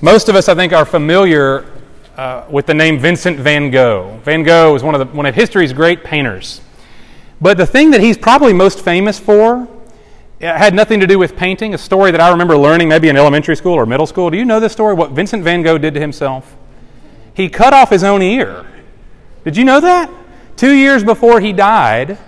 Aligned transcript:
Most 0.00 0.28
of 0.28 0.36
us, 0.36 0.48
I 0.48 0.54
think, 0.54 0.72
are 0.72 0.84
familiar 0.84 1.66
uh, 2.16 2.44
with 2.48 2.66
the 2.66 2.74
name 2.74 3.00
Vincent 3.00 3.36
van 3.36 3.72
Gogh. 3.72 4.20
Van 4.22 4.44
Gogh 4.44 4.76
is 4.76 4.82
one 4.84 4.94
of, 4.94 5.00
the, 5.00 5.16
one 5.16 5.26
of 5.26 5.34
history's 5.34 5.72
great 5.72 6.04
painters. 6.04 6.60
But 7.40 7.56
the 7.56 7.66
thing 7.66 7.90
that 7.90 8.00
he's 8.00 8.16
probably 8.16 8.52
most 8.52 8.80
famous 8.80 9.18
for 9.18 9.66
had 10.40 10.72
nothing 10.72 11.00
to 11.00 11.06
do 11.08 11.18
with 11.18 11.36
painting. 11.36 11.74
A 11.74 11.78
story 11.78 12.12
that 12.12 12.20
I 12.20 12.30
remember 12.30 12.56
learning 12.56 12.88
maybe 12.88 13.08
in 13.08 13.16
elementary 13.16 13.56
school 13.56 13.74
or 13.74 13.86
middle 13.86 14.06
school. 14.06 14.30
Do 14.30 14.36
you 14.36 14.44
know 14.44 14.60
this 14.60 14.72
story? 14.72 14.94
What 14.94 15.10
Vincent 15.10 15.42
van 15.42 15.62
Gogh 15.62 15.78
did 15.78 15.94
to 15.94 16.00
himself? 16.00 16.56
He 17.34 17.48
cut 17.48 17.72
off 17.72 17.90
his 17.90 18.04
own 18.04 18.22
ear. 18.22 18.64
Did 19.42 19.56
you 19.56 19.64
know 19.64 19.80
that? 19.80 20.10
Two 20.56 20.72
years 20.74 21.02
before 21.02 21.40
he 21.40 21.52
died, 21.52 22.18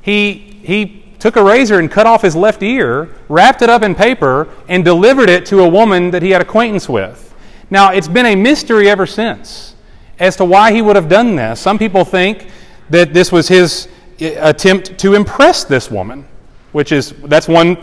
he, 0.00 0.32
he 0.62 1.03
took 1.24 1.36
a 1.36 1.42
razor 1.42 1.78
and 1.78 1.90
cut 1.90 2.06
off 2.06 2.20
his 2.20 2.36
left 2.36 2.62
ear, 2.62 3.08
wrapped 3.30 3.62
it 3.62 3.70
up 3.70 3.82
in 3.82 3.94
paper, 3.94 4.46
and 4.68 4.84
delivered 4.84 5.30
it 5.30 5.46
to 5.46 5.60
a 5.60 5.66
woman 5.66 6.10
that 6.10 6.20
he 6.20 6.28
had 6.28 6.42
acquaintance 6.42 6.86
with. 6.86 7.34
Now, 7.70 7.92
it's 7.92 8.08
been 8.08 8.26
a 8.26 8.36
mystery 8.36 8.90
ever 8.90 9.06
since 9.06 9.74
as 10.18 10.36
to 10.36 10.44
why 10.44 10.70
he 10.70 10.82
would 10.82 10.96
have 10.96 11.08
done 11.08 11.34
this. 11.34 11.58
Some 11.60 11.78
people 11.78 12.04
think 12.04 12.48
that 12.90 13.14
this 13.14 13.32
was 13.32 13.48
his 13.48 13.88
uh, 14.20 14.32
attempt 14.36 14.98
to 14.98 15.14
impress 15.14 15.64
this 15.64 15.90
woman, 15.90 16.26
which 16.72 16.92
is, 16.92 17.14
that's 17.24 17.48
one 17.48 17.78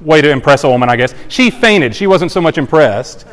way 0.00 0.20
to 0.20 0.28
impress 0.28 0.64
a 0.64 0.68
woman, 0.68 0.88
I 0.88 0.96
guess. 0.96 1.14
She 1.28 1.48
fainted. 1.48 1.94
She 1.94 2.08
wasn't 2.08 2.32
so 2.32 2.40
much 2.40 2.58
impressed. 2.58 3.24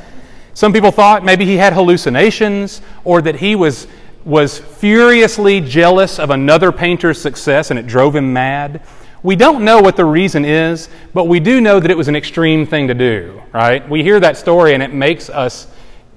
Some 0.54 0.72
people 0.72 0.92
thought 0.92 1.26
maybe 1.26 1.46
he 1.46 1.58
had 1.58 1.74
hallucinations 1.74 2.84
or 3.04 3.24
that 3.24 3.38
he 3.38 3.56
was, 3.56 3.88
was 4.24 4.60
furiously 4.60 5.62
jealous 5.62 6.20
of 6.20 6.30
another 6.30 6.72
painter's 6.72 7.20
success 7.20 7.72
and 7.72 7.80
it 7.80 7.88
drove 7.88 8.16
him 8.16 8.34
mad. 8.34 8.84
We 9.24 9.36
don't 9.36 9.66
know 9.66 9.82
what 9.82 9.96
the 9.96 10.06
reason 10.06 10.46
is, 10.46 10.90
but 11.14 11.26
we 11.26 11.40
do 11.40 11.60
know 11.60 11.80
that 11.80 11.90
it 11.90 11.98
was 11.98 12.08
an 12.08 12.16
extreme 12.16 12.66
thing 12.66 12.88
to 12.88 12.94
do, 12.94 13.42
right? 13.52 13.88
We 13.90 14.04
hear 14.04 14.20
that 14.20 14.38
story 14.38 14.74
and 14.74 14.84
it 14.84 14.94
makes 14.94 15.30
us 15.30 15.68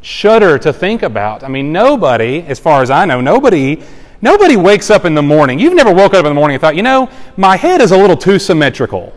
shudder 0.02 0.58
to 0.58 0.72
think 0.72 1.02
about. 1.02 1.42
I 1.42 1.48
mean, 1.48 1.72
nobody, 1.72 2.42
as 2.46 2.58
far 2.58 2.82
as 2.82 2.90
I 2.90 3.04
know, 3.04 3.20
nobody 3.20 3.82
nobody 4.22 4.56
wakes 4.56 4.90
up 4.90 5.06
in 5.06 5.14
the 5.14 5.22
morning. 5.22 5.58
You've 5.58 5.74
never 5.74 5.92
woke 5.92 6.12
up 6.12 6.24
in 6.26 6.30
the 6.30 6.34
morning 6.34 6.56
and 6.56 6.60
thought, 6.60 6.76
"You 6.76 6.82
know, 6.82 7.08
my 7.36 7.56
head 7.56 7.80
is 7.80 7.90
a 7.90 7.96
little 7.96 8.16
too 8.16 8.38
symmetrical." 8.38 9.12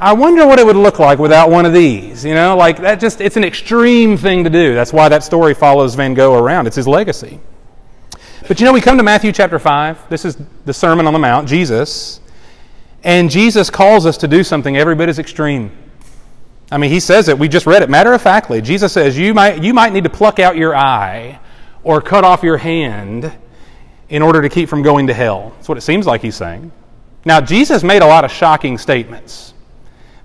I 0.00 0.12
wonder 0.12 0.46
what 0.46 0.58
it 0.58 0.66
would 0.66 0.76
look 0.76 0.98
like 0.98 1.18
without 1.18 1.50
one 1.50 1.64
of 1.66 1.72
these. 1.72 2.24
You 2.24 2.34
know, 2.34 2.56
like 2.56 2.78
that 2.78 3.00
just 3.00 3.20
it's 3.20 3.36
an 3.36 3.44
extreme 3.44 4.16
thing 4.16 4.44
to 4.44 4.50
do. 4.50 4.74
That's 4.74 4.92
why 4.92 5.08
that 5.08 5.22
story 5.22 5.54
follows 5.54 5.94
Van 5.94 6.14
Gogh 6.14 6.34
around. 6.34 6.66
It's 6.66 6.76
his 6.76 6.88
legacy. 6.88 7.40
But 8.46 8.60
you 8.60 8.66
know, 8.66 8.72
we 8.72 8.80
come 8.80 8.98
to 8.98 9.02
Matthew 9.02 9.32
chapter 9.32 9.58
5. 9.58 9.98
This 10.10 10.24
is 10.24 10.36
the 10.66 10.74
Sermon 10.74 11.06
on 11.06 11.12
the 11.12 11.18
Mount, 11.18 11.48
Jesus. 11.48 12.20
And 13.04 13.30
Jesus 13.30 13.70
calls 13.70 14.06
us 14.06 14.16
to 14.18 14.28
do 14.28 14.42
something 14.42 14.76
every 14.76 14.94
bit 14.94 15.08
as 15.08 15.18
extreme. 15.18 15.70
I 16.70 16.78
mean, 16.78 16.90
he 16.90 17.00
says 17.00 17.28
it. 17.28 17.38
We 17.38 17.48
just 17.48 17.66
read 17.66 17.82
it 17.82 17.90
matter 17.90 18.12
of 18.12 18.22
factly. 18.22 18.62
Jesus 18.62 18.92
says, 18.92 19.16
you 19.16 19.34
might, 19.34 19.62
you 19.62 19.74
might 19.74 19.92
need 19.92 20.04
to 20.04 20.10
pluck 20.10 20.38
out 20.38 20.56
your 20.56 20.74
eye 20.74 21.38
or 21.82 22.00
cut 22.00 22.24
off 22.24 22.42
your 22.42 22.56
hand 22.56 23.30
in 24.08 24.22
order 24.22 24.40
to 24.40 24.48
keep 24.48 24.68
from 24.68 24.82
going 24.82 25.06
to 25.06 25.14
hell. 25.14 25.52
That's 25.56 25.68
what 25.68 25.78
it 25.78 25.82
seems 25.82 26.06
like 26.06 26.22
he's 26.22 26.34
saying. 26.34 26.72
Now, 27.26 27.40
Jesus 27.40 27.82
made 27.82 28.02
a 28.02 28.06
lot 28.06 28.24
of 28.24 28.30
shocking 28.30 28.78
statements, 28.78 29.54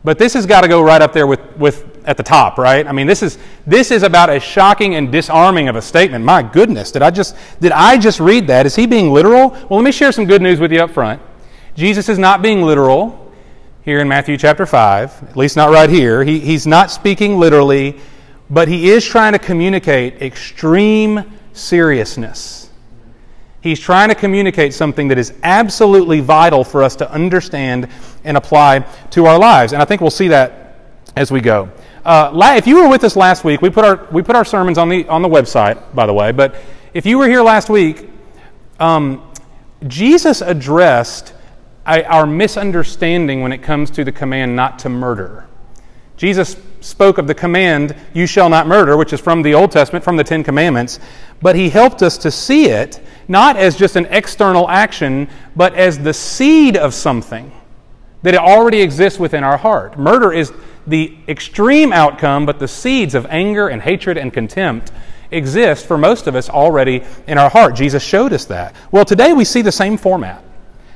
but 0.04 0.18
this 0.18 0.34
has 0.34 0.46
got 0.46 0.62
to 0.62 0.68
go 0.68 0.82
right 0.82 1.02
up 1.02 1.14
there 1.14 1.28
with, 1.28 1.42
with 1.58 1.86
at 2.06 2.18
the 2.18 2.24
top, 2.24 2.58
right? 2.58 2.88
I 2.88 2.92
mean, 2.92 3.08
this 3.08 3.22
is 3.22 3.38
this 3.68 3.92
is 3.92 4.04
about 4.04 4.30
as 4.30 4.42
shocking 4.42 4.96
and 4.96 5.12
disarming 5.12 5.70
of 5.70 5.76
a 5.76 5.82
statement. 5.82 6.26
My 6.26 6.42
goodness, 6.42 6.92
did 6.92 7.02
I 7.02 7.12
just 7.12 7.36
did 7.60 7.72
I 7.72 7.98
just 7.98 8.20
read 8.20 8.48
that? 8.48 8.66
Is 8.66 8.76
he 8.76 8.86
being 8.86 9.12
literal? 9.12 9.50
Well, 9.50 9.80
let 9.80 9.84
me 9.84 9.92
share 9.92 10.12
some 10.12 10.26
good 10.26 10.42
news 10.42 10.60
with 10.60 10.72
you 10.72 10.80
up 10.80 10.92
front. 10.92 11.22
Jesus 11.80 12.10
is 12.10 12.20
not 12.20 12.42
being 12.42 12.62
literal 12.62 13.32
here 13.84 14.00
in 14.00 14.08
Matthew 14.10 14.36
chapter 14.36 14.66
5, 14.66 15.30
at 15.30 15.38
least 15.38 15.56
not 15.56 15.70
right 15.72 15.90
here. 15.90 16.26
He, 16.26 16.42
he's 16.42 16.68
not 16.68 16.92
speaking 16.92 17.40
literally, 17.40 17.98
but 18.50 18.68
he 18.68 18.90
is 18.90 19.06
trying 19.06 19.32
to 19.32 19.40
communicate 19.40 20.22
extreme 20.22 21.40
seriousness. 21.54 22.70
He's 23.62 23.80
trying 23.80 24.10
to 24.10 24.16
communicate 24.16 24.74
something 24.74 25.08
that 25.08 25.18
is 25.18 25.34
absolutely 25.42 26.20
vital 26.20 26.66
for 26.66 26.84
us 26.84 26.98
to 26.98 27.10
understand 27.10 27.88
and 28.26 28.36
apply 28.36 28.80
to 29.12 29.26
our 29.28 29.40
lives. 29.40 29.72
And 29.72 29.82
I 29.82 29.86
think 29.86 30.02
we'll 30.02 30.10
see 30.10 30.28
that 30.28 30.82
as 31.16 31.32
we 31.32 31.40
go. 31.40 31.72
Uh, 32.04 32.30
if 32.58 32.68
you 32.68 32.76
were 32.76 32.90
with 32.90 33.06
us 33.06 33.16
last 33.16 33.46
week, 33.46 33.62
we 33.62 33.70
put 33.70 33.86
our, 33.86 34.06
we 34.12 34.22
put 34.22 34.36
our 34.36 34.44
sermons 34.44 34.78
on 34.78 34.90
the, 34.90 35.08
on 35.08 35.22
the 35.22 35.30
website, 35.30 35.82
by 35.96 36.06
the 36.06 36.14
way, 36.14 36.34
but 36.34 36.56
if 36.94 37.06
you 37.06 37.18
were 37.18 37.30
here 37.30 37.42
last 37.42 37.70
week, 37.70 38.10
um, 38.82 39.32
Jesus 39.88 40.42
addressed 40.42 41.36
our 41.86 42.26
misunderstanding 42.26 43.42
when 43.42 43.52
it 43.52 43.60
comes 43.60 43.90
to 43.92 44.04
the 44.04 44.12
command 44.12 44.56
not 44.56 44.80
to 44.80 44.90
murder. 44.90 45.48
Jesus 46.18 46.58
spoke 46.82 47.18
of 47.18 47.28
the 47.28 47.34
command, 47.34 47.96
you 48.14 48.26
shall 48.26 48.50
not 48.50 48.68
murder, 48.68 48.98
which 48.98 49.14
is 49.14 49.22
from 49.22 49.42
the 49.42 49.54
Old 49.54 49.72
Testament, 49.72 50.04
from 50.04 50.18
the 50.18 50.24
Ten 50.24 50.44
Commandments, 50.44 51.00
but 51.42 51.56
he 51.56 51.70
helped 51.70 52.04
us 52.04 52.18
to 52.20 52.32
see 52.32 52.66
it 52.66 53.02
not 53.28 53.56
as 53.56 53.78
just 53.78 53.96
an 53.96 54.06
external 54.08 54.70
action, 54.70 55.30
but 55.56 55.74
as 55.76 56.00
the 56.00 56.14
seed 56.14 56.76
of 56.76 56.94
something 56.94 57.52
that 58.22 58.34
it 58.34 58.40
already 58.40 58.82
exists 58.82 59.18
within 59.18 59.44
our 59.44 59.58
heart. 59.58 59.98
Murder 59.98 60.34
is 60.34 60.52
the 60.88 61.16
extreme 61.28 61.94
outcome, 61.94 62.46
but 62.46 62.60
the 62.60 62.68
seeds 62.68 63.16
of 63.16 63.26
anger 63.28 63.70
and 63.70 63.82
hatred 63.82 64.18
and 64.18 64.34
contempt 64.34 64.92
exist 65.32 65.86
for 65.86 65.98
most 65.98 66.28
of 66.28 66.36
us 66.36 66.50
already 66.50 67.04
in 67.28 67.38
our 67.38 67.50
heart. 67.50 67.76
Jesus 67.76 68.04
showed 68.04 68.34
us 68.34 68.46
that. 68.46 68.76
Well, 68.92 69.06
today 69.06 69.32
we 69.32 69.46
see 69.46 69.62
the 69.62 69.72
same 69.72 69.98
format 69.98 70.44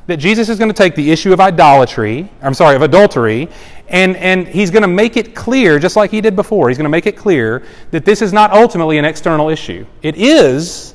that 0.07 0.17
Jesus 0.17 0.49
is 0.49 0.57
going 0.57 0.69
to 0.69 0.75
take 0.75 0.95
the 0.95 1.11
issue 1.11 1.31
of 1.31 1.39
idolatry, 1.39 2.29
I'm 2.41 2.53
sorry, 2.53 2.75
of 2.75 2.81
adultery, 2.81 3.47
and, 3.87 4.15
and 4.17 4.47
he's 4.47 4.71
going 4.71 4.81
to 4.81 4.87
make 4.87 5.17
it 5.17 5.35
clear, 5.35 5.79
just 5.79 5.95
like 5.95 6.11
he 6.11 6.21
did 6.21 6.35
before, 6.35 6.69
he's 6.69 6.77
going 6.77 6.85
to 6.85 6.89
make 6.89 7.05
it 7.05 7.15
clear 7.15 7.63
that 7.91 8.05
this 8.05 8.21
is 8.21 8.33
not 8.33 8.51
ultimately 8.51 8.97
an 8.97 9.05
external 9.05 9.49
issue. 9.49 9.85
It 10.01 10.15
is, 10.15 10.93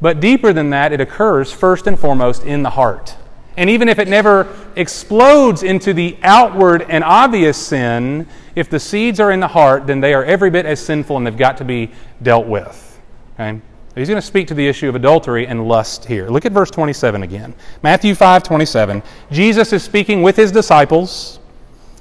but 0.00 0.20
deeper 0.20 0.52
than 0.52 0.70
that, 0.70 0.92
it 0.92 1.00
occurs 1.00 1.52
first 1.52 1.86
and 1.86 1.98
foremost 1.98 2.44
in 2.44 2.62
the 2.62 2.70
heart. 2.70 3.16
And 3.56 3.68
even 3.68 3.88
if 3.88 3.98
it 3.98 4.08
never 4.08 4.48
explodes 4.76 5.62
into 5.62 5.92
the 5.92 6.16
outward 6.22 6.86
and 6.88 7.04
obvious 7.04 7.58
sin, 7.58 8.26
if 8.54 8.70
the 8.70 8.80
seeds 8.80 9.20
are 9.20 9.30
in 9.30 9.40
the 9.40 9.48
heart, 9.48 9.86
then 9.86 10.00
they 10.00 10.14
are 10.14 10.24
every 10.24 10.50
bit 10.50 10.66
as 10.66 10.80
sinful 10.80 11.16
and 11.16 11.26
they've 11.26 11.36
got 11.36 11.58
to 11.58 11.64
be 11.64 11.90
dealt 12.22 12.46
with. 12.46 13.00
Okay? 13.34 13.60
He's 13.94 14.08
going 14.08 14.20
to 14.20 14.26
speak 14.26 14.46
to 14.48 14.54
the 14.54 14.66
issue 14.66 14.88
of 14.88 14.94
adultery 14.94 15.46
and 15.46 15.66
lust 15.66 16.04
here. 16.04 16.28
Look 16.28 16.46
at 16.46 16.52
verse 16.52 16.70
27 16.70 17.24
again. 17.24 17.54
Matthew 17.82 18.14
5 18.14 18.42
27. 18.42 19.02
Jesus 19.32 19.72
is 19.72 19.82
speaking 19.82 20.22
with 20.22 20.36
his 20.36 20.52
disciples. 20.52 21.40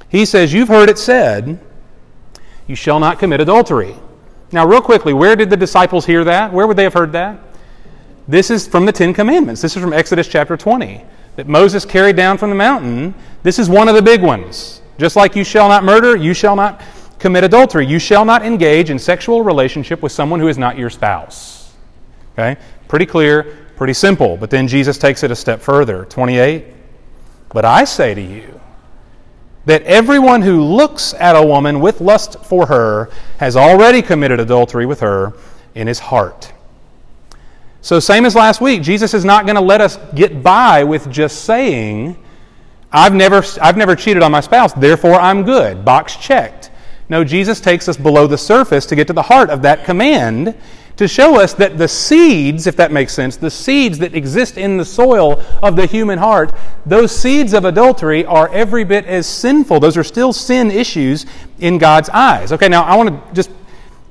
He 0.07 0.25
says, 0.25 0.53
You've 0.53 0.67
heard 0.67 0.89
it 0.89 0.99
said, 0.99 1.59
You 2.67 2.75
shall 2.75 2.99
not 2.99 3.17
commit 3.17 3.41
adultery. 3.41 3.95
Now, 4.51 4.67
real 4.67 4.81
quickly, 4.81 5.13
where 5.13 5.35
did 5.35 5.49
the 5.49 5.57
disciples 5.57 6.05
hear 6.05 6.23
that? 6.23 6.51
Where 6.51 6.67
would 6.67 6.77
they 6.77 6.83
have 6.83 6.93
heard 6.93 7.11
that? 7.13 7.39
This 8.27 8.51
is 8.51 8.67
from 8.67 8.85
the 8.85 8.91
Ten 8.91 9.13
Commandments. 9.13 9.61
This 9.61 9.75
is 9.75 9.81
from 9.81 9.93
Exodus 9.93 10.27
chapter 10.27 10.57
20 10.57 11.03
that 11.35 11.47
Moses 11.47 11.85
carried 11.85 12.15
down 12.15 12.37
from 12.37 12.49
the 12.49 12.55
mountain. 12.55 13.15
This 13.41 13.57
is 13.57 13.69
one 13.69 13.87
of 13.87 13.95
the 13.95 14.01
big 14.01 14.21
ones. 14.21 14.81
Just 14.99 15.15
like 15.15 15.35
you 15.35 15.43
shall 15.43 15.69
not 15.69 15.83
murder, 15.83 16.15
you 16.15 16.33
shall 16.33 16.55
not 16.55 16.81
commit 17.17 17.43
adultery. 17.43 17.85
You 17.85 17.97
shall 17.99 18.25
not 18.25 18.43
engage 18.45 18.89
in 18.89 18.99
sexual 18.99 19.43
relationship 19.43 20.01
with 20.01 20.11
someone 20.11 20.39
who 20.39 20.47
is 20.47 20.57
not 20.57 20.77
your 20.77 20.89
spouse. 20.89 21.58
Okay? 22.39 22.59
Pretty 22.87 23.05
clear, 23.05 23.57
pretty 23.75 23.93
simple. 23.93 24.37
But 24.37 24.49
then 24.49 24.67
Jesus 24.67 24.97
takes 24.97 25.23
it 25.23 25.31
a 25.31 25.35
step 25.35 25.61
further. 25.61 26.05
28. 26.05 26.65
But 27.49 27.65
I 27.65 27.83
say 27.83 28.13
to 28.13 28.21
you 28.21 28.59
that 29.65 29.83
everyone 29.83 30.41
who 30.41 30.63
looks 30.63 31.13
at 31.15 31.35
a 31.35 31.45
woman 31.45 31.79
with 31.81 31.99
lust 31.99 32.43
for 32.45 32.65
her 32.67 33.09
has 33.37 33.57
already 33.57 34.01
committed 34.01 34.39
adultery 34.39 34.85
with 34.85 35.01
her 35.01 35.33
in 35.75 35.87
his 35.87 35.99
heart. 35.99 36.53
So, 37.81 37.99
same 37.99 38.25
as 38.25 38.35
last 38.35 38.61
week, 38.61 38.81
Jesus 38.81 39.13
is 39.13 39.23
not 39.23 39.45
going 39.45 39.55
to 39.55 39.61
let 39.61 39.81
us 39.81 39.97
get 40.13 40.43
by 40.43 40.83
with 40.83 41.09
just 41.09 41.45
saying, 41.45 42.17
I've 42.91 43.13
never, 43.13 43.43
I've 43.61 43.77
never 43.77 43.95
cheated 43.95 44.21
on 44.21 44.31
my 44.31 44.41
spouse, 44.41 44.73
therefore 44.73 45.15
I'm 45.15 45.43
good. 45.43 45.85
Box 45.85 46.15
checked. 46.15 46.71
No, 47.07 47.23
Jesus 47.23 47.61
takes 47.61 47.87
us 47.87 47.97
below 47.97 48.27
the 48.27 48.37
surface 48.37 48.85
to 48.87 48.95
get 48.95 49.07
to 49.07 49.13
the 49.13 49.21
heart 49.21 49.49
of 49.49 49.61
that 49.63 49.85
command 49.85 50.55
to 50.99 51.07
show 51.07 51.39
us 51.39 51.53
that 51.53 51.77
the 51.77 51.87
seeds, 51.87 52.67
if 52.67 52.75
that 52.75 52.91
makes 52.91 53.13
sense, 53.13 53.37
the 53.37 53.49
seeds 53.49 53.99
that 53.99 54.13
exist 54.13 54.57
in 54.57 54.75
the 54.75 54.83
soil 54.83 55.41
of 55.63 55.77
the 55.77 55.85
human 55.85 56.19
heart, 56.19 56.53
those 56.85 57.17
seeds 57.17 57.53
of 57.53 57.63
adultery 57.63 58.25
are 58.25 58.49
every 58.49 58.83
bit 58.83 59.05
as 59.05 59.25
sinful. 59.25 59.79
Those 59.79 59.95
are 59.95 60.03
still 60.03 60.33
sin 60.33 60.69
issues 60.69 61.25
in 61.59 61.77
God's 61.77 62.09
eyes. 62.09 62.51
Okay, 62.51 62.67
now 62.67 62.83
I 62.83 62.97
want 62.97 63.11
to 63.11 63.33
just 63.33 63.49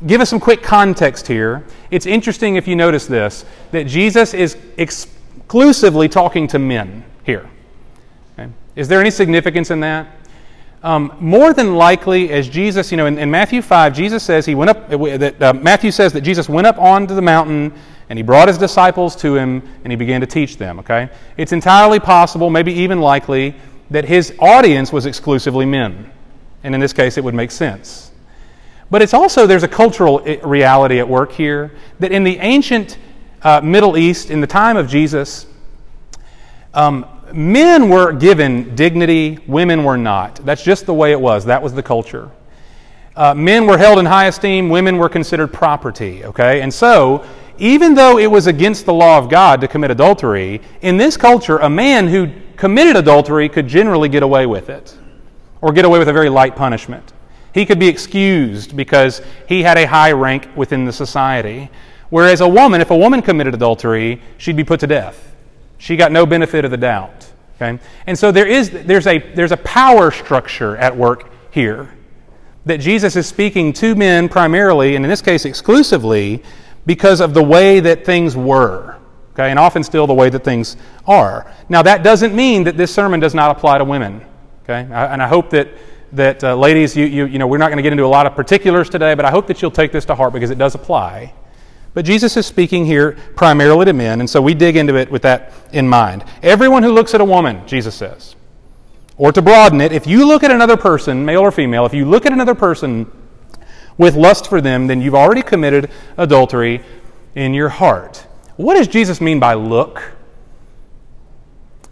give 0.07 0.23
us 0.23 0.31
some 0.31 0.41
quick 0.41 0.63
context 0.63 1.27
here. 1.27 1.63
It's 1.91 2.07
interesting 2.07 2.57
if 2.57 2.67
you 2.67 2.75
notice 2.75 3.05
this 3.05 3.45
that 3.71 3.87
Jesus 3.87 4.33
is 4.33 4.57
exclusively 4.79 6.09
talking 6.09 6.47
to 6.47 6.59
men 6.59 7.05
here. 7.23 7.51
Okay? 8.33 8.51
Is 8.77 8.89
there 8.89 8.99
any 8.99 9.11
significance 9.11 9.71
in 9.71 9.81
that? 9.81 10.07
Um, 10.83 11.17
more 11.19 11.53
than 11.53 11.75
likely, 11.75 12.31
as 12.31 12.49
Jesus, 12.49 12.93
you 12.93 12.97
know, 12.97 13.07
in, 13.07 13.19
in, 13.19 13.31
Matthew 13.31 13.63
5, 13.63 13.93
Jesus 13.93 14.23
says 14.23 14.47
he 14.47 14.55
went 14.55 14.71
up, 14.71 14.93
uh, 14.93 15.17
that, 15.19 15.43
uh, 15.43 15.53
Matthew 15.53 15.91
says 15.91 16.13
that 16.13 16.21
Jesus 16.21 16.49
went 16.49 16.69
up 16.69 16.79
onto 16.79 17.17
the 17.17 17.23
mountain 17.23 17.73
and 18.09 18.17
he 18.19 18.23
brought 18.23 18.47
his 18.47 18.59
disciples 18.59 19.17
to 19.17 19.35
him 19.35 19.63
and 19.83 19.93
he 19.93 19.97
began 19.97 20.21
to 20.21 20.27
teach 20.27 20.57
them, 20.57 20.79
okay? 20.79 21.11
It's 21.37 21.53
entirely 21.53 21.99
possible, 21.99 22.49
maybe 22.49 22.73
even 22.73 23.01
likely, 23.01 23.57
that 23.91 24.05
his 24.05 24.33
audience 24.39 24.93
was 24.93 25.05
exclusively 25.05 25.67
men. 25.67 26.11
And 26.63 26.75
in 26.75 26.81
this 26.81 26.93
case, 26.93 27.19
it 27.19 27.25
would 27.25 27.35
make 27.35 27.51
sense. 27.51 28.13
But 28.91 29.03
it's 29.03 29.15
also, 29.15 29.47
there's 29.47 29.65
a 29.65 29.69
cultural 29.69 30.21
reality 30.21 31.01
at 31.01 31.09
work 31.09 31.33
here 31.33 31.73
that 31.99 32.13
in 32.13 32.23
the 32.23 32.39
ancient 32.39 32.99
uh, 33.43 33.61
Middle 33.63 33.97
East, 33.97 34.31
in 34.31 34.41
the 34.41 34.47
time 34.47 34.77
of 34.77 34.89
Jesus, 34.89 35.47
um, 36.73 37.05
men 37.33 37.89
were 37.89 38.13
given 38.13 38.75
dignity, 38.75 39.39
women 39.47 39.85
were 39.85 39.97
not. 39.97 40.37
That's 40.45 40.63
just 40.63 40.87
the 40.87 40.95
way 40.95 41.13
it 41.13 41.21
was. 41.21 41.45
That 41.45 41.63
was 41.63 41.73
the 41.73 41.83
culture. 41.83 42.31
Uh, 43.17 43.35
men 43.35 43.67
were 43.67 43.77
held 43.77 43.99
in 43.99 44.07
high 44.07 44.27
esteem, 44.27 44.69
women 44.69 44.97
were 44.97 45.09
considered 45.09 45.53
property, 45.53 46.25
okay? 46.25 46.61
And 46.61 46.73
so, 46.73 47.25
even 47.59 47.95
though 47.95 48.19
it 48.19 48.31
was 48.31 48.47
against 48.47 48.87
the 48.87 48.95
law 48.95 49.19
of 49.19 49.29
God 49.29 49.61
to 49.61 49.69
commit 49.69 49.91
adultery, 49.91 50.61
in 50.83 50.97
this 50.97 51.17
culture, 51.17 51.59
a 51.59 51.69
man 51.69 52.07
who 52.07 52.31
committed 52.57 52.97
adultery 52.97 53.49
could 53.49 53.67
generally 53.67 54.09
get 54.09 54.23
away 54.23 54.47
with 54.47 54.69
it, 54.69 54.97
or 55.61 55.73
get 55.73 55.85
away 55.85 55.99
with 55.99 56.09
a 56.09 56.13
very 56.13 56.29
light 56.29 56.55
punishment. 56.55 57.13
He 57.53 57.67
could 57.67 57.81
be 57.81 57.89
excused 57.89 58.77
because 58.77 59.21
he 59.49 59.63
had 59.63 59.79
a 59.79 59.87
high 59.87 60.13
rank 60.13 60.49
within 60.55 60.85
the 60.85 60.93
society. 60.93 61.71
Whereas 62.11 62.41
a 62.41 62.49
woman, 62.49 62.81
if 62.81 62.91
a 62.91 62.97
woman 62.97 63.21
committed 63.21 63.55
adultery, 63.55 64.23
she'd 64.37 64.57
be 64.57 64.65
put 64.65 64.81
to 64.81 64.87
death. 64.87 65.28
She 65.79 65.97
got 65.97 66.13
no 66.13 66.27
benefit 66.27 66.65
of 66.65 66.71
the 66.71 66.77
doubt. 66.77 67.31
Okay? 67.57 67.79
And 68.07 68.19
so 68.19 68.31
there 68.31 68.47
is, 68.47 68.71
there's, 68.71 69.07
a, 69.07 69.19
there's 69.35 69.53
a 69.53 69.57
power 69.59 70.11
structure 70.11 70.77
at 70.77 70.97
work 70.97 71.31
here 71.51 71.95
that 72.67 72.79
Jesus 72.79 73.17
is 73.17 73.27
speaking 73.27 73.73
to 73.75 73.95
men 73.95 74.29
primarily, 74.29 74.95
and 74.95 75.05
in 75.05 75.09
this 75.09 75.23
case 75.23 75.45
exclusively, 75.45 76.43
because 76.85 77.21
of 77.21 77.35
the 77.35 77.43
way 77.43 77.81
that 77.81 78.05
things 78.05 78.37
were. 78.37 78.97
Okay? 79.33 79.51
And 79.51 79.59
often 79.59 79.83
still 79.83 80.07
the 80.07 80.15
way 80.15 80.29
that 80.29 80.45
things 80.45 80.77
are. 81.07 81.51
Now, 81.69 81.83
that 81.83 82.03
doesn't 82.03 82.35
mean 82.35 82.65
that 82.65 82.77
this 82.77 82.93
sermon 82.93 83.21
does 83.21 83.35
not 83.35 83.57
apply 83.57 83.79
to 83.79 83.85
women. 83.85 84.21
Okay? 84.65 84.87
And 84.91 85.23
I 85.23 85.29
hope 85.29 85.51
that 85.51 85.69
that, 86.13 86.43
uh, 86.43 86.57
ladies, 86.57 86.97
you, 86.97 87.07
you, 87.07 87.27
you 87.27 87.39
know, 87.39 87.47
we're 87.47 87.59
not 87.59 87.69
going 87.69 87.77
to 87.77 87.83
get 87.83 87.93
into 87.93 88.05
a 88.05 88.09
lot 88.09 88.27
of 88.27 88.35
particulars 88.35 88.89
today, 88.89 89.15
but 89.15 89.25
I 89.25 89.31
hope 89.31 89.47
that 89.49 89.61
you'll 89.61 89.71
take 89.71 89.93
this 89.93 90.05
to 90.07 90.15
heart 90.15 90.33
because 90.33 90.51
it 90.51 90.59
does 90.59 90.75
apply. 90.75 91.35
But 91.99 92.05
Jesus 92.05 92.37
is 92.37 92.47
speaking 92.47 92.87
here 92.87 93.17
primarily 93.35 93.87
to 93.87 93.93
men, 93.93 94.21
and 94.21 94.31
so 94.31 94.41
we 94.41 94.55
dig 94.55 94.77
into 94.77 94.95
it 94.95 95.11
with 95.11 95.23
that 95.23 95.53
in 95.73 95.89
mind. 95.89 96.25
Everyone 96.45 96.85
who 96.85 96.93
looks 96.93 97.13
at 97.13 97.21
a 97.21 97.25
woman, 97.25 97.67
Jesus 97.67 97.93
says, 97.97 98.37
or 99.17 99.33
to 99.33 99.43
broaden 99.43 99.81
it, 99.81 99.91
if 99.91 100.07
you 100.07 100.25
look 100.25 100.45
at 100.45 100.53
another 100.53 100.77
person, 100.77 101.25
male 101.25 101.41
or 101.41 101.51
female, 101.51 101.87
if 101.87 101.93
you 101.93 102.05
look 102.05 102.25
at 102.25 102.33
another 102.33 102.55
person 102.55 103.11
with 103.97 104.15
lust 104.15 104.49
for 104.49 104.61
them, 104.61 104.87
then 104.87 105.01
you've 105.01 105.17
already 105.17 105.43
committed 105.43 105.91
adultery 106.17 106.85
in 107.35 107.53
your 107.53 107.69
heart. 107.69 108.25
What 108.55 108.77
does 108.77 108.87
Jesus 108.87 109.21
mean 109.21 109.41
by 109.41 109.55
look? 109.55 110.13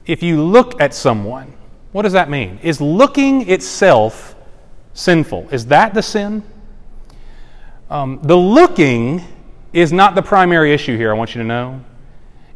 If 0.07 0.23
you 0.23 0.41
look 0.41 0.81
at 0.81 0.95
someone, 0.95 1.53
what 1.91 2.03
does 2.03 2.13
that 2.13 2.31
mean? 2.31 2.61
Is 2.63 2.81
looking 2.81 3.51
itself 3.51 4.37
sinful? 4.95 5.49
Is 5.51 5.67
that 5.67 5.95
the 5.95 6.03
sin? 6.03 6.45
Um, 7.91 8.21
the 8.23 8.37
looking 8.37 9.25
is 9.77 9.93
not 9.93 10.15
the 10.15 10.23
primary 10.23 10.73
issue 10.73 10.97
here, 10.97 11.11
I 11.11 11.15
want 11.15 11.35
you 11.35 11.43
to 11.43 11.47
know. 11.47 11.85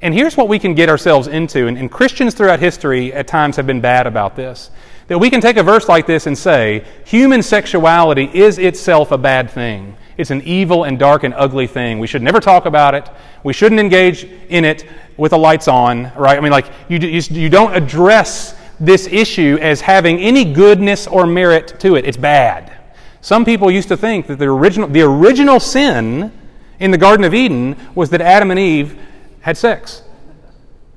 And 0.01 0.15
here's 0.15 0.39
what 0.39 0.49
we 0.49 0.59
can 0.59 0.75
get 0.75 0.89
ourselves 0.89 1.29
into, 1.29 1.67
and, 1.67 1.77
and, 1.77 1.91
Christians 1.91 2.33
throughout 2.33 2.61
history 2.61 3.13
at 3.13 3.27
times 3.27 3.57
have 3.57 3.67
been 3.67 3.83
bad 3.83 4.07
about 4.07 4.37
this. 4.37 4.71
That 5.09 5.19
we 5.19 5.29
can 5.29 5.43
take 5.43 5.59
a 5.59 5.63
verse 5.63 5.87
like 5.87 6.07
this 6.07 6.27
and 6.27 6.39
say, 6.39 6.83
human 7.05 7.43
sexuality 7.43 8.31
is 8.33 8.57
itself 8.57 9.13
a 9.13 9.19
bad 9.19 9.51
thing. 9.51 9.99
It's 10.17 10.31
an 10.31 10.41
evil 10.43 10.85
and 10.85 10.99
dark 10.99 11.23
and 11.23 11.35
ugly 11.35 11.67
thing. 11.67 11.99
We 11.99 12.07
should 12.07 12.23
never 12.23 12.41
talk 12.41 12.65
about 12.65 12.95
it. 12.95 13.07
We 13.45 13.53
shouldn't 13.53 13.81
engage 13.81 14.25
in 14.25 14.65
it 14.65 14.87
with 15.19 15.33
the 15.33 15.39
lights 15.39 15.69
on, 15.69 16.13
right? 16.17 16.39
I 16.39 16.41
mean, 16.41 16.53
like, 16.53 16.73
you, 16.89 16.99
you, 16.99 17.21
you 17.31 17.51
don't 17.51 17.75
address 17.75 18.57
this 18.79 19.07
issue 19.07 19.59
as 19.61 19.83
having 19.83 20.19
any 20.21 20.51
goodness 20.55 21.07
or 21.07 21.27
merit 21.27 21.79
to 21.81 21.97
it. 21.97 22.07
It's 22.07 22.17
bad. 22.17 22.73
Some 23.21 23.45
people 23.45 23.71
used 23.71 23.89
to 23.89 23.99
think 23.99 24.27
that 24.29 24.39
the 24.39 24.47
original, 24.47 24.89
the 24.89 25.03
original 25.03 25.61
sin 25.61 26.33
in 26.81 26.91
the 26.91 26.99
Garden 26.99 27.25
of 27.25 27.35
Eden 27.35 27.77
was 27.95 28.11
that 28.11 28.21
Adam 28.21 28.51
and 28.51 28.59
Eve 28.59 28.99
had 29.41 29.57
sex. 29.57 30.03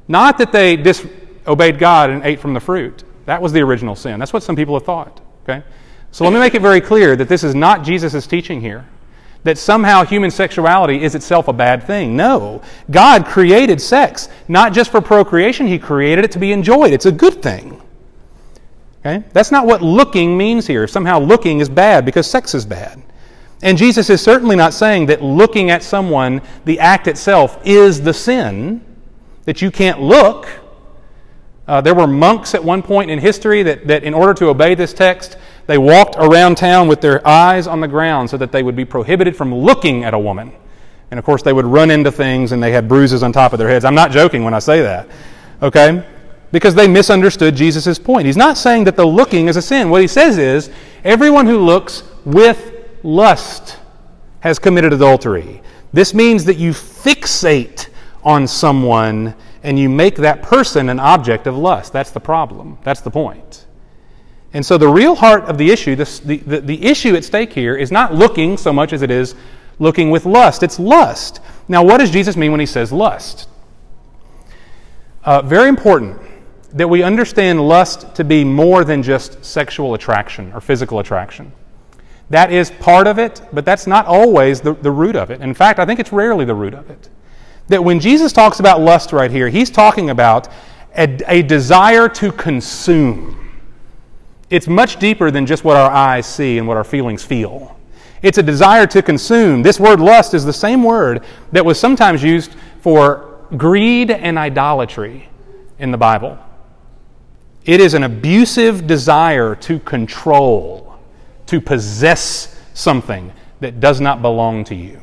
Not 0.08 0.38
that 0.40 0.52
they 0.52 0.76
disobeyed 0.76 1.78
God 1.78 2.10
and 2.10 2.24
ate 2.24 2.40
from 2.40 2.54
the 2.54 2.60
fruit. 2.60 3.04
That 3.26 3.42
was 3.42 3.54
the 3.54 3.62
original 3.62 3.96
sin. 3.96 4.20
That's 4.20 4.34
what 4.34 4.44
some 4.44 4.56
people 4.56 4.76
have 4.76 4.84
thought. 4.84 5.22
Okay? 5.44 5.64
So 6.12 6.24
let 6.24 6.34
me 6.34 6.40
make 6.40 6.56
it 6.56 6.62
very 6.62 6.82
clear 6.82 7.16
that 7.16 7.30
this 7.30 7.44
is 7.44 7.54
not 7.54 7.84
Jesus' 7.84 8.26
teaching 8.26 8.60
here 8.60 8.86
that 9.44 9.58
somehow 9.58 10.04
human 10.04 10.32
sexuality 10.32 11.04
is 11.04 11.16
itself 11.16 11.48
a 11.48 11.54
bad 11.54 11.84
thing. 11.84 12.16
No. 12.16 12.62
God 12.90 13.26
created 13.26 13.82
sex, 13.82 14.30
not 14.48 14.74
just 14.74 14.92
for 14.92 15.02
procreation, 15.02 15.68
He 15.68 15.78
created 15.78 16.26
it 16.26 16.32
to 16.32 16.40
be 16.40 16.52
enjoyed. 16.52 16.94
It's 16.94 17.06
a 17.06 17.12
good 17.12 17.42
thing. 17.42 17.82
Okay? 19.02 19.24
That's 19.34 19.52
not 19.52 19.66
what 19.66 19.82
looking 19.82 20.38
means 20.38 20.66
here. 20.66 20.88
Somehow 20.88 21.20
looking 21.20 21.60
is 21.60 21.70
bad 21.70 22.06
because 22.06 22.26
sex 22.30 22.56
is 22.56 22.66
bad. 22.66 23.02
And 23.64 23.78
Jesus 23.78 24.10
is 24.10 24.22
certainly 24.22 24.58
not 24.58 24.74
saying 24.74 25.06
that 25.06 25.24
looking 25.24 25.72
at 25.72 25.84
someone, 25.84 26.42
the 26.66 26.82
act 26.82 27.08
itself, 27.08 27.60
is 27.64 28.02
the 28.02 28.14
sin, 28.14 28.84
that 29.46 29.62
you 29.62 29.72
can't 29.72 30.02
look. 30.02 30.48
Uh, 31.66 31.80
there 31.80 31.96
were 31.96 32.06
monks 32.06 32.54
at 32.54 32.62
one 32.62 32.84
point 32.84 33.10
in 33.10 33.20
history 33.20 33.64
that, 33.64 33.88
that, 33.88 34.04
in 34.04 34.14
order 34.14 34.34
to 34.34 34.50
obey 34.50 34.76
this 34.76 34.94
text, 34.94 35.38
they 35.66 35.78
walked 35.78 36.18
around 36.18 36.58
town 36.58 36.90
with 36.90 37.00
their 37.00 37.26
eyes 37.26 37.66
on 37.66 37.80
the 37.80 37.88
ground 37.88 38.30
so 38.30 38.36
that 38.36 38.52
they 38.52 38.64
would 38.64 38.76
be 38.76 38.84
prohibited 38.84 39.34
from 39.34 39.56
looking 39.56 40.04
at 40.04 40.14
a 40.14 40.20
woman. 40.20 40.52
And 41.10 41.18
of 41.18 41.24
course, 41.24 41.42
they 41.42 41.54
would 41.54 41.66
run 41.66 41.90
into 41.90 42.12
things 42.12 42.52
and 42.52 42.62
they 42.62 42.74
had 42.74 42.90
bruises 42.90 43.24
on 43.24 43.32
top 43.32 43.54
of 43.54 43.60
their 43.60 43.70
heads. 43.70 43.86
I'm 43.86 43.96
not 43.96 44.12
joking 44.12 44.44
when 44.44 44.54
I 44.54 44.60
say 44.60 44.82
that. 44.82 45.08
Okay? 45.62 46.06
Because 46.52 46.76
they 46.76 46.90
misunderstood 46.90 47.56
Jesus' 47.56 47.98
point. 47.98 48.26
He's 48.26 48.36
not 48.36 48.58
saying 48.58 48.84
that 48.84 48.98
the 48.98 49.06
looking 49.06 49.48
is 49.48 49.56
a 49.56 49.62
sin. 49.62 49.90
What 49.90 50.02
he 50.02 50.08
says 50.08 50.38
is 50.38 50.70
everyone 51.06 51.46
who 51.46 51.60
looks 51.60 52.04
with 52.26 52.73
lust 53.04 53.78
has 54.40 54.60
committed 54.60 54.94
adultery. 54.94 55.62
This 55.94 56.14
means 56.14 56.46
that 56.46 56.58
you 56.58 56.72
fixate 56.72 57.90
on 58.24 58.48
someone 58.48 59.36
and 59.62 59.78
you 59.80 59.90
make 59.90 60.16
that 60.16 60.42
person 60.42 60.90
an 60.90 61.00
object 61.00 61.48
of 61.48 61.56
lust. 61.56 61.94
That's 61.94 62.12
the 62.12 62.20
problem. 62.20 62.78
That's 62.84 63.02
the 63.02 63.12
point. 63.12 63.66
And 64.54 64.66
so 64.66 64.78
the 64.78 64.88
real 64.88 65.16
heart 65.16 65.46
of 65.46 65.58
the 65.58 65.72
issue, 65.72 65.96
the, 65.96 66.06
the, 66.26 66.60
the, 66.60 66.86
issue 66.86 67.16
at 67.16 67.24
stake 67.24 67.54
here, 67.54 67.76
is 67.76 67.92
not 67.92 68.14
looking 68.14 68.58
so 68.58 68.72
much 68.72 68.94
as 68.94 69.02
it 69.02 69.10
is 69.10 69.36
looking 69.80 70.12
with 70.12 70.26
lust. 70.26 70.62
It's 70.62 70.80
lust. 70.80 71.40
Now, 71.68 71.84
what 71.84 71.98
does 71.98 72.12
Jesus 72.12 72.38
mean 72.38 72.52
when 72.52 72.60
he 72.60 72.66
says 72.66 72.92
lust? 72.92 73.48
Uh, 75.24 75.42
very 75.42 75.70
important 75.70 76.22
that 76.74 76.88
we 76.88 77.02
understand 77.02 77.66
lust 77.68 78.14
to 78.16 78.24
be 78.24 78.44
more 78.44 78.84
than 78.84 79.02
just 79.02 79.44
sexual 79.44 79.94
attraction 79.94 80.52
or 80.54 80.62
physical 80.62 81.00
attraction. 81.00 81.52
That 82.34 82.52
is 82.52 82.72
part 82.72 83.06
of 83.06 83.20
it, 83.20 83.44
but 83.54 83.64
that's 83.64 83.86
not 83.86 84.08
always 84.08 84.60
the, 84.60 84.74
the 84.74 84.90
root 84.90 85.16
of 85.16 85.30
it. 85.30 85.40
In 85.42 85.54
fact, 85.54 85.78
I 85.78 85.86
think 85.86 86.00
it's 86.00 86.12
rarely 86.12 86.46
the 86.46 86.56
root 86.56 86.74
of 86.74 86.90
it. 86.90 87.08
That 87.68 87.84
when 87.84 88.00
Jesus 88.00 88.34
talks 88.34 88.60
about 88.60 88.82
lust 88.82 89.14
right 89.14 89.30
here, 89.30 89.50
he's 89.50 89.70
talking 89.70 90.10
about 90.10 90.48
a, 90.98 91.20
a 91.28 91.44
desire 91.44 92.10
to 92.10 92.32
consume 92.32 93.40
it's 94.50 94.68
much 94.68 94.98
deeper 94.98 95.30
than 95.30 95.46
just 95.46 95.64
what 95.64 95.78
our 95.78 95.92
eyes 95.92 96.26
see 96.26 96.58
and 96.58 96.68
what 96.68 96.76
our 96.76 96.84
feelings 96.84 97.24
feel. 97.24 97.78
It's 98.24 98.40
a 98.40 98.44
desire 98.44 98.88
to 98.88 99.04
consume. 99.04 99.62
This 99.62 99.80
word 99.80 100.00
lust 100.00 100.34
is 100.34 100.44
the 100.44 100.54
same 100.54 100.84
word 100.84 101.24
that 101.52 101.64
was 101.64 101.80
sometimes 101.80 102.24
used 102.24 102.56
for 102.82 103.46
greed 103.58 104.10
and 104.10 104.40
idolatry 104.40 105.30
in 105.78 105.92
the 105.92 105.98
Bible. 106.00 106.40
It 107.66 107.80
is 107.80 107.94
an 107.94 108.04
abusive 108.04 108.88
desire 108.88 109.56
to 109.56 109.80
control, 109.80 110.93
to 111.48 111.62
possess 111.62 112.60
something 112.74 113.32
that 113.60 113.80
does 113.80 114.02
not 114.02 114.22
belong 114.22 114.64
to 114.66 114.76
you. 114.76 115.02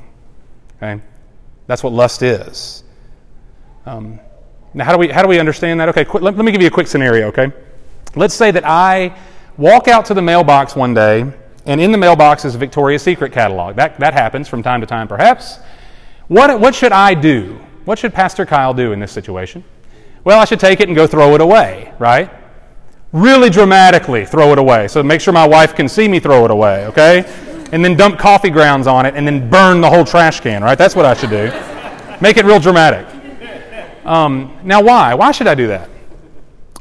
Okay? 0.77 1.01
That's 1.67 1.83
what 1.83 1.93
lust 1.93 2.23
is. 2.23 2.85
Um, 3.87 4.21
now, 4.75 4.85
how 4.85 4.93
do, 4.93 4.99
we, 4.99 5.09
how 5.09 5.23
do 5.23 5.29
we 5.29 5.39
understand 5.39 5.81
that? 5.81 5.89
Okay, 5.89 6.05
qu- 6.05 6.19
let, 6.19 6.37
let 6.37 6.45
me 6.45 6.53
give 6.53 6.61
you 6.61 6.69
a 6.69 6.71
quick 6.71 6.87
scenario, 6.87 7.29
okay? 7.29 7.53
Let's 8.15 8.35
say 8.35 8.51
that 8.51 8.65
I 8.65 9.17
walk 9.57 9.89
out 9.89 10.05
to 10.07 10.15
the 10.15 10.23
mailbox 10.23 10.77
one 10.77 10.95
day, 10.95 11.25
and 11.67 11.81
in 11.81 11.93
the 11.93 11.99
mailbox 11.99 12.45
is 12.45 12.55
a 12.55 12.59
Victoria's 12.59 13.03
Secret 13.03 13.33
catalog. 13.33 13.77
That, 13.77 13.99
that 14.01 14.15
happens 14.15 14.49
from 14.49 14.63
time 14.63 14.81
to 14.81 14.87
time, 14.87 15.09
perhaps. 15.09 15.59
What, 16.29 16.61
what 16.61 16.75
should 16.75 16.93
I 16.93 17.15
do? 17.15 17.61
What 17.85 17.99
should 17.99 18.15
Pastor 18.15 18.47
Kyle 18.47 18.75
do 18.75 18.93
in 18.93 19.01
this 19.01 19.13
situation? 19.13 19.65
Well, 20.23 20.39
I 20.39 20.45
should 20.45 20.61
take 20.61 20.81
it 20.81 20.89
and 20.89 20.97
go 20.97 21.07
throw 21.07 21.35
it 21.35 21.41
away, 21.41 21.93
right? 21.99 22.31
Really 23.13 23.51
dramatically 23.51 24.25
throw 24.25 24.53
it 24.53 24.59
away. 24.59 24.89
So 24.89 25.03
make 25.03 25.21
sure 25.21 25.33
my 25.33 25.47
wife 25.47 25.75
can 25.75 25.89
see 25.89 26.07
me 26.07 26.21
throw 26.21 26.45
it 26.45 26.51
away, 26.51 26.87
okay? 26.87 27.25
And 27.73 27.85
then 27.85 27.97
dump 27.97 28.19
coffee 28.19 28.51
grounds 28.51 28.87
on 28.87 29.07
it 29.07 29.15
and 29.15 29.27
then 29.27 29.51
burn 29.51 29.81
the 29.81 29.91
whole 29.91 30.05
trash 30.05 30.41
can, 30.41 30.63
right? 30.63 30.79
That's 30.79 30.95
what 30.95 31.05
I 31.05 31.15
should 31.15 31.31
do. 31.31 31.53
Make 32.21 32.37
it 32.37 32.45
real 32.45 32.61
dramatic. 32.61 33.07
Um, 34.05 34.57
now, 34.63 34.83
why? 34.83 35.15
Why 35.15 35.33
should 35.33 35.47
I 35.47 35.55
do 35.55 35.69
that? 35.69 35.89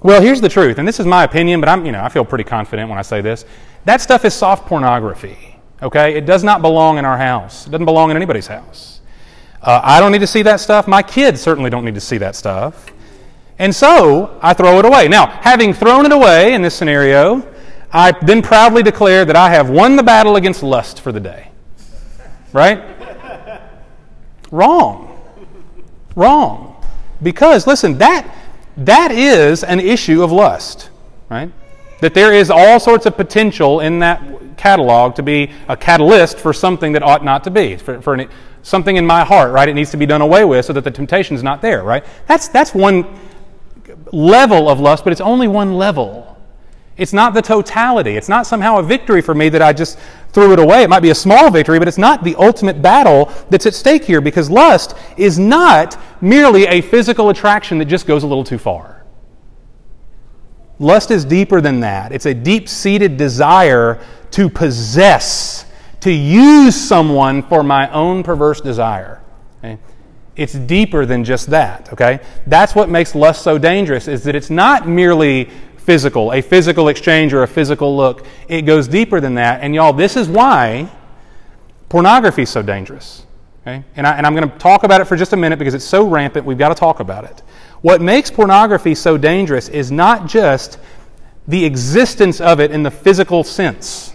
Well, 0.01 0.21
here's 0.21 0.39
the 0.39 0.49
truth, 0.49 0.77
and 0.77 0.87
this 0.87 0.99
is 0.99 1.05
my 1.05 1.25
opinion, 1.25 1.59
but 1.59 1.67
I'm, 1.67 1.85
you 1.85 1.91
know, 1.91 2.01
I 2.01 2.09
feel 2.09 2.23
pretty 2.23 2.45
confident 2.45 2.89
when 2.89 2.97
I 2.97 3.01
say 3.01 3.21
this. 3.21 3.45
That 3.85 3.99
stuff 4.01 4.23
is 4.23 4.33
soft 4.33 4.65
pornography. 4.67 5.57
Okay, 5.81 6.15
it 6.15 6.25
does 6.25 6.43
not 6.43 6.61
belong 6.61 6.97
in 6.97 7.05
our 7.05 7.17
house. 7.17 7.67
It 7.67 7.71
doesn't 7.71 7.85
belong 7.85 8.11
in 8.11 8.17
anybody's 8.17 8.47
house. 8.47 9.01
Uh, 9.61 9.81
I 9.83 9.99
don't 9.99 10.11
need 10.11 10.19
to 10.19 10.27
see 10.27 10.41
that 10.43 10.61
stuff. 10.61 10.87
My 10.87 11.03
kids 11.03 11.41
certainly 11.41 11.69
don't 11.69 11.83
need 11.83 11.95
to 11.95 12.01
see 12.01 12.17
that 12.19 12.35
stuff. 12.35 12.91
And 13.59 13.75
so 13.75 14.39
I 14.41 14.53
throw 14.53 14.79
it 14.79 14.85
away. 14.85 15.09
Now, 15.09 15.27
having 15.27 15.73
thrown 15.73 16.05
it 16.05 16.13
away 16.13 16.53
in 16.53 16.61
this 16.61 16.73
scenario, 16.73 17.45
I 17.91 18.13
then 18.21 18.41
proudly 18.41 18.81
declare 18.83 19.25
that 19.25 19.35
I 19.35 19.49
have 19.49 19.69
won 19.69 19.97
the 19.97 20.03
battle 20.03 20.37
against 20.37 20.63
lust 20.63 21.01
for 21.01 21.11
the 21.11 21.19
day. 21.19 21.51
right? 22.53 22.81
Wrong. 24.49 25.19
Wrong. 26.15 26.83
Because, 27.21 27.67
listen, 27.67 27.97
that, 27.97 28.33
that 28.77 29.11
is 29.11 29.65
an 29.65 29.81
issue 29.81 30.23
of 30.23 30.31
lust, 30.31 30.89
right? 31.29 31.51
That 31.99 32.13
there 32.13 32.33
is 32.33 32.49
all 32.49 32.79
sorts 32.79 33.05
of 33.05 33.17
potential 33.17 33.81
in 33.81 33.99
that 33.99 34.55
catalog 34.55 35.15
to 35.15 35.23
be 35.23 35.51
a 35.67 35.75
catalyst 35.75 36.37
for 36.37 36.53
something 36.53 36.93
that 36.93 37.03
ought 37.03 37.25
not 37.25 37.43
to 37.43 37.51
be, 37.51 37.75
for, 37.75 38.01
for 38.01 38.13
an, 38.13 38.29
something 38.61 38.95
in 38.95 39.05
my 39.05 39.25
heart, 39.25 39.51
right? 39.51 39.67
It 39.67 39.73
needs 39.73 39.91
to 39.91 39.97
be 39.97 40.05
done 40.05 40.21
away 40.21 40.45
with 40.45 40.65
so 40.65 40.71
that 40.73 40.85
the 40.85 40.91
temptation 40.91 41.35
is 41.35 41.43
not 41.43 41.61
there, 41.61 41.83
right? 41.83 42.05
That's, 42.25 42.47
that's 42.47 42.73
one 42.73 43.05
level 44.11 44.69
of 44.69 44.79
lust, 44.79 45.03
but 45.03 45.11
it's 45.11 45.21
only 45.21 45.47
one 45.47 45.75
level. 45.75 46.37
It's 46.97 47.13
not 47.13 47.33
the 47.33 47.41
totality. 47.41 48.17
It's 48.17 48.27
not 48.27 48.45
somehow 48.45 48.77
a 48.77 48.83
victory 48.83 49.21
for 49.21 49.33
me 49.33 49.47
that 49.49 49.61
I 49.61 49.71
just 49.71 49.97
threw 50.33 50.51
it 50.51 50.59
away. 50.59 50.83
It 50.83 50.89
might 50.89 50.99
be 50.99 51.11
a 51.11 51.15
small 51.15 51.49
victory, 51.49 51.79
but 51.79 51.87
it's 51.87 51.97
not 51.97 52.25
the 52.25 52.35
ultimate 52.35 52.81
battle 52.81 53.31
that's 53.49 53.65
at 53.65 53.73
stake 53.73 54.03
here 54.03 54.19
because 54.19 54.49
lust 54.49 54.95
is 55.15 55.39
not 55.39 55.97
merely 56.21 56.65
a 56.67 56.81
physical 56.81 57.29
attraction 57.29 57.77
that 57.77 57.85
just 57.85 58.05
goes 58.05 58.23
a 58.23 58.27
little 58.27 58.43
too 58.43 58.57
far. 58.57 59.05
Lust 60.77 61.09
is 61.09 61.23
deeper 61.23 61.61
than 61.61 61.79
that. 61.81 62.11
It's 62.11 62.25
a 62.25 62.33
deep 62.33 62.67
seated 62.67 63.15
desire 63.15 64.01
to 64.31 64.49
possess, 64.49 65.65
to 66.01 66.11
use 66.11 66.75
someone 66.75 67.43
for 67.43 67.63
my 67.63 67.89
own 67.91 68.23
perverse 68.23 68.59
desire. 68.59 69.21
Okay? 69.59 69.77
It's 70.39 70.53
deeper 70.53 71.05
than 71.05 71.25
just 71.25 71.47
that, 71.47 71.91
okay? 71.91 72.21
That's 72.47 72.73
what 72.73 72.87
makes 72.87 73.13
lust 73.13 73.41
so 73.41 73.57
dangerous 73.57 74.07
is 74.07 74.23
that 74.23 74.35
it's 74.35 74.49
not 74.49 74.87
merely 74.87 75.49
physical, 75.75 76.31
a 76.31 76.41
physical 76.41 76.87
exchange 76.87 77.33
or 77.33 77.43
a 77.43 77.47
physical 77.47 77.97
look. 77.97 78.25
It 78.47 78.61
goes 78.61 78.87
deeper 78.87 79.19
than 79.19 79.35
that. 79.35 79.59
And 79.59 79.75
y'all, 79.75 79.91
this 79.91 80.15
is 80.15 80.29
why 80.29 80.89
pornography 81.89 82.43
is 82.43 82.49
so 82.49 82.61
dangerous. 82.61 83.25
Okay? 83.63 83.83
And, 83.97 84.07
I, 84.07 84.13
and 84.15 84.25
I'm 84.25 84.33
going 84.33 84.49
to 84.49 84.57
talk 84.59 84.85
about 84.85 85.01
it 85.01 85.05
for 85.05 85.17
just 85.17 85.33
a 85.33 85.37
minute 85.37 85.59
because 85.59 85.73
it's 85.73 85.83
so 85.83 86.07
rampant, 86.07 86.45
we've 86.45 86.57
got 86.57 86.69
to 86.69 86.75
talk 86.75 87.01
about 87.01 87.25
it. 87.25 87.43
What 87.81 88.01
makes 88.01 88.31
pornography 88.31 88.95
so 88.95 89.17
dangerous 89.17 89.67
is 89.67 89.91
not 89.91 90.25
just 90.25 90.79
the 91.49 91.65
existence 91.65 92.39
of 92.39 92.61
it 92.61 92.71
in 92.71 92.81
the 92.81 92.91
physical 92.91 93.43
sense 93.43 94.13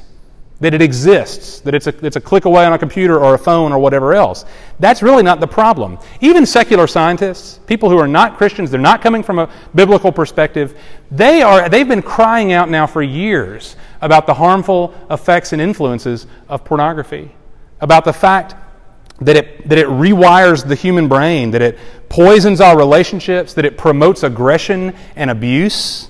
that 0.60 0.72
it 0.72 0.80
exists, 0.80 1.60
that 1.60 1.74
it's 1.74 1.86
a, 1.88 2.06
it's 2.06 2.16
a 2.16 2.20
click 2.20 2.44
away 2.44 2.64
on 2.64 2.72
a 2.72 2.78
computer 2.78 3.18
or 3.18 3.34
a 3.34 3.38
phone 3.38 3.72
or 3.72 3.78
whatever 3.78 4.14
else. 4.14 4.44
That's 4.78 5.02
really 5.02 5.22
not 5.22 5.40
the 5.40 5.46
problem. 5.46 5.98
Even 6.20 6.46
secular 6.46 6.86
scientists, 6.86 7.58
people 7.66 7.90
who 7.90 7.98
are 7.98 8.06
not 8.06 8.36
Christians, 8.36 8.70
they're 8.70 8.80
not 8.80 9.02
coming 9.02 9.22
from 9.22 9.40
a 9.40 9.50
biblical 9.74 10.12
perspective, 10.12 10.78
they 11.10 11.42
are, 11.42 11.68
they've 11.68 11.88
been 11.88 12.02
crying 12.02 12.52
out 12.52 12.68
now 12.68 12.86
for 12.86 13.02
years 13.02 13.76
about 14.00 14.26
the 14.26 14.34
harmful 14.34 14.94
effects 15.10 15.52
and 15.52 15.60
influences 15.60 16.26
of 16.48 16.64
pornography, 16.64 17.34
about 17.80 18.04
the 18.04 18.12
fact 18.12 18.54
that 19.20 19.36
it, 19.36 19.68
that 19.68 19.78
it 19.78 19.86
rewires 19.86 20.66
the 20.66 20.74
human 20.74 21.08
brain, 21.08 21.50
that 21.50 21.62
it 21.62 21.78
poisons 22.08 22.60
our 22.60 22.76
relationships, 22.76 23.54
that 23.54 23.64
it 23.64 23.76
promotes 23.76 24.22
aggression 24.22 24.94
and 25.16 25.30
abuse, 25.30 26.08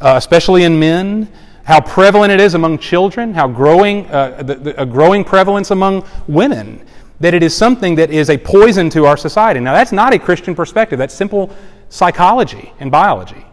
uh, 0.00 0.14
especially 0.16 0.64
in 0.64 0.78
men 0.78 1.30
how 1.70 1.80
prevalent 1.80 2.32
it 2.32 2.40
is 2.40 2.54
among 2.54 2.78
children, 2.78 3.32
how 3.32 3.46
growing, 3.46 4.04
uh, 4.06 4.42
the, 4.42 4.54
the, 4.56 4.82
a 4.82 4.84
growing 4.84 5.22
prevalence 5.22 5.70
among 5.70 6.04
women, 6.26 6.84
that 7.20 7.32
it 7.32 7.44
is 7.44 7.56
something 7.56 7.94
that 7.94 8.10
is 8.10 8.28
a 8.28 8.36
poison 8.36 8.90
to 8.90 9.06
our 9.06 9.16
society. 9.16 9.60
Now, 9.60 9.72
that's 9.72 9.92
not 9.92 10.12
a 10.12 10.18
Christian 10.18 10.56
perspective, 10.56 10.98
that's 10.98 11.14
simple 11.14 11.54
psychology 11.88 12.72
and 12.80 12.90
biology. 12.90 13.46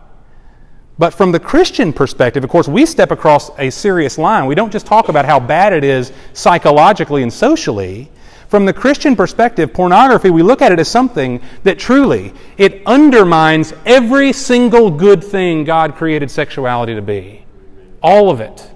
But 0.98 1.14
from 1.14 1.32
the 1.32 1.40
Christian 1.40 1.94
perspective, 1.94 2.44
of 2.44 2.50
course, 2.50 2.68
we 2.68 2.88
step 2.88 3.12
across 3.12 3.52
a 3.60 3.70
serious 3.70 4.18
line. 4.18 4.48
We 4.48 4.56
don't 4.56 4.72
just 4.72 4.88
talk 4.88 5.10
about 5.10 5.26
how 5.26 5.40
bad 5.40 5.72
it 5.72 5.84
is 5.84 6.12
psychologically 6.34 7.22
and 7.22 7.32
socially. 7.32 8.10
From 8.48 8.66
the 8.66 8.74
Christian 8.74 9.16
perspective, 9.16 9.74
pornography, 9.74 10.32
we 10.32 10.42
look 10.42 10.64
at 10.64 10.72
it 10.72 10.80
as 10.80 10.88
something 10.88 11.40
that 11.62 11.78
truly 11.78 12.34
it 12.58 12.82
undermines 12.88 13.76
every 13.86 14.34
single 14.34 14.90
good 14.90 15.24
thing 15.24 15.66
God 15.66 15.94
created 15.94 16.32
sexuality 16.32 16.96
to 16.96 17.02
be. 17.04 17.44
All 18.02 18.30
of 18.30 18.42
it. 18.42 18.72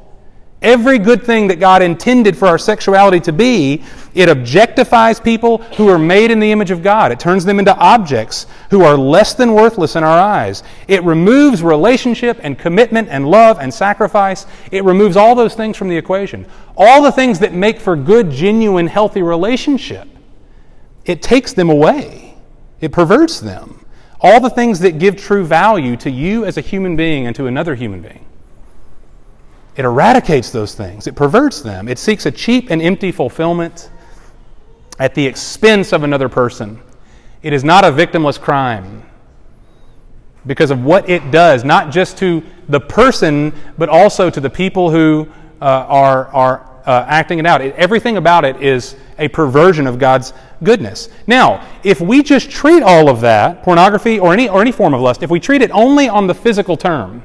Every 0.61 0.99
good 0.99 1.23
thing 1.23 1.47
that 1.47 1.59
God 1.59 1.81
intended 1.81 2.37
for 2.37 2.47
our 2.47 2.59
sexuality 2.59 3.19
to 3.21 3.33
be, 3.33 3.83
it 4.13 4.29
objectifies 4.29 5.23
people 5.23 5.57
who 5.75 5.89
are 5.89 5.97
made 5.97 6.29
in 6.29 6.39
the 6.39 6.51
image 6.51 6.69
of 6.69 6.83
God. 6.83 7.11
It 7.11 7.19
turns 7.19 7.43
them 7.43 7.57
into 7.57 7.75
objects 7.75 8.45
who 8.69 8.83
are 8.83 8.95
less 8.95 9.33
than 9.33 9.55
worthless 9.55 9.95
in 9.95 10.03
our 10.03 10.19
eyes. 10.19 10.61
It 10.87 11.03
removes 11.03 11.63
relationship 11.63 12.39
and 12.43 12.59
commitment 12.59 13.09
and 13.09 13.27
love 13.27 13.57
and 13.59 13.73
sacrifice. 13.73 14.45
It 14.71 14.83
removes 14.83 15.17
all 15.17 15.33
those 15.33 15.55
things 15.55 15.77
from 15.77 15.89
the 15.89 15.97
equation. 15.97 16.45
All 16.77 17.01
the 17.01 17.11
things 17.11 17.39
that 17.39 17.53
make 17.53 17.79
for 17.79 17.95
good, 17.95 18.29
genuine, 18.29 18.85
healthy 18.85 19.23
relationship. 19.23 20.07
It 21.05 21.23
takes 21.23 21.53
them 21.53 21.71
away. 21.71 22.35
It 22.81 22.91
perverts 22.91 23.39
them. 23.39 23.83
All 24.19 24.39
the 24.39 24.51
things 24.51 24.79
that 24.81 24.99
give 24.99 25.15
true 25.15 25.43
value 25.43 25.95
to 25.97 26.11
you 26.11 26.45
as 26.45 26.57
a 26.57 26.61
human 26.61 26.95
being 26.95 27.25
and 27.25 27.35
to 27.35 27.47
another 27.47 27.73
human 27.73 28.01
being. 28.01 28.25
It 29.75 29.85
eradicates 29.85 30.51
those 30.51 30.75
things, 30.75 31.07
it 31.07 31.15
perverts 31.15 31.61
them. 31.61 31.87
It 31.87 31.97
seeks 31.97 32.25
a 32.25 32.31
cheap 32.31 32.69
and 32.69 32.81
empty 32.81 33.11
fulfillment 33.11 33.89
at 34.99 35.15
the 35.15 35.25
expense 35.25 35.93
of 35.93 36.03
another 36.03 36.29
person. 36.29 36.81
It 37.41 37.53
is 37.53 37.63
not 37.63 37.83
a 37.83 37.91
victimless 37.91 38.39
crime 38.39 39.03
because 40.45 40.71
of 40.71 40.83
what 40.83 41.09
it 41.09 41.31
does, 41.31 41.63
not 41.63 41.91
just 41.91 42.17
to 42.17 42.43
the 42.67 42.79
person, 42.79 43.53
but 43.77 43.89
also 43.89 44.29
to 44.29 44.39
the 44.39 44.49
people 44.49 44.89
who 44.89 45.27
uh, 45.61 45.65
are, 45.65 46.27
are 46.27 46.81
uh, 46.85 47.05
acting 47.07 47.39
it 47.39 47.45
out. 47.45 47.61
It, 47.61 47.75
everything 47.75 48.17
about 48.17 48.43
it 48.45 48.61
is 48.61 48.95
a 49.19 49.27
perversion 49.27 49.87
of 49.87 49.99
God's 49.99 50.33
goodness. 50.63 51.09
Now, 51.27 51.67
if 51.83 52.01
we 52.01 52.23
just 52.23 52.49
treat 52.49 52.83
all 52.83 53.09
of 53.09 53.21
that, 53.21 53.63
pornography 53.63 54.19
or 54.19 54.33
any, 54.33 54.49
or 54.49 54.61
any 54.61 54.71
form 54.71 54.93
of 54.93 55.01
lust, 55.01 55.23
if 55.23 55.29
we 55.29 55.39
treat 55.39 55.61
it 55.61 55.71
only 55.71 56.09
on 56.09 56.27
the 56.27 56.35
physical 56.35 56.75
term, 56.75 57.23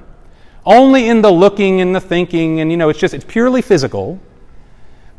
only 0.67 1.09
in 1.09 1.23
the 1.23 1.31
looking 1.31 1.81
and 1.81 1.95
the 1.95 2.01
thinking, 2.01 2.61
and 2.61 2.71
you 2.71 2.77
know, 2.77 2.89
it's 2.89 2.99
just, 2.99 3.15
it's 3.15 3.25
purely 3.25 3.63
physical, 3.63 4.21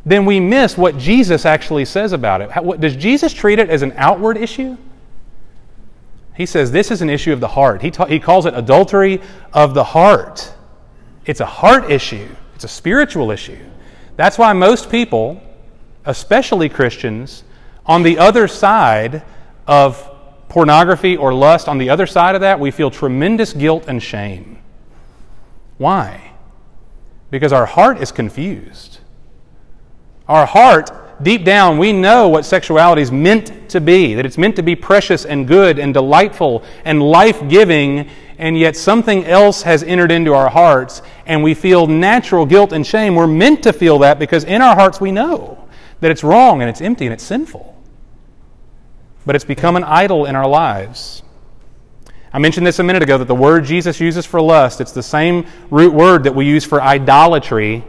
then 0.05 0.25
we 0.25 0.39
miss 0.39 0.77
what 0.77 0.97
Jesus 0.97 1.45
actually 1.45 1.85
says 1.85 2.11
about 2.11 2.41
it. 2.41 2.51
How, 2.51 2.61
what, 2.61 2.79
does 2.79 2.95
Jesus 2.95 3.33
treat 3.33 3.57
it 3.57 3.69
as 3.69 3.81
an 3.81 3.93
outward 3.95 4.37
issue? 4.37 4.77
He 6.35 6.45
says 6.45 6.71
this 6.71 6.91
is 6.91 7.01
an 7.01 7.09
issue 7.09 7.33
of 7.33 7.39
the 7.39 7.47
heart. 7.47 7.81
He, 7.81 7.91
ta- 7.91 8.05
he 8.05 8.19
calls 8.19 8.45
it 8.45 8.53
adultery 8.53 9.21
of 9.53 9.73
the 9.73 9.83
heart. 9.83 10.53
It's 11.25 11.39
a 11.39 11.45
heart 11.45 11.89
issue, 11.89 12.29
it's 12.55 12.63
a 12.63 12.69
spiritual 12.69 13.31
issue. 13.31 13.59
That's 14.17 14.37
why 14.37 14.53
most 14.53 14.89
people, 14.89 15.41
especially 16.05 16.69
Christians, 16.69 17.43
on 17.85 18.03
the 18.03 18.19
other 18.19 18.47
side 18.47 19.23
of 19.65 20.09
pornography 20.49 21.17
or 21.17 21.33
lust, 21.33 21.67
on 21.67 21.77
the 21.77 21.89
other 21.89 22.05
side 22.05 22.35
of 22.35 22.41
that, 22.41 22.59
we 22.59 22.71
feel 22.71 22.89
tremendous 22.89 23.53
guilt 23.53 23.85
and 23.87 24.01
shame. 24.01 24.56
Why? 25.77 26.31
Because 27.29 27.53
our 27.53 27.65
heart 27.65 28.01
is 28.01 28.11
confused. 28.11 28.99
Our 30.27 30.45
heart, 30.45 31.23
deep 31.23 31.43
down, 31.43 31.77
we 31.77 31.93
know 31.93 32.27
what 32.27 32.45
sexuality 32.45 33.01
is 33.01 33.11
meant 33.11 33.69
to 33.69 33.81
be, 33.81 34.13
that 34.15 34.25
it's 34.25 34.37
meant 34.37 34.55
to 34.57 34.63
be 34.63 34.75
precious 34.75 35.25
and 35.25 35.47
good 35.47 35.79
and 35.79 35.93
delightful 35.93 36.63
and 36.83 37.01
life 37.01 37.47
giving, 37.49 38.09
and 38.37 38.57
yet 38.57 38.75
something 38.75 39.25
else 39.25 39.61
has 39.63 39.83
entered 39.83 40.11
into 40.11 40.33
our 40.33 40.49
hearts, 40.49 41.01
and 41.25 41.43
we 41.43 41.53
feel 41.53 41.87
natural 41.87 42.45
guilt 42.45 42.71
and 42.73 42.85
shame. 42.85 43.15
We're 43.15 43.27
meant 43.27 43.63
to 43.63 43.73
feel 43.73 43.99
that 43.99 44.19
because 44.19 44.43
in 44.43 44.61
our 44.61 44.75
hearts 44.75 44.99
we 44.99 45.11
know 45.11 45.67
that 46.01 46.11
it's 46.11 46.23
wrong 46.23 46.61
and 46.61 46.69
it's 46.69 46.81
empty 46.81 47.05
and 47.05 47.13
it's 47.13 47.23
sinful. 47.23 47.75
But 49.25 49.35
it's 49.35 49.45
become 49.45 49.75
an 49.75 49.83
idol 49.83 50.25
in 50.25 50.35
our 50.35 50.47
lives. 50.47 51.23
I 52.37 52.39
mentioned 52.39 52.67
this 52.67 52.77
a 52.77 52.83
minute 52.83 53.01
ago 53.01 53.17
that 53.17 53.25
the 53.25 53.33
word 53.33 53.65
Jesus 53.65 53.99
uses 53.99 54.23
for 54.23 54.39
lust, 54.39 54.79
it's 54.79 54.91
the 54.91 55.01
same 55.01 55.47
root 55.71 55.91
word 55.91 56.25
that 56.25 56.35
we 56.35 56.45
use 56.45 56.63
for 56.63 56.79
idolatry. 56.79 57.83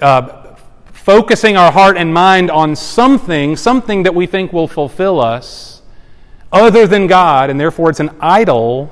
Uh, 0.00 0.56
focusing 0.86 1.56
our 1.56 1.70
heart 1.70 1.96
and 1.96 2.12
mind 2.12 2.50
on 2.50 2.74
something, 2.74 3.54
something 3.54 4.02
that 4.02 4.12
we 4.12 4.26
think 4.26 4.52
will 4.52 4.66
fulfill 4.66 5.20
us, 5.20 5.82
other 6.50 6.88
than 6.88 7.06
God, 7.06 7.48
and 7.48 7.60
therefore 7.60 7.90
it's 7.90 8.00
an 8.00 8.10
idol. 8.18 8.90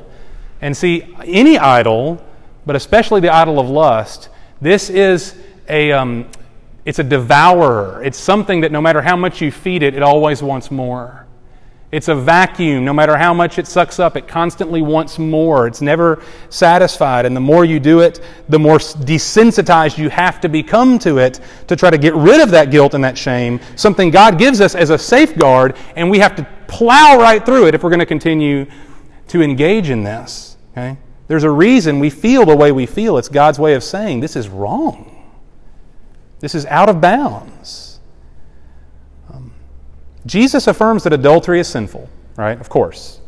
And 0.60 0.76
see, 0.76 1.16
any 1.24 1.58
idol, 1.58 2.24
but 2.66 2.76
especially 2.76 3.20
the 3.20 3.34
idol 3.34 3.58
of 3.58 3.68
lust, 3.68 4.28
this 4.60 4.90
is 4.90 5.34
a, 5.68 5.90
um, 5.90 6.30
it's 6.84 7.00
a 7.00 7.04
devourer. 7.04 8.00
It's 8.04 8.16
something 8.16 8.60
that 8.60 8.70
no 8.70 8.80
matter 8.80 9.02
how 9.02 9.16
much 9.16 9.40
you 9.40 9.50
feed 9.50 9.82
it, 9.82 9.94
it 9.94 10.04
always 10.04 10.40
wants 10.40 10.70
more. 10.70 11.25
It's 11.92 12.08
a 12.08 12.14
vacuum. 12.14 12.84
No 12.84 12.92
matter 12.92 13.16
how 13.16 13.32
much 13.32 13.58
it 13.58 13.66
sucks 13.66 14.00
up, 14.00 14.16
it 14.16 14.26
constantly 14.26 14.82
wants 14.82 15.18
more. 15.18 15.68
It's 15.68 15.80
never 15.80 16.22
satisfied. 16.50 17.26
And 17.26 17.36
the 17.36 17.40
more 17.40 17.64
you 17.64 17.78
do 17.78 18.00
it, 18.00 18.20
the 18.48 18.58
more 18.58 18.78
desensitized 18.78 19.96
you 19.96 20.10
have 20.10 20.40
to 20.40 20.48
become 20.48 20.98
to 21.00 21.18
it 21.18 21.40
to 21.68 21.76
try 21.76 21.90
to 21.90 21.98
get 21.98 22.14
rid 22.14 22.40
of 22.40 22.50
that 22.50 22.72
guilt 22.72 22.94
and 22.94 23.04
that 23.04 23.16
shame, 23.16 23.60
something 23.76 24.10
God 24.10 24.36
gives 24.36 24.60
us 24.60 24.74
as 24.74 24.90
a 24.90 24.98
safeguard, 24.98 25.76
and 25.94 26.10
we 26.10 26.18
have 26.18 26.34
to 26.36 26.46
plow 26.66 27.18
right 27.18 27.44
through 27.46 27.68
it 27.68 27.74
if 27.74 27.84
we're 27.84 27.90
going 27.90 28.00
to 28.00 28.06
continue 28.06 28.66
to 29.28 29.42
engage 29.42 29.88
in 29.88 30.02
this. 30.02 30.56
Okay? 30.72 30.96
There's 31.28 31.44
a 31.44 31.50
reason 31.50 32.00
we 32.00 32.10
feel 32.10 32.44
the 32.44 32.56
way 32.56 32.72
we 32.72 32.86
feel. 32.86 33.16
It's 33.16 33.28
God's 33.28 33.58
way 33.60 33.74
of 33.74 33.84
saying 33.84 34.20
this 34.20 34.34
is 34.34 34.48
wrong. 34.48 35.12
This 36.40 36.54
is 36.54 36.66
out 36.66 36.88
of 36.88 37.00
bounds. 37.00 37.85
Jesus 40.26 40.66
affirms 40.66 41.04
that 41.04 41.12
adultery 41.12 41.60
is 41.60 41.68
sinful, 41.68 42.08
right? 42.36 42.60
Of 42.60 42.68
course. 42.68 43.20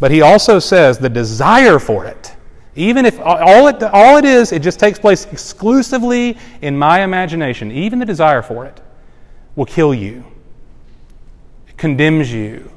But 0.00 0.10
he 0.10 0.20
also 0.20 0.58
says 0.58 0.98
the 0.98 1.08
desire 1.08 1.78
for 1.78 2.04
it, 2.04 2.34
even 2.74 3.06
if 3.06 3.20
all 3.20 3.68
it, 3.68 3.82
all 3.82 4.16
it 4.16 4.24
is, 4.24 4.52
it 4.52 4.62
just 4.62 4.80
takes 4.80 4.98
place 4.98 5.26
exclusively 5.26 6.36
in 6.60 6.76
my 6.76 7.02
imagination, 7.02 7.70
even 7.70 7.98
the 7.98 8.06
desire 8.06 8.42
for 8.42 8.66
it 8.66 8.80
will 9.54 9.66
kill 9.66 9.94
you, 9.94 10.24
it 11.68 11.76
condemns 11.76 12.32
you. 12.32 12.70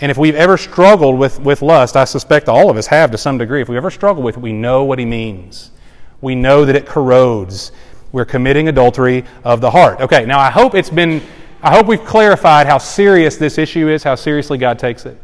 And 0.00 0.12
if 0.12 0.16
we've 0.16 0.36
ever 0.36 0.56
struggled 0.56 1.18
with, 1.18 1.40
with 1.40 1.60
lust, 1.60 1.96
I 1.96 2.04
suspect 2.04 2.48
all 2.48 2.70
of 2.70 2.76
us 2.76 2.86
have 2.86 3.10
to 3.10 3.18
some 3.18 3.36
degree. 3.36 3.62
If 3.62 3.68
we've 3.68 3.76
ever 3.76 3.90
struggled 3.90 4.24
with 4.24 4.36
it, 4.36 4.40
we 4.40 4.52
know 4.52 4.84
what 4.84 5.00
he 5.00 5.04
means. 5.04 5.72
We 6.20 6.36
know 6.36 6.64
that 6.64 6.76
it 6.76 6.86
corrodes. 6.86 7.72
We're 8.12 8.24
committing 8.24 8.68
adultery 8.68 9.24
of 9.42 9.60
the 9.60 9.70
heart. 9.70 10.00
Okay, 10.00 10.24
now 10.24 10.38
I 10.38 10.50
hope 10.50 10.76
it's 10.76 10.88
been, 10.88 11.20
I 11.62 11.74
hope 11.74 11.86
we've 11.86 12.04
clarified 12.04 12.66
how 12.66 12.78
serious 12.78 13.36
this 13.36 13.58
issue 13.58 13.88
is, 13.88 14.02
how 14.02 14.14
seriously 14.14 14.58
God 14.58 14.78
takes 14.78 15.06
it. 15.06 15.20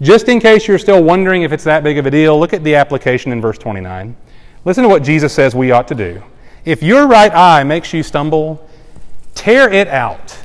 Just 0.00 0.28
in 0.28 0.40
case 0.40 0.66
you're 0.66 0.78
still 0.78 1.02
wondering 1.02 1.42
if 1.42 1.52
it's 1.52 1.64
that 1.64 1.84
big 1.84 1.98
of 1.98 2.06
a 2.06 2.10
deal, 2.10 2.38
look 2.38 2.52
at 2.52 2.64
the 2.64 2.74
application 2.74 3.30
in 3.30 3.40
verse 3.40 3.58
29. 3.58 4.16
Listen 4.64 4.82
to 4.82 4.88
what 4.88 5.02
Jesus 5.02 5.32
says 5.32 5.54
we 5.54 5.70
ought 5.70 5.86
to 5.88 5.94
do. 5.94 6.22
If 6.64 6.82
your 6.82 7.06
right 7.06 7.32
eye 7.32 7.62
makes 7.62 7.92
you 7.92 8.02
stumble, 8.02 8.68
tear 9.34 9.72
it 9.72 9.86
out 9.88 10.36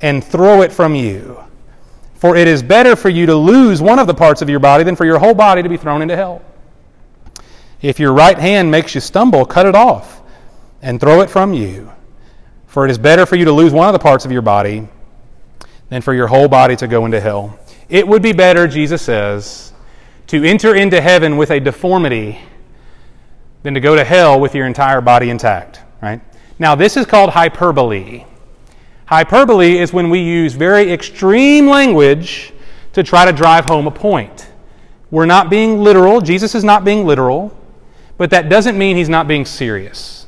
and 0.00 0.22
throw 0.22 0.62
it 0.62 0.72
from 0.72 0.94
you. 0.94 1.42
For 2.14 2.36
it 2.36 2.46
is 2.46 2.62
better 2.62 2.96
for 2.96 3.08
you 3.08 3.26
to 3.26 3.34
lose 3.34 3.80
one 3.80 3.98
of 3.98 4.06
the 4.06 4.14
parts 4.14 4.42
of 4.42 4.50
your 4.50 4.60
body 4.60 4.84
than 4.84 4.96
for 4.96 5.06
your 5.06 5.18
whole 5.18 5.34
body 5.34 5.62
to 5.62 5.68
be 5.68 5.76
thrown 5.76 6.02
into 6.02 6.16
hell. 6.16 6.42
If 7.80 7.98
your 7.98 8.12
right 8.12 8.38
hand 8.38 8.70
makes 8.70 8.94
you 8.94 9.00
stumble, 9.00 9.44
cut 9.44 9.66
it 9.66 9.74
off 9.74 10.22
and 10.82 11.00
throw 11.00 11.20
it 11.20 11.30
from 11.30 11.54
you. 11.54 11.92
For 12.74 12.84
it 12.84 12.90
is 12.90 12.98
better 12.98 13.24
for 13.24 13.36
you 13.36 13.44
to 13.44 13.52
lose 13.52 13.72
one 13.72 13.86
of 13.86 13.92
the 13.92 14.00
parts 14.00 14.24
of 14.24 14.32
your 14.32 14.42
body 14.42 14.88
than 15.90 16.02
for 16.02 16.12
your 16.12 16.26
whole 16.26 16.48
body 16.48 16.74
to 16.74 16.88
go 16.88 17.06
into 17.06 17.20
hell. 17.20 17.56
It 17.88 18.04
would 18.08 18.20
be 18.20 18.32
better, 18.32 18.66
Jesus 18.66 19.00
says, 19.00 19.72
to 20.26 20.42
enter 20.42 20.74
into 20.74 21.00
heaven 21.00 21.36
with 21.36 21.52
a 21.52 21.60
deformity 21.60 22.40
than 23.62 23.74
to 23.74 23.80
go 23.80 23.94
to 23.94 24.02
hell 24.02 24.40
with 24.40 24.56
your 24.56 24.66
entire 24.66 25.00
body 25.00 25.30
intact, 25.30 25.82
right? 26.02 26.20
Now, 26.58 26.74
this 26.74 26.96
is 26.96 27.06
called 27.06 27.30
hyperbole. 27.30 28.24
Hyperbole 29.06 29.78
is 29.78 29.92
when 29.92 30.10
we 30.10 30.18
use 30.18 30.54
very 30.54 30.90
extreme 30.90 31.68
language 31.68 32.52
to 32.94 33.04
try 33.04 33.24
to 33.24 33.32
drive 33.32 33.66
home 33.66 33.86
a 33.86 33.92
point. 33.92 34.50
We're 35.12 35.26
not 35.26 35.48
being 35.48 35.78
literal. 35.78 36.20
Jesus 36.20 36.56
is 36.56 36.64
not 36.64 36.84
being 36.84 37.06
literal, 37.06 37.56
but 38.18 38.30
that 38.30 38.48
doesn't 38.48 38.76
mean 38.76 38.96
he's 38.96 39.08
not 39.08 39.28
being 39.28 39.44
serious. 39.44 40.26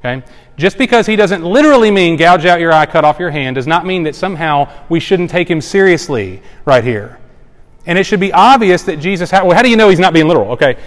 Okay? 0.00 0.24
Just 0.56 0.76
because 0.76 1.06
he 1.06 1.16
doesn't 1.16 1.42
literally 1.42 1.90
mean 1.90 2.16
gouge 2.16 2.44
out 2.44 2.60
your 2.60 2.72
eye, 2.72 2.86
cut 2.86 3.04
off 3.04 3.18
your 3.18 3.30
hand, 3.30 3.56
does 3.56 3.66
not 3.66 3.86
mean 3.86 4.02
that 4.02 4.14
somehow 4.14 4.70
we 4.88 5.00
shouldn't 5.00 5.30
take 5.30 5.50
him 5.50 5.60
seriously 5.60 6.42
right 6.64 6.84
here. 6.84 7.18
And 7.86 7.98
it 7.98 8.04
should 8.04 8.20
be 8.20 8.32
obvious 8.32 8.82
that 8.84 9.00
Jesus, 9.00 9.30
ha- 9.30 9.44
well, 9.44 9.56
how 9.56 9.62
do 9.62 9.70
you 9.70 9.76
know 9.76 9.88
he's 9.88 9.98
not 9.98 10.12
being 10.12 10.28
literal? 10.28 10.52
Okay. 10.52 10.78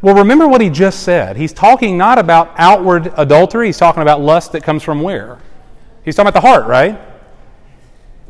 Well, 0.00 0.14
remember 0.14 0.48
what 0.48 0.60
he 0.60 0.70
just 0.70 1.02
said. 1.02 1.36
He's 1.36 1.52
talking 1.52 1.98
not 1.98 2.18
about 2.18 2.54
outward 2.56 3.12
adultery, 3.16 3.66
he's 3.66 3.78
talking 3.78 4.02
about 4.02 4.20
lust 4.20 4.52
that 4.52 4.62
comes 4.62 4.82
from 4.82 5.02
where? 5.02 5.38
He's 6.04 6.16
talking 6.16 6.28
about 6.28 6.40
the 6.40 6.46
heart, 6.46 6.66
right? 6.66 6.98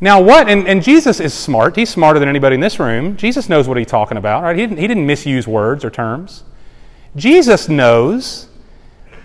Now, 0.00 0.20
what? 0.20 0.48
And, 0.48 0.66
and, 0.66 0.82
Jesus 0.82 1.20
is 1.20 1.34
smart. 1.34 1.76
He's 1.76 1.90
smarter 1.90 2.18
than 2.18 2.28
anybody 2.28 2.54
in 2.54 2.60
this 2.60 2.80
room. 2.80 3.18
Jesus 3.18 3.50
knows 3.50 3.68
what 3.68 3.76
he's 3.76 3.86
talking 3.86 4.16
about, 4.16 4.42
right? 4.42 4.56
He 4.56 4.62
didn't, 4.62 4.78
he 4.78 4.86
didn't 4.88 5.06
misuse 5.06 5.46
words 5.46 5.84
or 5.84 5.90
terms. 5.90 6.42
Jesus 7.16 7.68
knows 7.68 8.48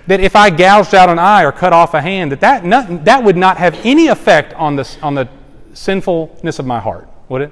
that 0.07 0.19
if 0.19 0.35
I 0.35 0.49
gouged 0.49 0.93
out 0.93 1.09
an 1.09 1.19
eye 1.19 1.43
or 1.43 1.51
cut 1.51 1.73
off 1.73 1.93
a 1.93 2.01
hand, 2.01 2.31
that 2.31 2.41
that, 2.41 2.65
not, 2.65 3.05
that 3.05 3.23
would 3.23 3.37
not 3.37 3.57
have 3.57 3.79
any 3.83 4.07
effect 4.07 4.53
on 4.53 4.75
the, 4.75 4.97
on 5.01 5.15
the 5.15 5.27
sinfulness 5.73 6.59
of 6.59 6.65
my 6.65 6.79
heart, 6.79 7.07
would 7.29 7.41
it? 7.41 7.51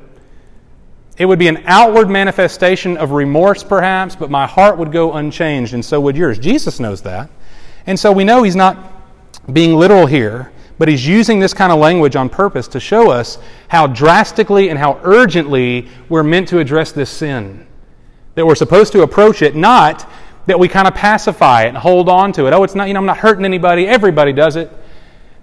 It 1.18 1.26
would 1.26 1.39
be 1.39 1.48
an 1.48 1.63
outward 1.66 2.10
manifestation 2.10 2.98
of 2.98 3.12
remorse, 3.12 3.63
perhaps, 3.63 4.16
but 4.16 4.32
my 4.32 4.48
heart 4.48 4.78
would 4.78 4.92
go 4.92 5.13
unchanged, 5.13 5.74
and 5.74 5.86
so 5.86 6.02
would 6.02 6.18
yours. 6.18 6.39
Jesus 6.39 6.80
knows 6.80 7.02
that. 7.04 7.30
And 7.86 8.00
so 8.00 8.12
we 8.12 8.24
know 8.24 8.44
he's 8.44 8.56
not 8.56 8.78
being 9.52 9.76
literal 9.76 10.06
here, 10.06 10.52
but 10.80 10.88
he's 10.88 11.06
using 11.06 11.39
this 11.39 11.54
kind 11.54 11.72
of 11.72 11.80
language 11.80 12.16
on 12.16 12.30
purpose 12.30 12.68
to 12.70 12.80
show 12.80 13.12
us 13.12 13.38
how 13.68 13.86
drastically 13.88 14.70
and 14.70 14.80
how 14.80 15.00
urgently 15.04 15.88
we're 16.10 16.24
meant 16.24 16.48
to 16.48 16.60
address 16.60 16.92
this 16.92 17.10
sin. 17.10 17.68
That 18.36 18.48
we're 18.48 18.56
supposed 18.56 18.92
to 18.94 19.04
approach 19.04 19.44
it 19.44 19.56
not 19.56 20.10
that 20.45 20.60
we 20.60 20.67
kind 20.67 20.88
of 20.88 20.93
pacify 20.93 21.63
it 21.63 21.69
and 21.69 21.77
hold 21.77 22.10
on 22.10 22.34
to 22.34 22.47
it. 22.47 22.53
Oh, 22.53 22.63
it's 22.63 22.75
not, 22.75 22.88
you 22.88 22.93
know, 22.93 22.99
I'm 22.99 23.06
not 23.06 23.17
hurting 23.17 23.45
anybody. 23.45 23.88
Everybody 23.88 24.34
does 24.34 24.56
it. 24.56 24.71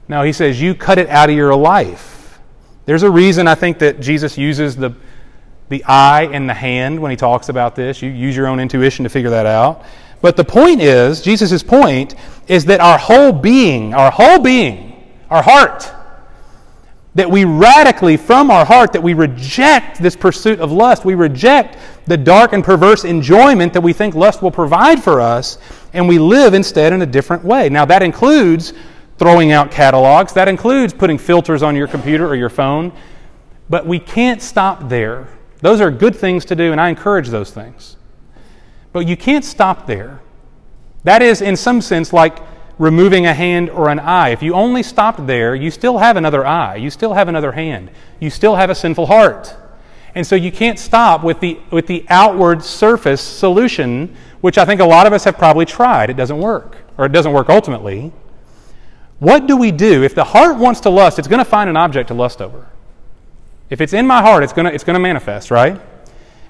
No, 0.08 0.22
he 0.22 0.32
says, 0.32 0.60
you 0.60 0.74
cut 0.74 0.98
it 0.98 1.08
out 1.08 1.30
of 1.30 1.36
your 1.36 1.54
life. 1.54 2.38
There's 2.84 3.02
a 3.02 3.10
reason 3.10 3.46
I 3.46 3.54
think 3.54 3.78
that 3.78 4.00
Jesus 4.00 4.36
uses 4.36 4.76
the, 4.76 4.94
the 5.68 5.84
eye 5.84 6.28
and 6.32 6.48
the 6.48 6.54
hand 6.54 7.00
when 7.00 7.10
he 7.10 7.16
talks 7.16 7.48
about 7.48 7.76
this. 7.76 8.02
You 8.02 8.10
use 8.10 8.36
your 8.36 8.46
own 8.46 8.58
intuition 8.58 9.04
to 9.04 9.08
figure 9.08 9.30
that 9.30 9.46
out. 9.46 9.84
But 10.20 10.36
the 10.36 10.44
point 10.44 10.82
is, 10.82 11.22
Jesus' 11.22 11.62
point 11.62 12.14
is 12.48 12.66
that 12.66 12.80
our 12.80 12.98
whole 12.98 13.32
being, 13.32 13.94
our 13.94 14.10
whole 14.10 14.38
being, 14.38 15.08
our 15.30 15.42
heart, 15.42 15.90
that 17.14 17.28
we 17.28 17.44
radically, 17.44 18.16
from 18.16 18.50
our 18.50 18.64
heart, 18.64 18.92
that 18.92 19.02
we 19.02 19.14
reject 19.14 20.00
this 20.00 20.14
pursuit 20.14 20.60
of 20.60 20.70
lust. 20.70 21.04
We 21.04 21.14
reject 21.14 21.76
the 22.06 22.16
dark 22.16 22.52
and 22.52 22.62
perverse 22.62 23.04
enjoyment 23.04 23.72
that 23.72 23.80
we 23.80 23.92
think 23.92 24.14
lust 24.14 24.42
will 24.42 24.52
provide 24.52 25.02
for 25.02 25.20
us, 25.20 25.58
and 25.92 26.08
we 26.08 26.18
live 26.18 26.54
instead 26.54 26.92
in 26.92 27.02
a 27.02 27.06
different 27.06 27.44
way. 27.44 27.68
Now, 27.68 27.84
that 27.84 28.02
includes 28.02 28.72
throwing 29.18 29.52
out 29.52 29.70
catalogs, 29.70 30.32
that 30.34 30.48
includes 30.48 30.94
putting 30.94 31.18
filters 31.18 31.62
on 31.62 31.74
your 31.76 31.88
computer 31.88 32.26
or 32.26 32.36
your 32.36 32.48
phone, 32.48 32.92
but 33.68 33.86
we 33.86 33.98
can't 33.98 34.40
stop 34.40 34.88
there. 34.88 35.28
Those 35.60 35.80
are 35.80 35.90
good 35.90 36.16
things 36.16 36.44
to 36.46 36.56
do, 36.56 36.72
and 36.72 36.80
I 36.80 36.88
encourage 36.88 37.28
those 37.28 37.50
things. 37.50 37.96
But 38.92 39.06
you 39.06 39.16
can't 39.16 39.44
stop 39.44 39.86
there. 39.86 40.20
That 41.04 41.22
is, 41.22 41.42
in 41.42 41.56
some 41.56 41.80
sense, 41.80 42.12
like 42.12 42.38
removing 42.80 43.26
a 43.26 43.34
hand 43.34 43.68
or 43.68 43.90
an 43.90 44.00
eye. 44.00 44.30
If 44.30 44.42
you 44.42 44.54
only 44.54 44.82
stopped 44.82 45.26
there, 45.26 45.54
you 45.54 45.70
still 45.70 45.98
have 45.98 46.16
another 46.16 46.46
eye, 46.46 46.76
you 46.76 46.88
still 46.88 47.12
have 47.12 47.28
another 47.28 47.52
hand, 47.52 47.90
you 48.18 48.30
still 48.30 48.56
have 48.56 48.70
a 48.70 48.74
sinful 48.74 49.06
heart. 49.06 49.54
And 50.14 50.26
so 50.26 50.34
you 50.34 50.50
can't 50.50 50.78
stop 50.78 51.22
with 51.22 51.40
the, 51.40 51.60
with 51.70 51.86
the 51.86 52.06
outward 52.08 52.64
surface 52.64 53.20
solution, 53.20 54.16
which 54.40 54.56
I 54.56 54.64
think 54.64 54.80
a 54.80 54.86
lot 54.86 55.06
of 55.06 55.12
us 55.12 55.24
have 55.24 55.36
probably 55.36 55.66
tried. 55.66 56.08
It 56.08 56.16
doesn't 56.16 56.38
work, 56.38 56.78
or 56.96 57.04
it 57.04 57.12
doesn't 57.12 57.32
work 57.32 57.50
ultimately. 57.50 58.12
What 59.18 59.46
do 59.46 59.58
we 59.58 59.70
do? 59.70 60.02
If 60.02 60.14
the 60.14 60.24
heart 60.24 60.56
wants 60.56 60.80
to 60.80 60.90
lust, 60.90 61.18
it's 61.18 61.28
going 61.28 61.44
to 61.44 61.44
find 61.44 61.68
an 61.68 61.76
object 61.76 62.08
to 62.08 62.14
lust 62.14 62.40
over. 62.40 62.66
If 63.68 63.82
it's 63.82 63.92
in 63.92 64.06
my 64.06 64.22
heart, 64.22 64.42
it's 64.42 64.54
going 64.54 64.64
to, 64.64 64.74
it's 64.74 64.84
going 64.84 64.94
to 64.94 65.00
manifest, 65.00 65.50
right? 65.50 65.78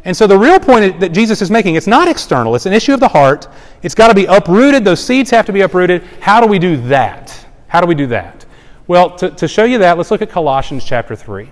And 0.04 0.16
so 0.16 0.26
the 0.26 0.38
real 0.38 0.58
point 0.58 1.00
that 1.00 1.12
Jesus 1.12 1.42
is 1.42 1.50
making, 1.50 1.74
it's 1.74 1.86
not 1.86 2.08
external, 2.08 2.54
it's 2.54 2.66
an 2.66 2.72
issue 2.72 2.94
of 2.94 3.00
the 3.00 3.08
heart. 3.08 3.48
It's 3.82 3.94
got 3.94 4.08
to 4.08 4.14
be 4.14 4.24
uprooted. 4.24 4.84
Those 4.84 5.04
seeds 5.04 5.30
have 5.30 5.46
to 5.46 5.52
be 5.52 5.60
uprooted. 5.60 6.02
How 6.20 6.40
do 6.40 6.46
we 6.46 6.58
do 6.58 6.76
that? 6.88 7.46
How 7.68 7.80
do 7.80 7.86
we 7.86 7.94
do 7.94 8.06
that? 8.08 8.46
Well, 8.86 9.14
to, 9.16 9.30
to 9.30 9.46
show 9.46 9.64
you 9.64 9.78
that, 9.78 9.96
let's 9.96 10.10
look 10.10 10.22
at 10.22 10.30
Colossians 10.30 10.84
chapter 10.84 11.14
3. 11.14 11.48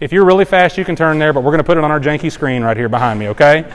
If 0.00 0.12
you're 0.12 0.24
really 0.24 0.44
fast, 0.44 0.78
you 0.78 0.84
can 0.84 0.94
turn 0.96 1.18
there, 1.18 1.32
but 1.32 1.42
we're 1.42 1.50
going 1.50 1.58
to 1.58 1.64
put 1.64 1.76
it 1.76 1.84
on 1.84 1.90
our 1.90 2.00
janky 2.00 2.30
screen 2.30 2.62
right 2.62 2.76
here 2.76 2.88
behind 2.88 3.18
me, 3.18 3.28
okay? 3.28 3.70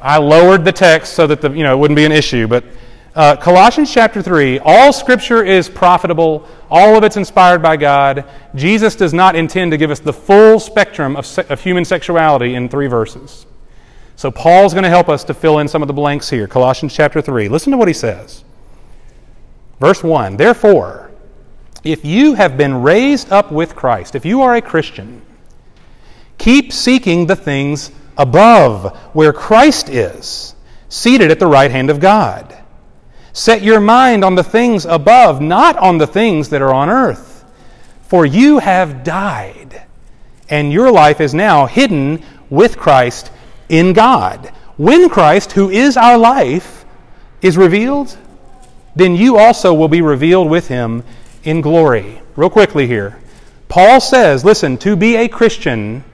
I 0.00 0.18
lowered 0.18 0.64
the 0.64 0.72
text 0.72 1.14
so 1.14 1.26
that 1.26 1.40
the, 1.40 1.50
you 1.50 1.64
know, 1.64 1.74
it 1.74 1.78
wouldn't 1.78 1.96
be 1.96 2.04
an 2.04 2.12
issue, 2.12 2.46
but 2.46 2.64
uh, 3.14 3.36
Colossians 3.36 3.92
chapter 3.92 4.20
3 4.20 4.58
all 4.58 4.92
scripture 4.92 5.44
is 5.44 5.68
profitable, 5.68 6.48
all 6.68 6.96
of 6.96 7.04
it's 7.04 7.16
inspired 7.16 7.62
by 7.62 7.76
God. 7.76 8.24
Jesus 8.54 8.96
does 8.96 9.14
not 9.14 9.36
intend 9.36 9.70
to 9.70 9.76
give 9.76 9.90
us 9.90 10.00
the 10.00 10.12
full 10.12 10.58
spectrum 10.58 11.14
of, 11.14 11.24
se- 11.24 11.46
of 11.48 11.60
human 11.60 11.84
sexuality 11.84 12.54
in 12.54 12.68
three 12.68 12.88
verses. 12.88 13.46
So 14.16 14.30
Paul's 14.30 14.72
going 14.72 14.84
to 14.84 14.90
help 14.90 15.08
us 15.08 15.24
to 15.24 15.34
fill 15.34 15.58
in 15.58 15.68
some 15.68 15.82
of 15.82 15.88
the 15.88 15.94
blanks 15.94 16.30
here. 16.30 16.46
Colossians 16.48 16.94
chapter 16.94 17.20
3. 17.20 17.48
Listen 17.48 17.70
to 17.72 17.78
what 17.78 17.88
he 17.88 17.94
says. 17.94 18.44
Verse 19.78 20.02
1 20.02 20.36
Therefore, 20.36 21.10
if 21.84 22.04
you 22.04 22.34
have 22.34 22.56
been 22.56 22.82
raised 22.82 23.30
up 23.30 23.52
with 23.52 23.76
Christ, 23.76 24.14
if 24.14 24.24
you 24.24 24.42
are 24.42 24.56
a 24.56 24.62
Christian, 24.62 25.22
keep 26.38 26.72
seeking 26.72 27.26
the 27.26 27.36
things 27.36 27.90
above 28.16 28.96
where 29.12 29.32
Christ 29.32 29.88
is, 29.88 30.54
seated 30.88 31.30
at 31.30 31.38
the 31.38 31.46
right 31.46 31.70
hand 31.70 31.90
of 31.90 32.00
God. 32.00 32.63
Set 33.34 33.62
your 33.62 33.80
mind 33.80 34.24
on 34.24 34.36
the 34.36 34.44
things 34.44 34.86
above, 34.86 35.42
not 35.42 35.76
on 35.76 35.98
the 35.98 36.06
things 36.06 36.48
that 36.50 36.62
are 36.62 36.72
on 36.72 36.88
earth. 36.88 37.44
For 38.02 38.24
you 38.24 38.60
have 38.60 39.02
died, 39.02 39.82
and 40.48 40.72
your 40.72 40.92
life 40.92 41.20
is 41.20 41.34
now 41.34 41.66
hidden 41.66 42.22
with 42.48 42.78
Christ 42.78 43.32
in 43.68 43.92
God. 43.92 44.52
When 44.76 45.08
Christ, 45.08 45.50
who 45.52 45.68
is 45.68 45.96
our 45.96 46.16
life, 46.16 46.84
is 47.42 47.56
revealed, 47.58 48.16
then 48.94 49.16
you 49.16 49.36
also 49.36 49.74
will 49.74 49.88
be 49.88 50.00
revealed 50.00 50.48
with 50.48 50.68
him 50.68 51.02
in 51.42 51.60
glory. 51.60 52.20
Real 52.36 52.50
quickly 52.50 52.86
here. 52.86 53.18
Paul 53.68 54.00
says, 54.00 54.44
listen, 54.44 54.78
to 54.78 54.94
be 54.94 55.16
a 55.16 55.26
Christian 55.26 56.04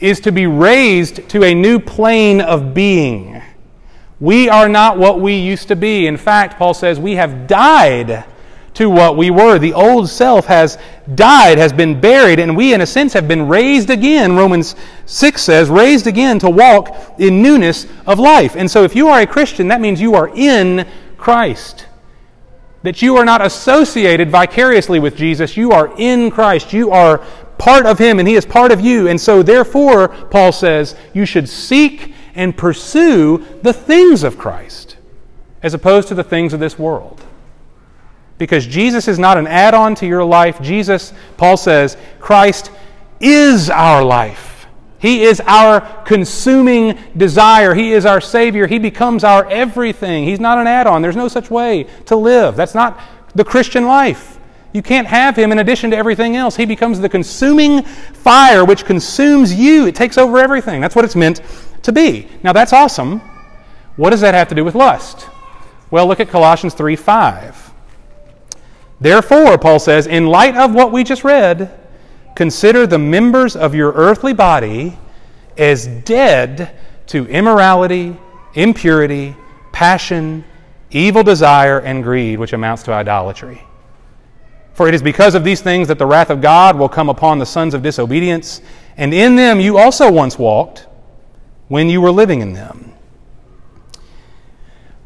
is 0.00 0.20
to 0.20 0.32
be 0.32 0.46
raised 0.46 1.28
to 1.28 1.44
a 1.44 1.54
new 1.54 1.78
plane 1.78 2.40
of 2.40 2.72
being. 2.72 3.42
We 4.20 4.48
are 4.48 4.68
not 4.68 4.98
what 4.98 5.20
we 5.20 5.34
used 5.34 5.68
to 5.68 5.76
be. 5.76 6.06
In 6.06 6.16
fact, 6.16 6.58
Paul 6.58 6.74
says 6.74 6.98
we 7.00 7.14
have 7.16 7.46
died 7.46 8.24
to 8.74 8.90
what 8.90 9.16
we 9.16 9.30
were. 9.30 9.58
The 9.58 9.72
old 9.72 10.08
self 10.08 10.46
has 10.46 10.78
died, 11.14 11.58
has 11.58 11.72
been 11.72 12.00
buried, 12.00 12.38
and 12.38 12.56
we, 12.56 12.74
in 12.74 12.80
a 12.80 12.86
sense, 12.86 13.12
have 13.12 13.28
been 13.28 13.48
raised 13.48 13.90
again. 13.90 14.36
Romans 14.36 14.74
6 15.06 15.42
says, 15.42 15.68
raised 15.68 16.06
again 16.06 16.38
to 16.40 16.50
walk 16.50 17.14
in 17.18 17.42
newness 17.42 17.86
of 18.06 18.18
life. 18.18 18.56
And 18.56 18.70
so, 18.70 18.82
if 18.84 18.94
you 18.94 19.08
are 19.08 19.20
a 19.20 19.26
Christian, 19.26 19.68
that 19.68 19.80
means 19.80 20.00
you 20.00 20.14
are 20.14 20.28
in 20.34 20.86
Christ. 21.16 21.86
That 22.82 23.00
you 23.00 23.16
are 23.16 23.24
not 23.24 23.44
associated 23.44 24.30
vicariously 24.30 24.98
with 24.98 25.16
Jesus. 25.16 25.56
You 25.56 25.70
are 25.70 25.94
in 25.96 26.30
Christ. 26.30 26.72
You 26.72 26.90
are 26.90 27.18
part 27.58 27.86
of 27.86 27.98
Him, 27.98 28.18
and 28.18 28.28
He 28.28 28.34
is 28.34 28.44
part 28.44 28.72
of 28.72 28.80
you. 28.80 29.08
And 29.08 29.20
so, 29.20 29.42
therefore, 29.42 30.08
Paul 30.08 30.52
says, 30.52 30.96
you 31.14 31.24
should 31.24 31.48
seek 31.48 32.13
and 32.34 32.56
pursue 32.56 33.44
the 33.62 33.72
things 33.72 34.22
of 34.22 34.38
Christ 34.38 34.96
as 35.62 35.74
opposed 35.74 36.08
to 36.08 36.14
the 36.14 36.24
things 36.24 36.52
of 36.52 36.60
this 36.60 36.78
world. 36.78 37.24
Because 38.36 38.66
Jesus 38.66 39.08
is 39.08 39.18
not 39.18 39.38
an 39.38 39.46
add 39.46 39.74
on 39.74 39.94
to 39.96 40.06
your 40.06 40.24
life. 40.24 40.60
Jesus, 40.60 41.12
Paul 41.36 41.56
says, 41.56 41.96
Christ 42.20 42.70
is 43.20 43.70
our 43.70 44.04
life. 44.04 44.66
He 44.98 45.22
is 45.22 45.40
our 45.46 45.80
consuming 46.04 46.98
desire. 47.16 47.74
He 47.74 47.92
is 47.92 48.06
our 48.06 48.20
Savior. 48.20 48.66
He 48.66 48.78
becomes 48.78 49.22
our 49.22 49.46
everything. 49.48 50.24
He's 50.24 50.40
not 50.40 50.58
an 50.58 50.66
add 50.66 50.86
on. 50.86 51.02
There's 51.02 51.16
no 51.16 51.28
such 51.28 51.50
way 51.50 51.86
to 52.06 52.16
live. 52.16 52.56
That's 52.56 52.74
not 52.74 52.98
the 53.34 53.44
Christian 53.44 53.84
life. 53.84 54.38
You 54.72 54.82
can't 54.82 55.06
have 55.06 55.36
Him 55.36 55.52
in 55.52 55.60
addition 55.60 55.90
to 55.92 55.96
everything 55.96 56.36
else. 56.36 56.56
He 56.56 56.66
becomes 56.66 57.00
the 57.00 57.08
consuming 57.08 57.82
fire 57.82 58.64
which 58.64 58.84
consumes 58.84 59.54
you. 59.54 59.86
It 59.86 59.94
takes 59.94 60.18
over 60.18 60.38
everything. 60.38 60.80
That's 60.80 60.96
what 60.96 61.04
it's 61.04 61.14
meant 61.14 61.40
to 61.84 61.92
be. 61.92 62.28
Now, 62.42 62.52
that's 62.52 62.72
awesome. 62.72 63.20
What 63.96 64.10
does 64.10 64.20
that 64.22 64.34
have 64.34 64.48
to 64.48 64.54
do 64.54 64.64
with 64.64 64.74
lust? 64.74 65.28
Well, 65.90 66.06
look 66.06 66.20
at 66.20 66.28
Colossians 66.28 66.74
3 66.74 66.96
5. 66.96 67.72
Therefore, 69.00 69.58
Paul 69.58 69.78
says, 69.78 70.06
in 70.06 70.26
light 70.26 70.56
of 70.56 70.74
what 70.74 70.92
we 70.92 71.04
just 71.04 71.24
read, 71.24 71.78
consider 72.34 72.86
the 72.86 72.98
members 72.98 73.54
of 73.54 73.74
your 73.74 73.92
earthly 73.92 74.32
body 74.32 74.98
as 75.56 75.86
dead 75.86 76.74
to 77.06 77.26
immorality, 77.26 78.16
impurity, 78.54 79.36
passion, 79.72 80.44
evil 80.90 81.22
desire, 81.22 81.80
and 81.80 82.02
greed, 82.02 82.38
which 82.38 82.52
amounts 82.52 82.82
to 82.84 82.92
idolatry. 82.92 83.62
For 84.72 84.88
it 84.88 84.94
is 84.94 85.02
because 85.02 85.34
of 85.34 85.44
these 85.44 85.60
things 85.60 85.86
that 85.88 85.98
the 85.98 86.06
wrath 86.06 86.30
of 86.30 86.40
God 86.40 86.76
will 86.76 86.88
come 86.88 87.08
upon 87.08 87.38
the 87.38 87.46
sons 87.46 87.74
of 87.74 87.82
disobedience, 87.82 88.60
and 88.96 89.12
in 89.12 89.36
them 89.36 89.60
you 89.60 89.78
also 89.78 90.10
once 90.10 90.38
walked 90.38 90.86
when 91.68 91.88
you 91.88 92.00
were 92.00 92.10
living 92.10 92.40
in 92.40 92.52
them. 92.52 92.92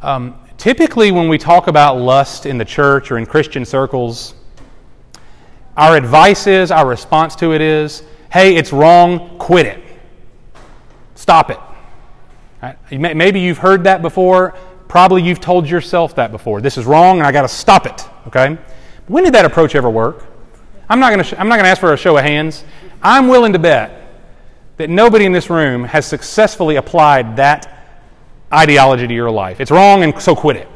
Um, 0.03 0.39
Typically, 0.59 1.13
when 1.13 1.29
we 1.29 1.39
talk 1.39 1.69
about 1.69 1.99
lust 1.99 2.45
in 2.45 2.59
the 2.59 2.65
church 2.65 3.13
or 3.13 3.19
in 3.19 3.25
Christian 3.25 3.65
circles, 3.65 4.35
our 5.77 5.97
advice 5.97 6.49
is, 6.49 6.73
our 6.73 6.85
response 6.85 7.37
to 7.37 7.55
it 7.55 7.61
is, 7.61 8.03
hey, 8.33 8.57
it's 8.57 8.73
wrong, 8.73 9.39
quit 9.39 9.67
it. 9.67 9.81
Stop 11.15 11.51
it. 11.51 11.61
Right? 12.61 13.17
Maybe 13.17 13.39
you've 13.39 13.59
heard 13.59 13.85
that 13.85 14.03
before. 14.03 14.57
Probably 14.89 15.23
you've 15.23 15.41
told 15.41 15.69
yourself 15.69 16.17
that 16.17 16.33
before. 16.33 16.61
This 16.61 16.77
is 16.77 16.85
wrong 16.87 17.19
and 17.19 17.27
I 17.27 17.31
got 17.31 17.43
to 17.43 17.49
stop 17.49 17.87
it. 17.87 18.09
Okay? 18.27 18.59
When 19.07 19.23
did 19.23 19.35
that 19.35 19.45
approach 19.45 19.77
ever 19.77 19.89
work? 19.89 20.27
I'm 20.89 20.99
not 20.99 21.13
going 21.13 21.25
to 21.25 21.41
I'm 21.41 21.49
not 21.49 21.55
going 21.57 21.67
to 21.67 21.71
ask 21.71 21.81
for 21.81 21.93
a 21.93 21.97
show 21.97 22.17
of 22.17 22.25
hands. 22.25 22.65
I'm 23.01 23.29
willing 23.29 23.53
to 23.53 23.61
bet 23.61 24.08
that 24.79 24.89
nobody 24.89 25.25
in 25.25 25.33
this 25.33 25.51
room 25.51 25.85
has 25.85 26.07
successfully 26.07 26.77
applied 26.77 27.37
that 27.37 27.75
ideology 28.53 29.07
to 29.07 29.15
your 29.15 29.31
life. 29.31 29.61
It's 29.61 29.71
wrong, 29.71 30.03
and 30.03 30.21
so 30.21 30.35
quit 30.35 30.57
it. 30.57 30.67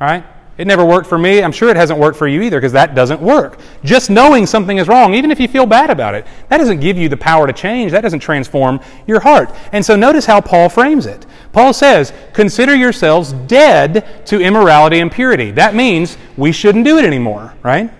All 0.00 0.08
right? 0.08 0.24
It 0.58 0.66
never 0.66 0.86
worked 0.86 1.06
for 1.06 1.18
me. 1.18 1.42
I'm 1.42 1.52
sure 1.52 1.68
it 1.68 1.76
hasn't 1.76 1.98
worked 1.98 2.16
for 2.16 2.26
you 2.26 2.40
either 2.40 2.58
because 2.58 2.72
that 2.72 2.94
doesn't 2.94 3.20
work. 3.20 3.58
Just 3.84 4.08
knowing 4.08 4.46
something 4.46 4.78
is 4.78 4.88
wrong, 4.88 5.14
even 5.14 5.30
if 5.30 5.38
you 5.38 5.48
feel 5.48 5.66
bad 5.66 5.90
about 5.90 6.14
it, 6.14 6.26
that 6.48 6.56
doesn't 6.56 6.80
give 6.80 6.96
you 6.96 7.10
the 7.10 7.16
power 7.16 7.46
to 7.46 7.52
change. 7.52 7.92
That 7.92 8.00
doesn't 8.00 8.20
transform 8.20 8.80
your 9.06 9.20
heart. 9.20 9.54
And 9.72 9.84
so 9.84 9.96
notice 9.96 10.24
how 10.24 10.40
Paul 10.40 10.70
frames 10.70 11.04
it. 11.04 11.26
Paul 11.52 11.74
says, 11.74 12.14
Consider 12.32 12.74
yourselves 12.74 13.34
dead 13.34 14.26
to 14.26 14.40
immorality 14.40 15.00
and 15.00 15.12
purity. 15.12 15.50
That 15.50 15.74
means 15.74 16.16
we 16.38 16.52
shouldn't 16.52 16.86
do 16.86 16.96
it 16.96 17.04
anymore, 17.04 17.54
right? 17.62 17.92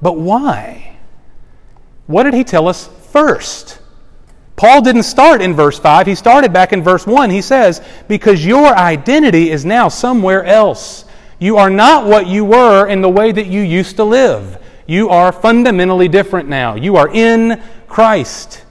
But 0.00 0.16
why? 0.16 0.96
What 2.06 2.22
did 2.22 2.34
he 2.34 2.44
tell 2.44 2.68
us 2.68 2.88
first? 3.10 3.79
Paul 4.60 4.82
didn't 4.82 5.04
start 5.04 5.40
in 5.40 5.54
verse 5.54 5.78
5, 5.78 6.06
he 6.06 6.14
started 6.14 6.52
back 6.52 6.74
in 6.74 6.82
verse 6.82 7.06
1. 7.06 7.30
He 7.30 7.40
says, 7.40 7.80
Because 8.08 8.44
your 8.44 8.66
identity 8.76 9.50
is 9.50 9.64
now 9.64 9.88
somewhere 9.88 10.44
else. 10.44 11.06
You 11.38 11.56
are 11.56 11.70
not 11.70 12.04
what 12.04 12.26
you 12.26 12.44
were 12.44 12.86
in 12.86 13.00
the 13.00 13.08
way 13.08 13.32
that 13.32 13.46
you 13.46 13.62
used 13.62 13.96
to 13.96 14.04
live. 14.04 14.62
You 14.86 15.08
are 15.08 15.32
fundamentally 15.32 16.08
different 16.08 16.50
now. 16.50 16.74
You 16.74 16.96
are 16.96 17.08
in 17.08 17.62
Christ. 17.88 18.66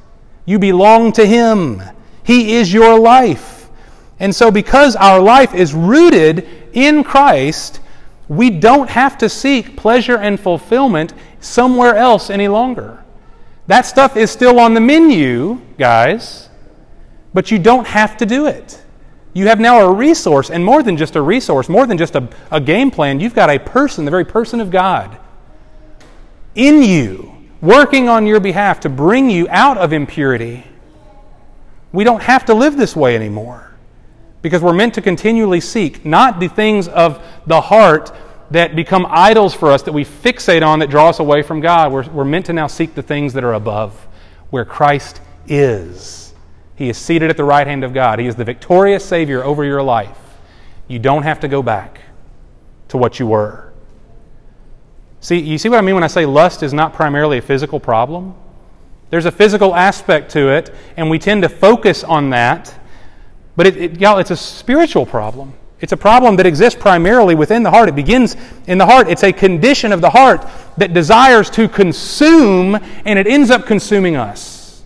You 0.45 0.59
belong 0.59 1.11
to 1.13 1.25
Him. 1.25 1.81
He 2.23 2.53
is 2.57 2.71
your 2.71 2.99
life. 2.99 3.67
And 4.19 4.35
so, 4.35 4.51
because 4.51 4.95
our 4.95 5.19
life 5.19 5.55
is 5.55 5.73
rooted 5.73 6.47
in 6.71 7.03
Christ, 7.03 7.79
we 8.27 8.51
don't 8.51 8.91
have 8.91 9.17
to 9.17 9.27
seek 9.27 9.75
pleasure 9.75 10.19
and 10.19 10.39
fulfillment 10.39 11.15
somewhere 11.39 11.95
else 11.95 12.29
any 12.29 12.47
longer. 12.47 13.03
That 13.69 13.85
stuff 13.85 14.17
is 14.17 14.31
still 14.31 14.59
on 14.59 14.73
the 14.73 14.81
menu, 14.81 15.61
guys, 15.77 16.49
but 17.35 17.51
you 17.51 17.59
don't 17.59 17.85
have 17.85 18.17
to 18.17 18.25
do 18.25 18.47
it. 18.47 18.81
You 19.33 19.45
have 19.45 19.59
now 19.59 19.81
a 19.81 19.93
resource, 19.93 20.49
and 20.49 20.65
more 20.65 20.81
than 20.81 20.97
just 20.97 21.15
a 21.15 21.21
resource, 21.21 21.69
more 21.69 21.85
than 21.85 21.95
just 21.95 22.15
a, 22.15 22.27
a 22.49 22.59
game 22.59 22.89
plan, 22.89 23.19
you've 23.19 23.35
got 23.35 23.51
a 23.51 23.59
person, 23.59 24.05
the 24.05 24.11
very 24.11 24.25
person 24.25 24.59
of 24.59 24.71
God, 24.71 25.15
in 26.55 26.81
you, 26.81 27.31
working 27.61 28.09
on 28.09 28.25
your 28.25 28.39
behalf 28.39 28.79
to 28.79 28.89
bring 28.89 29.29
you 29.29 29.47
out 29.51 29.77
of 29.77 29.93
impurity. 29.93 30.63
We 31.91 32.03
don't 32.03 32.23
have 32.23 32.45
to 32.45 32.55
live 32.55 32.75
this 32.75 32.95
way 32.95 33.15
anymore 33.15 33.71
because 34.41 34.63
we're 34.63 34.73
meant 34.73 34.95
to 34.95 35.01
continually 35.03 35.61
seek 35.61 36.03
not 36.03 36.39
the 36.39 36.47
things 36.47 36.87
of 36.87 37.23
the 37.45 37.61
heart 37.61 38.11
that 38.51 38.75
become 38.75 39.05
idols 39.09 39.53
for 39.53 39.71
us 39.71 39.83
that 39.83 39.93
we 39.93 40.03
fixate 40.03 40.65
on 40.65 40.79
that 40.79 40.89
draw 40.89 41.09
us 41.09 41.19
away 41.19 41.41
from 41.41 41.59
God. 41.59 41.91
We're, 41.91 42.09
we're 42.09 42.25
meant 42.25 42.47
to 42.47 42.53
now 42.53 42.67
seek 42.67 42.95
the 42.95 43.03
things 43.03 43.33
that 43.33 43.43
are 43.43 43.53
above, 43.53 43.93
where 44.49 44.65
Christ 44.65 45.21
is. 45.47 46.33
He 46.75 46.89
is 46.89 46.97
seated 46.97 47.29
at 47.29 47.37
the 47.37 47.43
right 47.43 47.67
hand 47.67 47.83
of 47.83 47.93
God. 47.93 48.19
He 48.19 48.25
is 48.25 48.35
the 48.35 48.45
victorious 48.45 49.05
Savior 49.05 49.43
over 49.43 49.63
your 49.63 49.83
life. 49.83 50.17
You 50.87 50.97
don't 50.97 51.23
have 51.23 51.41
to 51.41 51.47
go 51.47 51.61
back 51.61 52.01
to 52.87 52.97
what 52.97 53.19
you 53.19 53.27
were. 53.27 53.71
See, 55.21 55.39
you 55.39 55.57
see 55.57 55.69
what 55.69 55.77
I 55.77 55.81
mean 55.81 55.95
when 55.95 56.03
I 56.03 56.07
say 56.07 56.25
lust 56.25 56.63
is 56.63 56.73
not 56.73 56.93
primarily 56.93 57.37
a 57.37 57.41
physical 57.41 57.79
problem? 57.79 58.35
There's 59.09 59.25
a 59.25 59.31
physical 59.31 59.75
aspect 59.75 60.31
to 60.31 60.49
it, 60.49 60.73
and 60.95 61.09
we 61.09 61.19
tend 61.19 61.43
to 61.43 61.49
focus 61.49 62.03
on 62.03 62.29
that. 62.29 62.73
But 63.55 63.67
it, 63.67 63.77
it, 63.77 63.99
y'all, 63.99 64.19
it's 64.19 64.31
a 64.31 64.37
spiritual 64.37 65.05
problem. 65.05 65.53
It's 65.81 65.93
a 65.93 65.97
problem 65.97 66.35
that 66.37 66.45
exists 66.45 66.79
primarily 66.79 67.35
within 67.35 67.63
the 67.63 67.71
heart. 67.71 67.89
It 67.89 67.95
begins 67.95 68.35
in 68.67 68.77
the 68.77 68.85
heart. 68.85 69.09
It's 69.09 69.23
a 69.23 69.31
condition 69.31 69.91
of 69.91 70.01
the 70.01 70.09
heart 70.09 70.45
that 70.77 70.93
desires 70.93 71.49
to 71.51 71.69
consume, 71.69 72.75
and 73.05 73.17
it 73.17 73.27
ends 73.27 73.49
up 73.49 73.65
consuming 73.65 74.15
us. 74.15 74.83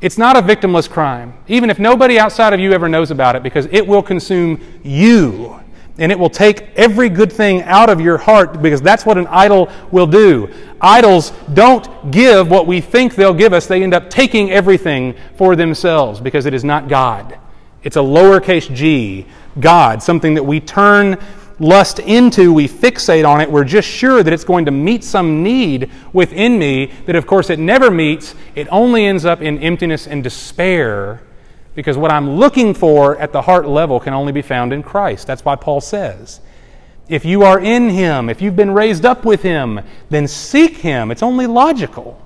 It's 0.00 0.18
not 0.18 0.36
a 0.36 0.42
victimless 0.42 0.88
crime, 0.88 1.34
even 1.48 1.70
if 1.70 1.78
nobody 1.78 2.18
outside 2.18 2.52
of 2.52 2.60
you 2.60 2.72
ever 2.72 2.88
knows 2.88 3.10
about 3.10 3.34
it, 3.34 3.42
because 3.42 3.66
it 3.72 3.86
will 3.86 4.02
consume 4.02 4.60
you. 4.84 5.58
And 5.98 6.12
it 6.12 6.18
will 6.18 6.30
take 6.30 6.68
every 6.76 7.08
good 7.08 7.32
thing 7.32 7.62
out 7.62 7.88
of 7.88 8.02
your 8.02 8.18
heart 8.18 8.60
because 8.60 8.82
that's 8.82 9.06
what 9.06 9.16
an 9.16 9.26
idol 9.28 9.70
will 9.90 10.06
do. 10.06 10.52
Idols 10.78 11.32
don't 11.54 12.10
give 12.10 12.50
what 12.50 12.66
we 12.66 12.82
think 12.82 13.14
they'll 13.14 13.32
give 13.32 13.54
us, 13.54 13.66
they 13.66 13.82
end 13.82 13.94
up 13.94 14.10
taking 14.10 14.50
everything 14.50 15.14
for 15.36 15.56
themselves 15.56 16.20
because 16.20 16.44
it 16.44 16.52
is 16.52 16.64
not 16.64 16.88
God. 16.88 17.38
It's 17.82 17.96
a 17.96 18.00
lowercase 18.00 18.74
g, 18.74 19.26
God, 19.60 20.02
something 20.02 20.34
that 20.34 20.44
we 20.44 20.60
turn 20.60 21.18
lust 21.58 21.98
into, 22.00 22.52
we 22.52 22.68
fixate 22.68 23.26
on 23.26 23.40
it, 23.40 23.50
we're 23.50 23.64
just 23.64 23.88
sure 23.88 24.22
that 24.22 24.32
it's 24.32 24.44
going 24.44 24.66
to 24.66 24.70
meet 24.70 25.02
some 25.02 25.42
need 25.42 25.90
within 26.12 26.58
me 26.58 26.92
that, 27.06 27.16
of 27.16 27.26
course, 27.26 27.50
it 27.50 27.58
never 27.58 27.90
meets. 27.90 28.34
It 28.54 28.68
only 28.70 29.06
ends 29.06 29.24
up 29.24 29.40
in 29.40 29.58
emptiness 29.58 30.06
and 30.06 30.22
despair 30.22 31.22
because 31.74 31.96
what 31.96 32.10
I'm 32.10 32.30
looking 32.30 32.74
for 32.74 33.16
at 33.18 33.32
the 33.32 33.42
heart 33.42 33.66
level 33.66 34.00
can 34.00 34.14
only 34.14 34.32
be 34.32 34.42
found 34.42 34.72
in 34.72 34.82
Christ. 34.82 35.26
That's 35.26 35.44
why 35.44 35.56
Paul 35.56 35.80
says. 35.80 36.40
If 37.08 37.24
you 37.24 37.42
are 37.42 37.60
in 37.60 37.90
Him, 37.90 38.28
if 38.28 38.42
you've 38.42 38.56
been 38.56 38.72
raised 38.72 39.04
up 39.04 39.24
with 39.24 39.42
Him, 39.42 39.80
then 40.10 40.26
seek 40.26 40.78
Him. 40.78 41.10
It's 41.10 41.22
only 41.22 41.46
logical 41.46 42.20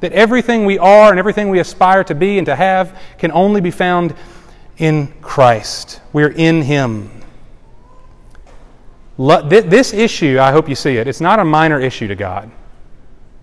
that 0.00 0.12
everything 0.12 0.64
we 0.64 0.78
are 0.78 1.10
and 1.10 1.18
everything 1.18 1.48
we 1.48 1.58
aspire 1.58 2.04
to 2.04 2.14
be 2.14 2.38
and 2.38 2.46
to 2.46 2.56
have 2.56 2.98
can 3.18 3.30
only 3.32 3.60
be 3.60 3.70
found 3.70 4.14
in 4.78 5.12
Christ. 5.20 6.00
We're 6.12 6.32
in 6.32 6.62
Him. 6.62 7.10
This 9.18 9.92
issue, 9.92 10.38
I 10.38 10.52
hope 10.52 10.68
you 10.68 10.74
see 10.74 10.96
it, 10.96 11.06
it's 11.06 11.20
not 11.20 11.38
a 11.38 11.44
minor 11.44 11.80
issue 11.80 12.08
to 12.08 12.14
God. 12.14 12.50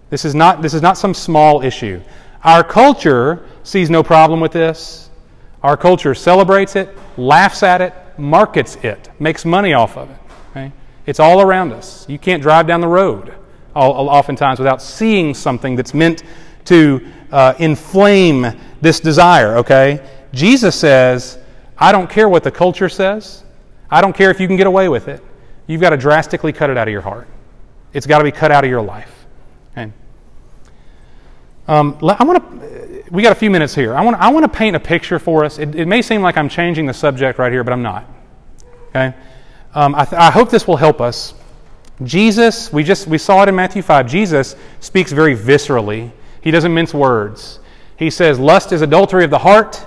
This 0.10 0.26
is 0.26 0.36
not, 0.36 0.62
this 0.62 0.74
is 0.74 0.82
not 0.82 0.98
some 0.98 1.14
small 1.14 1.64
issue. 1.64 2.00
Our 2.44 2.64
culture 2.64 3.48
sees 3.64 3.90
no 3.90 4.04
problem 4.04 4.40
with 4.40 4.52
this. 4.52 5.10
Our 5.64 5.78
culture 5.78 6.14
celebrates 6.14 6.76
it, 6.76 6.96
laughs 7.18 7.64
at 7.64 7.82
it, 7.82 7.94
markets 8.18 8.76
it, 8.84 9.10
makes 9.20 9.46
money 9.46 9.74
off 9.74 9.98
of 9.98 10.12
it. 10.12 10.18
It's 11.06 11.20
all 11.20 11.42
around 11.42 11.74
us. 11.74 12.08
You 12.08 12.20
can't 12.20 12.42
drive 12.42 12.68
down 12.68 12.82
the 12.82 12.88
road 12.88 13.34
oftentimes 13.76 14.60
without 14.60 14.82
seeing 14.82 15.34
something 15.34 15.76
that's 15.76 15.94
meant 15.94 16.24
to 16.66 17.06
uh, 17.32 17.56
inflame 17.58 18.46
this 18.82 19.00
desire, 19.00 19.58
okay? 19.58 20.06
Jesus 20.34 20.76
says, 20.76 21.38
I 21.78 21.92
don't 21.92 22.10
care 22.10 22.28
what 22.28 22.44
the 22.44 22.52
culture 22.52 22.90
says. 22.90 23.44
I 23.90 24.02
don't 24.02 24.16
care 24.16 24.32
if 24.32 24.40
you 24.40 24.48
can 24.48 24.58
get 24.58 24.68
away 24.68 24.90
with 24.90 25.08
it. 25.08 25.24
You've 25.68 25.82
got 25.82 25.92
to 25.92 25.98
drastically 25.98 26.52
cut 26.52 26.70
it 26.70 26.78
out 26.78 26.88
of 26.88 26.92
your 26.92 27.02
heart. 27.02 27.28
It's 27.94 28.08
got 28.08 28.18
to 28.18 28.24
be 28.24 28.32
cut 28.32 28.52
out 28.52 28.64
of 28.64 28.70
your 28.70 28.82
life. 28.82 29.26
Okay? 29.72 29.92
Um, 31.68 31.98
I 32.02 32.24
want 32.24 32.62
to. 32.62 33.04
We 33.12 33.22
got 33.22 33.32
a 33.32 33.36
few 33.36 33.52
minutes 33.52 33.76
here. 33.76 33.96
I 33.96 34.02
want. 34.02 34.18
I 34.18 34.30
want 34.30 34.52
to 34.52 34.58
paint 34.58 34.76
a 34.76 34.80
picture 34.80 35.20
for 35.20 35.46
us. 35.46 35.60
It, 35.60 35.76
it, 35.76 35.86
may 35.86 36.02
seem 36.02 36.22
like 36.22 36.36
I'm 36.36 36.50
changing 36.50 36.88
the 36.88 36.94
subject 36.94 37.38
right 37.38 37.52
here, 37.52 37.64
but 37.64 37.72
I'm 37.72 37.84
not. 37.84 38.06
Okay. 38.90 39.14
Um, 39.76 39.94
I, 39.94 40.06
th- 40.06 40.20
I 40.20 40.32
hope 40.32 40.50
this 40.50 40.68
will 40.68 40.78
help 40.78 41.00
us. 41.00 41.36
Jesus, 42.04 42.74
we 42.74 42.84
just 42.84 43.08
we 43.08 43.20
saw 43.20 43.44
it 43.44 43.50
in 43.50 43.56
Matthew 43.56 43.84
five. 43.84 44.08
Jesus 44.08 44.56
speaks 44.80 45.12
very 45.12 45.38
viscerally. 45.38 46.12
He 46.42 46.50
doesn't 46.50 46.74
mince 46.74 46.94
words. 46.94 47.60
He 47.98 48.10
says, 48.10 48.40
"Lust 48.40 48.72
is 48.72 48.82
adultery 48.82 49.24
of 49.24 49.30
the 49.30 49.40
heart." 49.40 49.86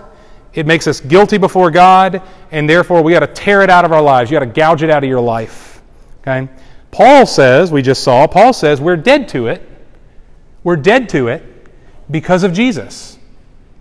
It 0.57 0.67
makes 0.67 0.87
us 0.87 1.01
guilty 1.01 1.39
before 1.39 1.71
God, 1.71 2.23
and 2.51 2.69
therefore 2.69 3.03
we 3.03 3.13
got 3.13 3.21
to 3.21 3.27
tear 3.29 3.63
it 3.63 3.71
out 3.71 3.85
of 3.85 3.93
our 3.93 4.03
lives. 4.03 4.31
You 4.31 4.37
got 4.39 4.45
to 4.45 4.47
gouge 4.47 4.83
it 4.83 4.91
out 4.91 5.05
of 5.05 5.09
your 5.09 5.21
life. 5.21 5.83
Okay? 6.23 6.49
Paul 6.91 7.27
says, 7.27 7.71
we 7.71 7.83
just 7.83 8.03
saw, 8.03 8.27
Paul 8.27 8.53
says 8.53 8.81
we're 8.81 8.97
dead 8.97 9.29
to 9.29 9.49
it. 9.49 9.63
We're 10.65 10.77
dead 10.77 11.11
to 11.11 11.29
it 11.29 11.45
because 12.11 12.43
of 12.43 12.53
Jesus. 12.53 13.19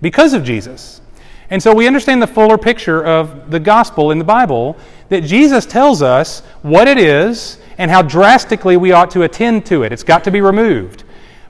Because 0.02 0.34
of 0.34 0.44
Jesus. 0.44 1.02
And 1.50 1.64
so 1.64 1.74
we 1.74 1.88
understand 1.88 2.22
the 2.22 2.28
fuller 2.28 2.58
picture 2.58 3.06
of 3.06 3.50
the 3.50 3.60
gospel 3.60 4.12
in 4.12 4.20
the 4.20 4.26
Bible 4.26 4.78
that 5.10 5.22
Jesus 5.22 5.66
tells 5.66 6.02
us 6.02 6.42
what 6.62 6.88
it 6.88 6.98
is 6.98 7.60
and 7.78 7.90
how 7.90 8.02
drastically 8.02 8.78
we 8.78 8.92
ought 8.92 9.12
to 9.12 9.24
attend 9.24 9.66
to 9.68 9.84
it. 9.84 9.94
It's 9.94 10.04
got 10.04 10.24
to 10.26 10.32
be 10.32 10.42
removed. 10.42 11.04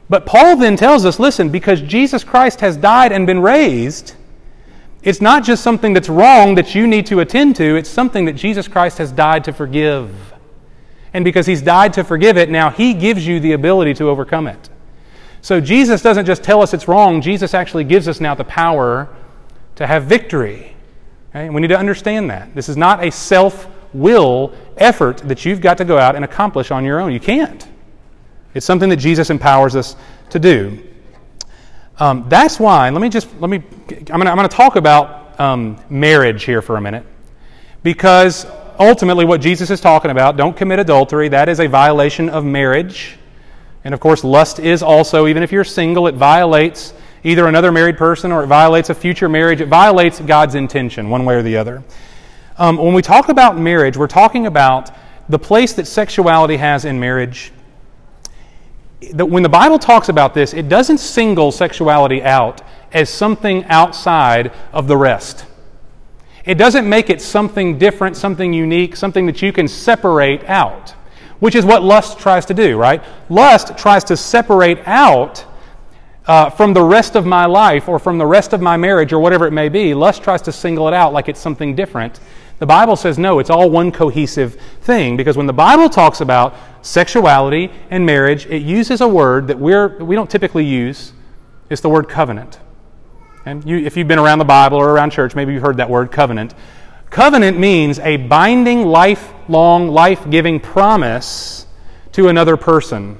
But 0.07 0.25
Paul 0.25 0.57
then 0.57 0.77
tells 0.77 1.03
us 1.03 1.17
listen, 1.17 1.49
because 1.49 1.81
Jesus 1.81 2.23
Christ 2.23 2.59
has 2.61 2.77
died 2.77 3.11
and 3.11 3.25
been 3.25 3.39
raised, 3.39 4.13
it's 5.05 5.21
not 5.21 5.43
just 5.43 5.63
something 5.63 5.93
that's 5.93 6.09
wrong 6.09 6.55
that 6.55 6.73
you 6.73 6.87
need 6.87 7.05
to 7.05 7.19
attend 7.19 7.55
to, 7.57 7.75
it's 7.75 7.89
something 7.89 8.25
that 8.25 8.33
Jesus 8.33 8.67
Christ 8.67 8.97
has 8.97 9.11
died 9.11 9.43
to 9.43 9.53
forgive. 9.53 10.33
And 11.13 11.23
because 11.23 11.45
he's 11.45 11.61
died 11.61 11.93
to 11.93 12.03
forgive 12.03 12.37
it, 12.37 12.49
now 12.49 12.71
he 12.71 12.93
gives 12.93 13.25
you 13.25 13.39
the 13.39 13.53
ability 13.53 13.93
to 13.95 14.09
overcome 14.09 14.47
it. 14.47 14.69
So 15.41 15.61
Jesus 15.61 16.01
doesn't 16.01 16.25
just 16.25 16.43
tell 16.43 16.61
us 16.61 16.73
it's 16.73 16.87
wrong, 16.87 17.21
Jesus 17.21 17.53
actually 17.53 17.83
gives 17.83 18.07
us 18.07 18.19
now 18.19 18.33
the 18.33 18.43
power 18.43 19.07
to 19.75 19.85
have 19.85 20.05
victory. 20.05 20.75
Okay? 21.29 21.51
We 21.51 21.61
need 21.61 21.67
to 21.67 21.77
understand 21.77 22.31
that. 22.31 22.55
This 22.55 22.67
is 22.67 22.75
not 22.75 23.03
a 23.03 23.11
self 23.11 23.67
will 23.93 24.53
effort 24.77 25.17
that 25.19 25.45
you've 25.45 25.61
got 25.61 25.77
to 25.77 25.85
go 25.85 25.99
out 25.99 26.15
and 26.15 26.25
accomplish 26.25 26.71
on 26.71 26.83
your 26.83 26.99
own. 26.99 27.11
You 27.11 27.19
can't. 27.19 27.67
It's 28.55 28.65
something 28.65 28.89
that 28.89 28.97
Jesus 28.97 29.29
empowers 29.29 29.75
us 29.75 29.95
to 30.31 30.39
do. 30.39 30.81
Um, 31.97 32.25
that's 32.27 32.59
why, 32.59 32.89
let 32.89 33.01
me 33.01 33.09
just, 33.09 33.29
let 33.39 33.49
me, 33.49 33.63
I'm 34.11 34.19
going 34.19 34.37
to 34.37 34.47
talk 34.47 34.75
about 34.75 35.39
um, 35.39 35.79
marriage 35.89 36.43
here 36.43 36.61
for 36.61 36.75
a 36.75 36.81
minute. 36.81 37.05
Because 37.83 38.45
ultimately, 38.79 39.23
what 39.23 39.39
Jesus 39.39 39.69
is 39.69 39.79
talking 39.79 40.11
about, 40.11 40.35
don't 40.35 40.57
commit 40.57 40.79
adultery, 40.79 41.29
that 41.29 41.47
is 41.47 41.59
a 41.59 41.67
violation 41.67 42.29
of 42.29 42.43
marriage. 42.43 43.17
And 43.85 43.93
of 43.93 43.99
course, 43.99 44.23
lust 44.23 44.59
is 44.59 44.83
also, 44.83 45.27
even 45.27 45.43
if 45.43 45.51
you're 45.51 45.63
single, 45.63 46.07
it 46.07 46.15
violates 46.15 46.93
either 47.23 47.47
another 47.47 47.71
married 47.71 47.97
person 47.97 48.31
or 48.31 48.43
it 48.43 48.47
violates 48.47 48.89
a 48.89 48.95
future 48.95 49.29
marriage. 49.29 49.61
It 49.61 49.67
violates 49.67 50.19
God's 50.19 50.55
intention, 50.55 51.09
one 51.09 51.23
way 51.25 51.35
or 51.35 51.43
the 51.43 51.57
other. 51.57 51.83
Um, 52.57 52.77
when 52.77 52.93
we 52.93 53.01
talk 53.01 53.29
about 53.29 53.57
marriage, 53.57 53.95
we're 53.97 54.07
talking 54.07 54.47
about 54.47 54.91
the 55.29 55.39
place 55.39 55.73
that 55.73 55.87
sexuality 55.87 56.57
has 56.57 56.85
in 56.85 56.99
marriage 56.99 57.51
when 59.13 59.43
the 59.43 59.49
Bible 59.49 59.79
talks 59.79 60.09
about 60.09 60.33
this, 60.33 60.53
it 60.53 60.69
doesn't 60.69 60.97
single 60.97 61.51
sexuality 61.51 62.23
out 62.23 62.61
as 62.91 63.09
something 63.09 63.65
outside 63.65 64.51
of 64.71 64.87
the 64.87 64.97
rest. 64.97 65.45
It 66.45 66.55
doesn't 66.55 66.87
make 66.87 67.09
it 67.09 67.21
something 67.21 67.77
different, 67.77 68.15
something 68.15 68.53
unique, 68.53 68.95
something 68.95 69.25
that 69.25 69.41
you 69.41 69.51
can 69.51 69.67
separate 69.67 70.43
out, 70.45 70.91
which 71.39 71.55
is 71.55 71.65
what 71.65 71.83
lust 71.83 72.19
tries 72.19 72.45
to 72.45 72.53
do, 72.53 72.77
right? 72.77 73.03
Lust 73.29 73.77
tries 73.77 74.03
to 74.05 74.15
separate 74.15 74.79
out 74.87 75.43
uh, 76.27 76.49
from 76.49 76.73
the 76.73 76.81
rest 76.81 77.15
of 77.15 77.25
my 77.25 77.45
life 77.45 77.89
or 77.89 77.99
from 77.99 78.17
the 78.17 78.25
rest 78.25 78.53
of 78.53 78.61
my 78.61 78.77
marriage 78.77 79.11
or 79.11 79.19
whatever 79.19 79.45
it 79.47 79.51
may 79.51 79.69
be. 79.69 79.93
Lust 79.93 80.23
tries 80.23 80.41
to 80.43 80.51
single 80.51 80.87
it 80.87 80.93
out 80.93 81.13
like 81.13 81.29
it's 81.29 81.39
something 81.39 81.75
different. 81.75 82.19
The 82.59 82.65
Bible 82.65 82.95
says 82.95 83.17
no, 83.17 83.39
it's 83.39 83.49
all 83.49 83.69
one 83.69 83.91
cohesive 83.91 84.55
thing 84.81 85.17
because 85.17 85.35
when 85.35 85.45
the 85.45 85.53
Bible 85.53 85.89
talks 85.89 86.21
about 86.21 86.55
sexuality 86.81 87.71
and 87.89 88.05
marriage, 88.05 88.45
it 88.45 88.61
uses 88.61 89.01
a 89.01 89.07
word 89.07 89.47
that 89.47 89.59
we're, 89.59 89.97
we 90.03 90.15
don't 90.15 90.29
typically 90.29 90.65
use. 90.65 91.11
It's 91.69 91.81
the 91.81 91.89
word 91.89 92.07
covenant. 92.07 92.59
And 93.45 93.63
you, 93.65 93.77
if 93.77 93.97
you've 93.97 94.07
been 94.07 94.19
around 94.19 94.39
the 94.39 94.45
Bible 94.45 94.77
or 94.77 94.89
around 94.89 95.11
church, 95.11 95.35
maybe 95.35 95.53
you've 95.53 95.61
heard 95.61 95.77
that 95.77 95.89
word 95.89 96.11
covenant. 96.11 96.53
Covenant 97.09 97.59
means 97.59 97.99
a 97.99 98.17
binding, 98.17 98.85
lifelong, 98.85 99.89
life 99.89 100.29
giving 100.29 100.59
promise 100.59 101.67
to 102.13 102.29
another 102.29 102.57
person. 102.57 103.17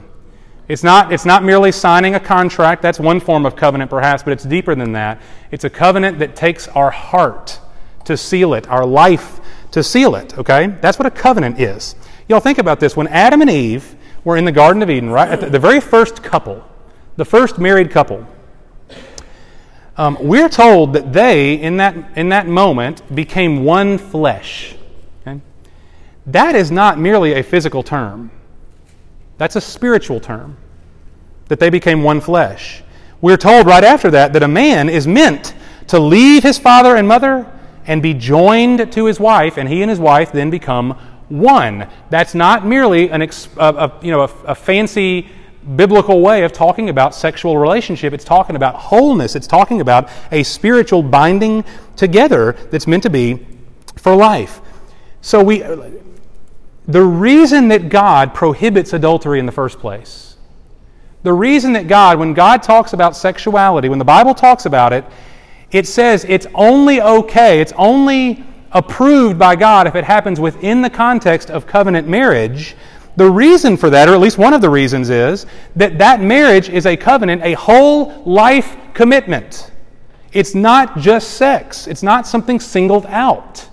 It's 0.68 0.84
not, 0.84 1.14
it's 1.14 1.26
not 1.26 1.44
merely 1.44 1.72
signing 1.72 2.16
a 2.16 2.20
contract. 2.20 2.82
That's 2.82 3.00
one 3.00 3.20
form 3.20 3.46
of 3.46 3.56
covenant, 3.56 3.92
perhaps, 3.92 4.24
but 4.24 4.34
it's 4.34 4.44
deeper 4.44 4.74
than 4.74 4.94
that. 4.94 5.22
It's 5.52 5.64
a 5.64 5.70
covenant 5.70 6.20
that 6.20 6.36
takes 6.36 6.68
our 6.70 6.90
heart 6.90 7.60
to 8.06 8.18
seal 8.18 8.54
it, 8.54 8.68
our 8.70 8.86
life 8.86 9.40
to 9.72 9.84
seal 9.84 10.16
it, 10.16 10.38
okay? 10.38 10.68
That's 10.82 10.98
what 10.98 11.06
a 11.06 11.12
covenant 11.12 11.60
is. 11.60 11.96
Y'all 12.28 12.40
think 12.40 12.58
about 12.58 12.80
this. 12.80 12.96
When 12.96 13.08
Adam 13.08 13.42
and 13.42 13.50
Eve 13.50 13.96
were 14.24 14.38
in 14.38 14.46
the 14.46 14.52
Garden 14.52 14.82
of 14.82 14.90
Eden, 14.90 15.10
right, 15.10 15.40
the, 15.40 15.50
the 15.50 15.60
very 15.60 15.80
first 15.80 16.24
couple, 16.24 16.64
the 17.18 17.26
first 17.26 17.60
married 17.60 17.92
couple, 17.92 18.26
um, 19.98 20.18
we're 20.22 20.50
told 20.50 20.94
that 20.94 21.14
they, 21.14 21.56
in 21.56 21.78
that, 21.78 22.18
in 22.18 22.30
that 22.30 22.48
moment, 22.48 23.02
became 23.14 23.64
one 23.64 23.98
flesh. 23.98 24.76
Okay? 25.22 25.40
That 26.26 26.56
is 26.56 26.72
not 26.72 27.00
merely 27.00 27.34
a 27.34 27.44
physical 27.44 27.84
term, 27.84 28.32
that's 29.38 29.56
a 29.56 29.62
spiritual 29.62 30.20
term, 30.20 30.58
that 31.48 31.60
they 31.60 31.70
became 31.70 32.02
one 32.02 32.22
flesh. 32.22 32.84
We're 33.22 33.38
told 33.38 33.68
right 33.68 33.84
after 33.84 34.12
that 34.12 34.34
that 34.34 34.44
a 34.44 34.48
man 34.48 34.90
is 34.90 35.08
meant 35.08 35.54
to 35.88 36.00
leave 36.00 36.44
his 36.44 36.58
father 36.58 36.96
and 36.96 37.08
mother 37.08 37.52
and 37.88 38.02
be 38.02 38.14
joined 38.14 38.92
to 38.94 39.06
his 39.06 39.20
wife, 39.20 39.58
and 39.58 39.70
he 39.70 39.82
and 39.82 39.90
his 39.90 40.00
wife 40.00 40.32
then 40.32 40.50
become 40.50 40.92
one. 41.30 41.88
That's 42.10 42.36
not 42.36 42.66
merely 42.66 43.10
an 43.10 43.22
ex, 43.22 43.50
a, 43.58 43.60
a, 43.60 44.00
you 44.02 44.12
know, 44.12 44.22
a, 44.22 44.32
a 44.46 44.56
fancy 44.56 45.28
biblical 45.76 46.22
way 46.22 46.44
of 46.44 46.54
talking 46.54 46.90
about 46.90 47.16
sexual 47.16 47.58
relationship. 47.58 48.14
It's 48.14 48.24
talking 48.24 48.56
about 48.56 48.76
wholeness. 48.76 49.36
It's 49.36 49.48
talking 49.48 49.82
about 49.82 50.10
a 50.32 50.44
spiritual 50.44 51.02
binding 51.02 51.64
together 51.96 52.54
that's 52.72 52.86
meant 52.86 53.04
to 53.04 53.10
be 53.10 53.46
for 53.96 54.16
life. 54.16 54.62
So 55.22 55.44
we 55.44 55.64
the 56.88 57.02
reason 57.02 57.70
that 57.70 57.90
God 57.90 58.36
prohibits 58.36 58.94
adultery 58.94 59.40
in 59.40 59.48
the 59.48 59.52
first 59.52 59.80
place, 59.80 60.38
the 61.24 61.34
reason 61.34 61.74
that 61.74 61.88
God, 61.88 62.20
when 62.20 62.36
God 62.36 62.62
talks 62.62 62.94
about 62.94 63.16
sexuality, 63.16 63.90
when 63.90 63.98
the 63.98 64.06
Bible 64.06 64.36
talks 64.36 64.68
about 64.68 64.94
it, 64.94 65.04
it 65.72 65.88
says 65.88 66.26
it's 66.28 66.48
only 66.54 67.02
okay, 67.02 67.60
it's 67.60 67.74
only 67.78 68.44
approved 68.72 69.40
by 69.40 69.56
God 69.56 69.88
if 69.88 69.96
it 69.96 70.04
happens 70.04 70.40
within 70.40 70.82
the 70.82 70.90
context 70.90 71.50
of 71.50 71.66
covenant 71.66 72.08
marriage. 72.08 72.76
The 73.16 73.30
reason 73.30 73.78
for 73.78 73.90
that, 73.90 74.10
or 74.10 74.14
at 74.14 74.20
least 74.20 74.38
one 74.38 74.54
of 74.54 74.62
the 74.62 74.70
reasons, 74.70 75.10
is 75.10 75.46
that 75.78 75.98
that 76.00 76.22
marriage 76.22 76.70
is 76.70 76.86
a 76.86 76.98
covenant, 76.98 77.42
a 77.44 77.54
whole 77.54 78.24
life 78.26 78.76
commitment. 78.94 79.72
It's 80.34 80.54
not 80.54 80.98
just 80.98 81.32
sex, 81.32 81.88
it's 81.88 82.04
not 82.04 82.28
something 82.28 82.60
singled 82.60 83.06
out. 83.06 83.70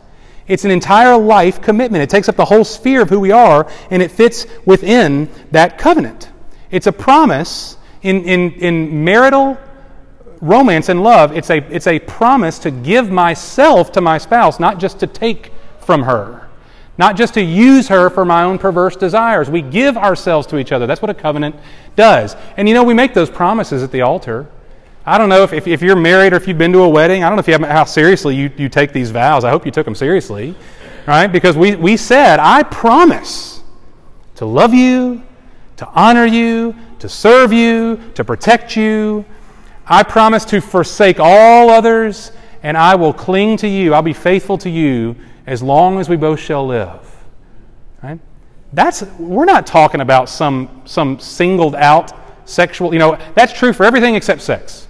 It's 0.47 0.65
an 0.65 0.71
entire 0.71 1.17
life 1.17 1.63
commitment. 1.63 2.03
It 2.03 2.11
takes 2.11 2.29
up 2.29 2.37
the 2.37 2.45
whole 2.45 2.65
sphere 2.65 3.03
of 3.03 3.09
who 3.09 3.21
we 3.21 3.31
are, 3.31 3.69
and 3.91 4.03
it 4.03 4.11
fits 4.11 4.47
within 4.65 5.29
that 5.51 5.79
covenant. 5.79 6.31
It's 6.71 6.87
a 6.87 6.93
promise 6.93 7.77
in, 8.03 8.25
in, 8.25 8.53
in 8.55 9.05
marital 9.05 9.57
romance 10.43 10.89
and 10.89 11.03
love, 11.03 11.35
it's 11.35 11.49
a, 11.49 11.59
it's 11.75 11.87
a 11.87 12.01
promise 12.01 12.59
to 12.59 12.71
give 12.71 13.11
myself 13.11 13.93
to 13.93 14.01
my 14.03 14.19
spouse, 14.19 14.61
not 14.61 14.79
just 14.79 14.99
to 15.01 15.07
take 15.07 15.53
from 15.79 16.03
her, 16.03 16.49
not 16.99 17.17
just 17.17 17.35
to 17.35 17.41
use 17.41 17.89
her 17.89 18.11
for 18.11 18.25
my 18.25 18.43
own 18.43 18.59
perverse 18.59 18.97
desires. 18.97 19.49
We 19.49 19.63
give 19.63 19.97
ourselves 19.97 20.47
to 20.49 20.59
each 20.59 20.73
other. 20.73 20.87
That's 20.87 21.01
what 21.01 21.11
a 21.11 21.15
covenant 21.15 21.57
does. 21.97 22.37
And 22.57 22.69
you 22.69 22.75
know, 22.75 22.83
we 22.83 22.93
make 22.93 23.15
those 23.15 23.31
promises 23.31 23.83
at 23.83 23.93
the 23.93 24.03
altar. 24.03 24.49
I 25.07 25.17
don't 25.17 25.29
know 25.29 25.45
if, 25.45 25.53
if, 25.53 25.67
if 25.67 25.81
you're 25.81 25.97
married 25.97 26.33
or 26.33 26.37
if 26.37 26.47
you've 26.47 26.59
been 26.59 26.73
to 26.73 26.81
a 26.81 26.89
wedding, 26.89 27.23
I 27.23 27.29
don't 27.29 27.37
know 27.37 27.41
if 27.41 27.47
you 27.47 27.55
have, 27.55 27.63
how 27.63 27.85
seriously 27.85 28.35
you, 28.35 28.51
you 28.57 28.69
take 28.69 28.93
these 28.93 29.13
vows. 29.13 29.45
I 29.45 29.51
hope 29.51 29.65
you 29.65 29.73
took 29.73 29.85
them 29.85 29.95
seriously, 29.95 30.57
right? 31.07 31.29
Because 31.29 31.57
we, 31.57 31.77
we 31.77 31.97
said, 31.97 32.41
I 32.41 32.65
promise 32.65 33.63
to 34.37 34.45
love 34.45 34.75
you, 34.75 35.23
to 35.77 35.89
honor 35.89 36.27
you, 36.27 36.75
to 36.99 37.09
serve 37.09 37.53
you, 37.53 38.01
to 38.15 38.25
protect 38.25 38.77
you, 38.77 39.25
I 39.93 40.03
promise 40.03 40.47
to 40.47 40.63
forsake 40.63 41.21
all 41.21 41.69
others, 41.69 42.33
and 42.63 42.79
I 42.79 42.95
will 42.95 43.13
cling 43.13 43.59
to 43.59 43.69
you. 43.69 43.93
I'll 43.93 44.01
be 44.01 44.15
faithful 44.15 44.57
to 44.59 44.71
you 44.71 45.15
as 45.47 45.63
long 45.63 46.01
as 46.01 46.09
we 46.09 46.17
both 46.17 46.41
shall 46.41 46.67
live. 46.67 46.99
Right? 48.03 48.19
That's, 48.73 49.03
we're 49.19 49.45
not 49.45 49.67
talking 49.67 50.01
about 50.01 50.31
some, 50.31 50.81
some 50.87 51.21
singled 51.21 51.75
out 51.75 52.13
sexual, 52.49 52.95
you 52.95 52.99
know, 52.99 53.19
that's 53.35 53.53
true 53.53 53.75
for 53.75 53.85
everything 53.85 54.15
except 54.15 54.41
sex. 54.41 54.89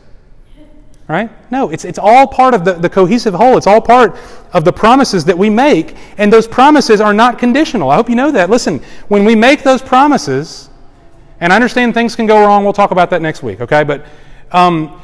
Right? 1.09 1.31
No, 1.51 1.71
it's, 1.71 1.85
it's 1.85 1.99
all 1.99 2.29
part 2.29 2.55
of 2.55 2.65
the, 2.65 2.75
the 2.75 2.89
cohesive 2.89 3.35
whole. 3.35 3.57
It's 3.57 3.67
all 3.67 3.81
part 3.81 4.17
of 4.53 4.65
the 4.65 4.73
promises 4.73 5.25
that 5.25 5.37
we 5.37 5.51
make, 5.51 5.97
and 6.17 6.33
those 6.33 6.47
promises 6.47 7.01
are 7.01 7.13
not 7.13 7.41
conditional. 7.41 7.91
I 7.91 7.97
hope 7.97 8.09
you 8.09 8.15
know 8.15 8.31
that. 8.31 8.51
Listen, 8.51 8.79
when 9.09 9.25
we 9.25 9.35
make 9.35 9.65
those 9.65 9.83
promises, 9.83 10.71
and 11.41 11.53
I 11.53 11.57
understand 11.57 11.93
things 11.93 12.15
can 12.15 12.27
go 12.27 12.47
wrong, 12.47 12.63
we'll 12.63 12.73
talk 12.73 12.93
about 12.93 13.11
that 13.11 13.21
next 13.21 13.43
week, 13.43 13.61
okay? 13.61 13.83
But 13.83 14.07
um, 14.53 15.01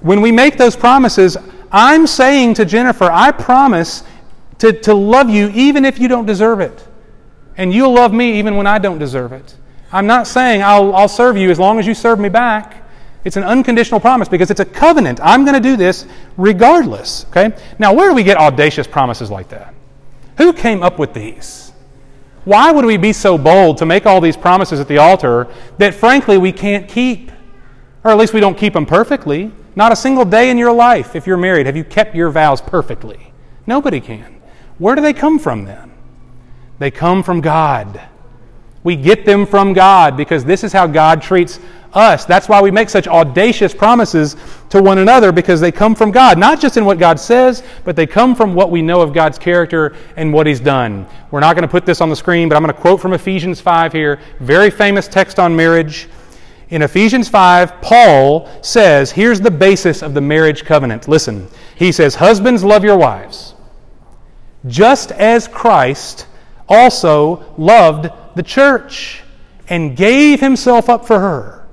when 0.00 0.20
we 0.20 0.32
make 0.32 0.56
those 0.56 0.76
promises, 0.76 1.36
I'm 1.72 2.06
saying 2.06 2.54
to 2.54 2.64
Jennifer, 2.64 3.04
I 3.04 3.30
promise 3.30 4.02
to, 4.58 4.72
to 4.80 4.94
love 4.94 5.30
you 5.30 5.50
even 5.50 5.84
if 5.84 5.98
you 5.98 6.08
don't 6.08 6.26
deserve 6.26 6.60
it. 6.60 6.86
And 7.56 7.72
you'll 7.72 7.92
love 7.92 8.12
me 8.12 8.38
even 8.38 8.56
when 8.56 8.66
I 8.66 8.78
don't 8.78 8.98
deserve 8.98 9.32
it. 9.32 9.56
I'm 9.92 10.06
not 10.06 10.26
saying 10.26 10.62
I'll, 10.62 10.94
I'll 10.94 11.08
serve 11.08 11.36
you 11.36 11.50
as 11.50 11.58
long 11.58 11.78
as 11.78 11.86
you 11.86 11.94
serve 11.94 12.20
me 12.20 12.28
back. 12.28 12.76
It's 13.24 13.36
an 13.36 13.44
unconditional 13.44 14.00
promise 14.00 14.28
because 14.28 14.50
it's 14.50 14.60
a 14.60 14.64
covenant. 14.64 15.20
I'm 15.22 15.44
going 15.44 15.54
to 15.54 15.60
do 15.60 15.76
this 15.76 16.06
regardless. 16.36 17.26
Okay? 17.26 17.54
Now, 17.78 17.92
where 17.92 18.08
do 18.08 18.14
we 18.14 18.22
get 18.22 18.38
audacious 18.38 18.86
promises 18.86 19.30
like 19.30 19.48
that? 19.50 19.74
Who 20.38 20.52
came 20.52 20.82
up 20.82 20.98
with 20.98 21.12
these? 21.12 21.72
Why 22.44 22.72
would 22.72 22.86
we 22.86 22.96
be 22.96 23.12
so 23.12 23.36
bold 23.36 23.78
to 23.78 23.86
make 23.86 24.06
all 24.06 24.20
these 24.20 24.36
promises 24.36 24.80
at 24.80 24.88
the 24.88 24.98
altar 24.98 25.48
that 25.76 25.94
frankly 25.94 26.38
we 26.38 26.52
can't 26.52 26.88
keep? 26.88 27.29
Or 28.04 28.10
at 28.10 28.18
least 28.18 28.32
we 28.32 28.40
don't 28.40 28.56
keep 28.56 28.72
them 28.72 28.86
perfectly. 28.86 29.52
Not 29.76 29.92
a 29.92 29.96
single 29.96 30.24
day 30.24 30.50
in 30.50 30.58
your 30.58 30.72
life, 30.72 31.14
if 31.14 31.26
you're 31.26 31.36
married, 31.36 31.66
have 31.66 31.76
you 31.76 31.84
kept 31.84 32.14
your 32.14 32.30
vows 32.30 32.60
perfectly. 32.60 33.32
Nobody 33.66 34.00
can. 34.00 34.40
Where 34.78 34.94
do 34.94 35.02
they 35.02 35.12
come 35.12 35.38
from 35.38 35.64
then? 35.64 35.92
They 36.78 36.90
come 36.90 37.22
from 37.22 37.40
God. 37.40 38.00
We 38.82 38.96
get 38.96 39.26
them 39.26 39.46
from 39.46 39.74
God 39.74 40.16
because 40.16 40.44
this 40.44 40.64
is 40.64 40.72
how 40.72 40.86
God 40.86 41.20
treats 41.20 41.60
us. 41.92 42.24
That's 42.24 42.48
why 42.48 42.62
we 42.62 42.70
make 42.70 42.88
such 42.88 43.06
audacious 43.06 43.74
promises 43.74 44.36
to 44.70 44.82
one 44.82 44.98
another 44.98 45.32
because 45.32 45.60
they 45.60 45.72
come 45.72 45.94
from 45.94 46.10
God. 46.10 46.38
Not 46.38 46.60
just 46.60 46.76
in 46.76 46.84
what 46.84 46.98
God 46.98 47.20
says, 47.20 47.62
but 47.84 47.96
they 47.96 48.06
come 48.06 48.34
from 48.34 48.54
what 48.54 48.70
we 48.70 48.80
know 48.80 49.02
of 49.02 49.12
God's 49.12 49.38
character 49.38 49.94
and 50.16 50.32
what 50.32 50.46
He's 50.46 50.60
done. 50.60 51.06
We're 51.30 51.40
not 51.40 51.54
going 51.56 51.62
to 51.62 51.68
put 51.68 51.84
this 51.84 52.00
on 52.00 52.08
the 52.08 52.16
screen, 52.16 52.48
but 52.48 52.56
I'm 52.56 52.62
going 52.62 52.74
to 52.74 52.80
quote 52.80 53.00
from 53.00 53.12
Ephesians 53.12 53.60
5 53.60 53.92
here. 53.92 54.20
Very 54.38 54.70
famous 54.70 55.08
text 55.08 55.38
on 55.38 55.54
marriage. 55.54 56.08
In 56.70 56.82
Ephesians 56.82 57.28
5, 57.28 57.82
Paul 57.82 58.48
says, 58.62 59.10
here's 59.10 59.40
the 59.40 59.50
basis 59.50 60.02
of 60.02 60.14
the 60.14 60.20
marriage 60.20 60.64
covenant. 60.64 61.08
Listen, 61.08 61.48
he 61.74 61.90
says, 61.90 62.14
Husbands, 62.14 62.62
love 62.62 62.84
your 62.84 62.96
wives, 62.96 63.54
just 64.66 65.10
as 65.12 65.48
Christ 65.48 66.26
also 66.68 67.54
loved 67.58 68.08
the 68.36 68.42
church 68.42 69.22
and 69.68 69.96
gave 69.96 70.40
himself 70.40 70.88
up 70.88 71.06
for 71.06 71.18
her, 71.18 71.66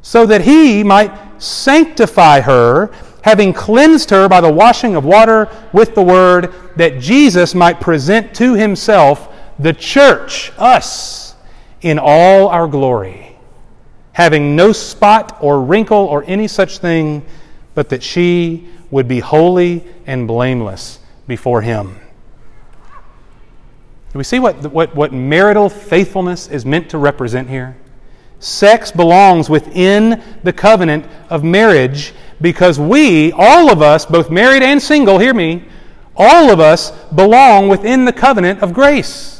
so 0.00 0.26
that 0.26 0.42
he 0.42 0.84
might 0.84 1.12
sanctify 1.42 2.40
her, 2.40 2.92
having 3.22 3.52
cleansed 3.52 4.10
her 4.10 4.28
by 4.28 4.40
the 4.40 4.52
washing 4.52 4.94
of 4.94 5.04
water 5.04 5.48
with 5.72 5.96
the 5.96 6.02
word, 6.02 6.54
that 6.76 7.00
Jesus 7.00 7.54
might 7.54 7.80
present 7.80 8.34
to 8.36 8.54
himself 8.54 9.32
the 9.58 9.72
church, 9.72 10.52
us, 10.58 11.34
in 11.82 11.98
all 11.98 12.48
our 12.48 12.68
glory, 12.68 13.35
having 14.16 14.56
no 14.56 14.72
spot 14.72 15.36
or 15.42 15.60
wrinkle 15.60 15.98
or 15.98 16.24
any 16.26 16.48
such 16.48 16.78
thing, 16.78 17.22
but 17.74 17.90
that 17.90 18.02
she 18.02 18.66
would 18.90 19.06
be 19.06 19.20
holy 19.20 19.84
and 20.06 20.26
blameless 20.26 21.00
before 21.28 21.60
him. 21.60 21.94
Do 24.12 24.18
we 24.18 24.24
see 24.24 24.38
what, 24.38 24.72
what, 24.72 24.94
what 24.96 25.12
marital 25.12 25.68
faithfulness 25.68 26.48
is 26.48 26.64
meant 26.64 26.88
to 26.88 26.96
represent 26.96 27.50
here? 27.50 27.76
Sex 28.38 28.90
belongs 28.90 29.50
within 29.50 30.22
the 30.42 30.52
covenant 30.52 31.04
of 31.28 31.44
marriage 31.44 32.14
because 32.40 32.80
we, 32.80 33.32
all 33.32 33.70
of 33.70 33.82
us, 33.82 34.06
both 34.06 34.30
married 34.30 34.62
and 34.62 34.80
single, 34.80 35.18
hear 35.18 35.34
me, 35.34 35.62
all 36.16 36.50
of 36.50 36.58
us 36.58 36.90
belong 37.14 37.68
within 37.68 38.06
the 38.06 38.14
covenant 38.14 38.62
of 38.62 38.72
grace. 38.72 39.35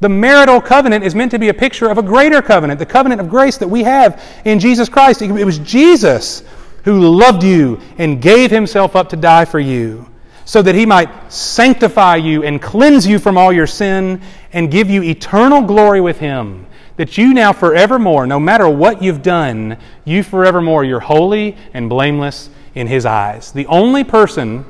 The 0.00 0.08
marital 0.08 0.60
covenant 0.60 1.04
is 1.04 1.14
meant 1.14 1.30
to 1.32 1.38
be 1.38 1.48
a 1.48 1.54
picture 1.54 1.88
of 1.90 1.98
a 1.98 2.02
greater 2.02 2.40
covenant, 2.40 2.78
the 2.78 2.86
covenant 2.86 3.20
of 3.20 3.28
grace 3.28 3.58
that 3.58 3.68
we 3.68 3.82
have 3.82 4.22
in 4.44 4.58
Jesus 4.58 4.88
Christ. 4.88 5.20
It 5.20 5.44
was 5.44 5.58
Jesus 5.58 6.42
who 6.84 7.00
loved 7.00 7.42
you 7.42 7.78
and 7.98 8.22
gave 8.22 8.50
himself 8.50 8.96
up 8.96 9.10
to 9.10 9.16
die 9.16 9.44
for 9.44 9.60
you 9.60 10.06
so 10.46 10.62
that 10.62 10.74
he 10.74 10.86
might 10.86 11.32
sanctify 11.32 12.16
you 12.16 12.42
and 12.42 12.60
cleanse 12.60 13.06
you 13.06 13.18
from 13.18 13.36
all 13.36 13.52
your 13.52 13.66
sin 13.66 14.20
and 14.52 14.70
give 14.70 14.88
you 14.90 15.02
eternal 15.02 15.62
glory 15.62 16.00
with 16.00 16.18
him. 16.18 16.66
That 16.96 17.16
you 17.16 17.32
now 17.34 17.52
forevermore, 17.52 18.26
no 18.26 18.40
matter 18.40 18.68
what 18.68 19.02
you've 19.02 19.22
done, 19.22 19.76
you 20.04 20.22
forevermore, 20.22 20.82
you're 20.82 21.00
holy 21.00 21.56
and 21.72 21.88
blameless 21.88 22.50
in 22.74 22.86
his 22.86 23.06
eyes. 23.06 23.52
The 23.52 23.66
only 23.66 24.02
person 24.02 24.64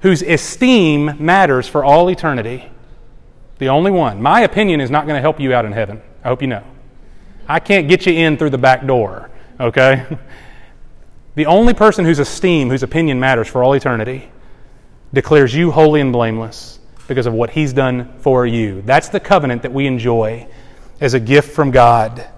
whose 0.00 0.22
esteem 0.22 1.16
matters 1.18 1.66
for 1.66 1.84
all 1.84 2.08
eternity. 2.08 2.68
The 3.62 3.68
only 3.68 3.92
one. 3.92 4.20
My 4.20 4.40
opinion 4.40 4.80
is 4.80 4.90
not 4.90 5.06
going 5.06 5.14
to 5.14 5.20
help 5.20 5.38
you 5.38 5.54
out 5.54 5.64
in 5.64 5.70
heaven. 5.70 6.02
I 6.24 6.28
hope 6.30 6.42
you 6.42 6.48
know. 6.48 6.64
I 7.46 7.60
can't 7.60 7.86
get 7.86 8.06
you 8.06 8.12
in 8.12 8.36
through 8.36 8.50
the 8.50 8.58
back 8.58 8.84
door, 8.84 9.30
okay? 9.60 10.04
The 11.36 11.46
only 11.46 11.72
person 11.72 12.04
whose 12.04 12.18
esteem, 12.18 12.70
whose 12.70 12.82
opinion 12.82 13.20
matters 13.20 13.46
for 13.46 13.62
all 13.62 13.74
eternity 13.74 14.28
declares 15.14 15.54
you 15.54 15.70
holy 15.70 16.00
and 16.00 16.12
blameless 16.12 16.80
because 17.06 17.26
of 17.26 17.32
what 17.34 17.50
He's 17.50 17.72
done 17.72 18.12
for 18.18 18.46
you. 18.46 18.82
That's 18.82 19.08
the 19.08 19.20
covenant 19.20 19.62
that 19.62 19.72
we 19.72 19.86
enjoy 19.86 20.48
as 21.00 21.14
a 21.14 21.20
gift 21.20 21.52
from 21.52 21.70
God. 21.70 22.28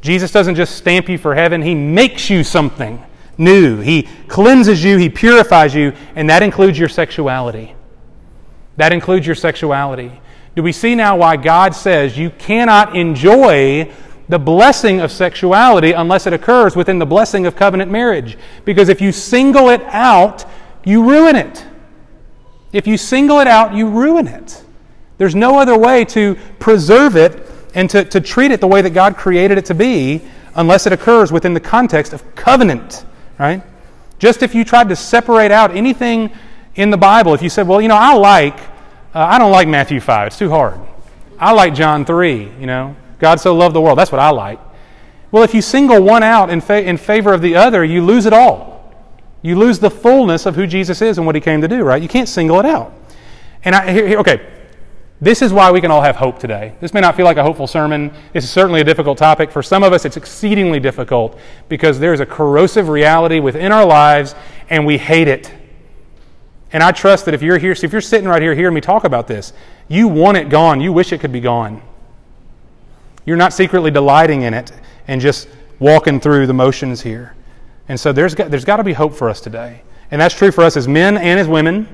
Jesus 0.00 0.32
doesn't 0.32 0.54
just 0.54 0.74
stamp 0.74 1.08
you 1.08 1.18
for 1.18 1.34
heaven, 1.34 1.60
He 1.60 1.74
makes 1.74 2.30
you 2.30 2.42
something 2.42 3.00
new. 3.36 3.78
He 3.80 4.08
cleanses 4.26 4.82
you, 4.82 4.96
He 4.96 5.10
purifies 5.10 5.74
you, 5.74 5.92
and 6.16 6.30
that 6.30 6.42
includes 6.42 6.78
your 6.78 6.88
sexuality. 6.88 7.76
That 8.76 8.92
includes 8.92 9.26
your 9.26 9.36
sexuality. 9.36 10.20
Do 10.56 10.62
we 10.62 10.72
see 10.72 10.94
now 10.94 11.16
why 11.16 11.36
God 11.36 11.74
says 11.74 12.16
you 12.16 12.30
cannot 12.30 12.96
enjoy 12.96 13.90
the 14.28 14.38
blessing 14.38 15.00
of 15.00 15.12
sexuality 15.12 15.92
unless 15.92 16.26
it 16.26 16.32
occurs 16.32 16.76
within 16.76 16.98
the 16.98 17.06
blessing 17.06 17.46
of 17.46 17.56
covenant 17.56 17.90
marriage? 17.90 18.38
Because 18.64 18.88
if 18.88 19.00
you 19.00 19.12
single 19.12 19.68
it 19.68 19.82
out, 19.82 20.44
you 20.84 21.08
ruin 21.08 21.36
it. 21.36 21.64
If 22.72 22.86
you 22.86 22.96
single 22.96 23.40
it 23.40 23.46
out, 23.46 23.74
you 23.74 23.88
ruin 23.88 24.26
it. 24.26 24.64
There's 25.18 25.34
no 25.34 25.58
other 25.58 25.78
way 25.78 26.04
to 26.06 26.36
preserve 26.58 27.16
it 27.16 27.50
and 27.74 27.88
to, 27.90 28.04
to 28.04 28.20
treat 28.20 28.50
it 28.50 28.60
the 28.60 28.66
way 28.66 28.82
that 28.82 28.90
God 28.90 29.16
created 29.16 29.58
it 29.58 29.64
to 29.66 29.74
be 29.74 30.22
unless 30.54 30.86
it 30.86 30.92
occurs 30.92 31.32
within 31.32 31.54
the 31.54 31.60
context 31.60 32.12
of 32.12 32.34
covenant, 32.34 33.04
right? 33.38 33.62
Just 34.18 34.42
if 34.42 34.54
you 34.54 34.64
tried 34.64 34.88
to 34.88 34.96
separate 34.96 35.50
out 35.50 35.74
anything 35.74 36.30
in 36.74 36.90
the 36.90 36.96
Bible, 36.96 37.34
if 37.34 37.42
you 37.42 37.48
said, 37.48 37.68
well, 37.68 37.80
you 37.80 37.88
know, 37.88 37.96
I 37.96 38.14
like, 38.14 38.58
uh, 39.14 39.20
I 39.20 39.38
don't 39.38 39.52
like 39.52 39.68
Matthew 39.68 40.00
5, 40.00 40.28
it's 40.28 40.38
too 40.38 40.50
hard. 40.50 40.80
I 41.38 41.52
like 41.52 41.74
John 41.74 42.04
3, 42.04 42.52
you 42.58 42.66
know, 42.66 42.96
God 43.18 43.40
so 43.40 43.54
loved 43.54 43.74
the 43.74 43.80
world, 43.80 43.98
that's 43.98 44.12
what 44.12 44.20
I 44.20 44.30
like. 44.30 44.60
Well, 45.30 45.42
if 45.42 45.54
you 45.54 45.62
single 45.62 46.02
one 46.02 46.22
out 46.22 46.50
in, 46.50 46.60
fa- 46.60 46.82
in 46.82 46.96
favor 46.96 47.32
of 47.32 47.42
the 47.42 47.56
other, 47.56 47.84
you 47.84 48.04
lose 48.04 48.26
it 48.26 48.32
all 48.32 48.74
you 49.44 49.56
lose 49.56 49.78
the 49.78 49.90
fullness 49.90 50.46
of 50.46 50.56
who 50.56 50.66
Jesus 50.66 51.02
is 51.02 51.18
and 51.18 51.26
what 51.26 51.34
he 51.34 51.40
came 51.40 51.60
to 51.60 51.68
do, 51.68 51.82
right? 51.82 52.00
You 52.00 52.08
can't 52.08 52.30
single 52.30 52.58
it 52.60 52.64
out. 52.64 52.94
And 53.62 53.74
I, 53.74 53.92
here, 53.92 54.18
okay, 54.20 54.50
this 55.20 55.42
is 55.42 55.52
why 55.52 55.70
we 55.70 55.82
can 55.82 55.90
all 55.90 56.00
have 56.00 56.16
hope 56.16 56.38
today. 56.38 56.74
This 56.80 56.94
may 56.94 57.02
not 57.02 57.14
feel 57.14 57.26
like 57.26 57.36
a 57.36 57.42
hopeful 57.42 57.66
sermon. 57.66 58.10
This 58.32 58.44
is 58.44 58.50
certainly 58.50 58.80
a 58.80 58.84
difficult 58.84 59.18
topic. 59.18 59.52
For 59.52 59.62
some 59.62 59.82
of 59.82 59.92
us, 59.92 60.06
it's 60.06 60.16
exceedingly 60.16 60.80
difficult 60.80 61.38
because 61.68 61.98
there's 61.98 62.20
a 62.20 62.26
corrosive 62.26 62.88
reality 62.88 63.38
within 63.38 63.70
our 63.70 63.84
lives 63.84 64.34
and 64.70 64.86
we 64.86 64.96
hate 64.96 65.28
it. 65.28 65.52
And 66.74 66.82
I 66.82 66.90
trust 66.90 67.26
that 67.26 67.34
if 67.34 67.40
you're 67.40 67.56
here, 67.56 67.76
so 67.76 67.84
if 67.84 67.92
you're 67.92 68.00
sitting 68.00 68.28
right 68.28 68.42
here 68.42 68.52
hearing 68.52 68.74
me 68.74 68.80
talk 68.80 69.04
about 69.04 69.28
this, 69.28 69.52
you 69.86 70.08
want 70.08 70.36
it 70.36 70.48
gone. 70.48 70.80
You 70.80 70.92
wish 70.92 71.12
it 71.12 71.18
could 71.20 71.30
be 71.30 71.40
gone. 71.40 71.80
You're 73.24 73.36
not 73.36 73.52
secretly 73.52 73.92
delighting 73.92 74.42
in 74.42 74.52
it 74.52 74.72
and 75.06 75.20
just 75.20 75.48
walking 75.78 76.18
through 76.18 76.48
the 76.48 76.52
motions 76.52 77.00
here. 77.00 77.36
And 77.88 77.98
so 77.98 78.12
there's 78.12 78.34
got, 78.34 78.50
there's 78.50 78.64
got 78.64 78.78
to 78.78 78.84
be 78.84 78.92
hope 78.92 79.14
for 79.14 79.30
us 79.30 79.40
today. 79.40 79.82
And 80.10 80.20
that's 80.20 80.34
true 80.34 80.50
for 80.50 80.64
us 80.64 80.76
as 80.76 80.88
men 80.88 81.16
and 81.16 81.38
as 81.38 81.46
women, 81.46 81.86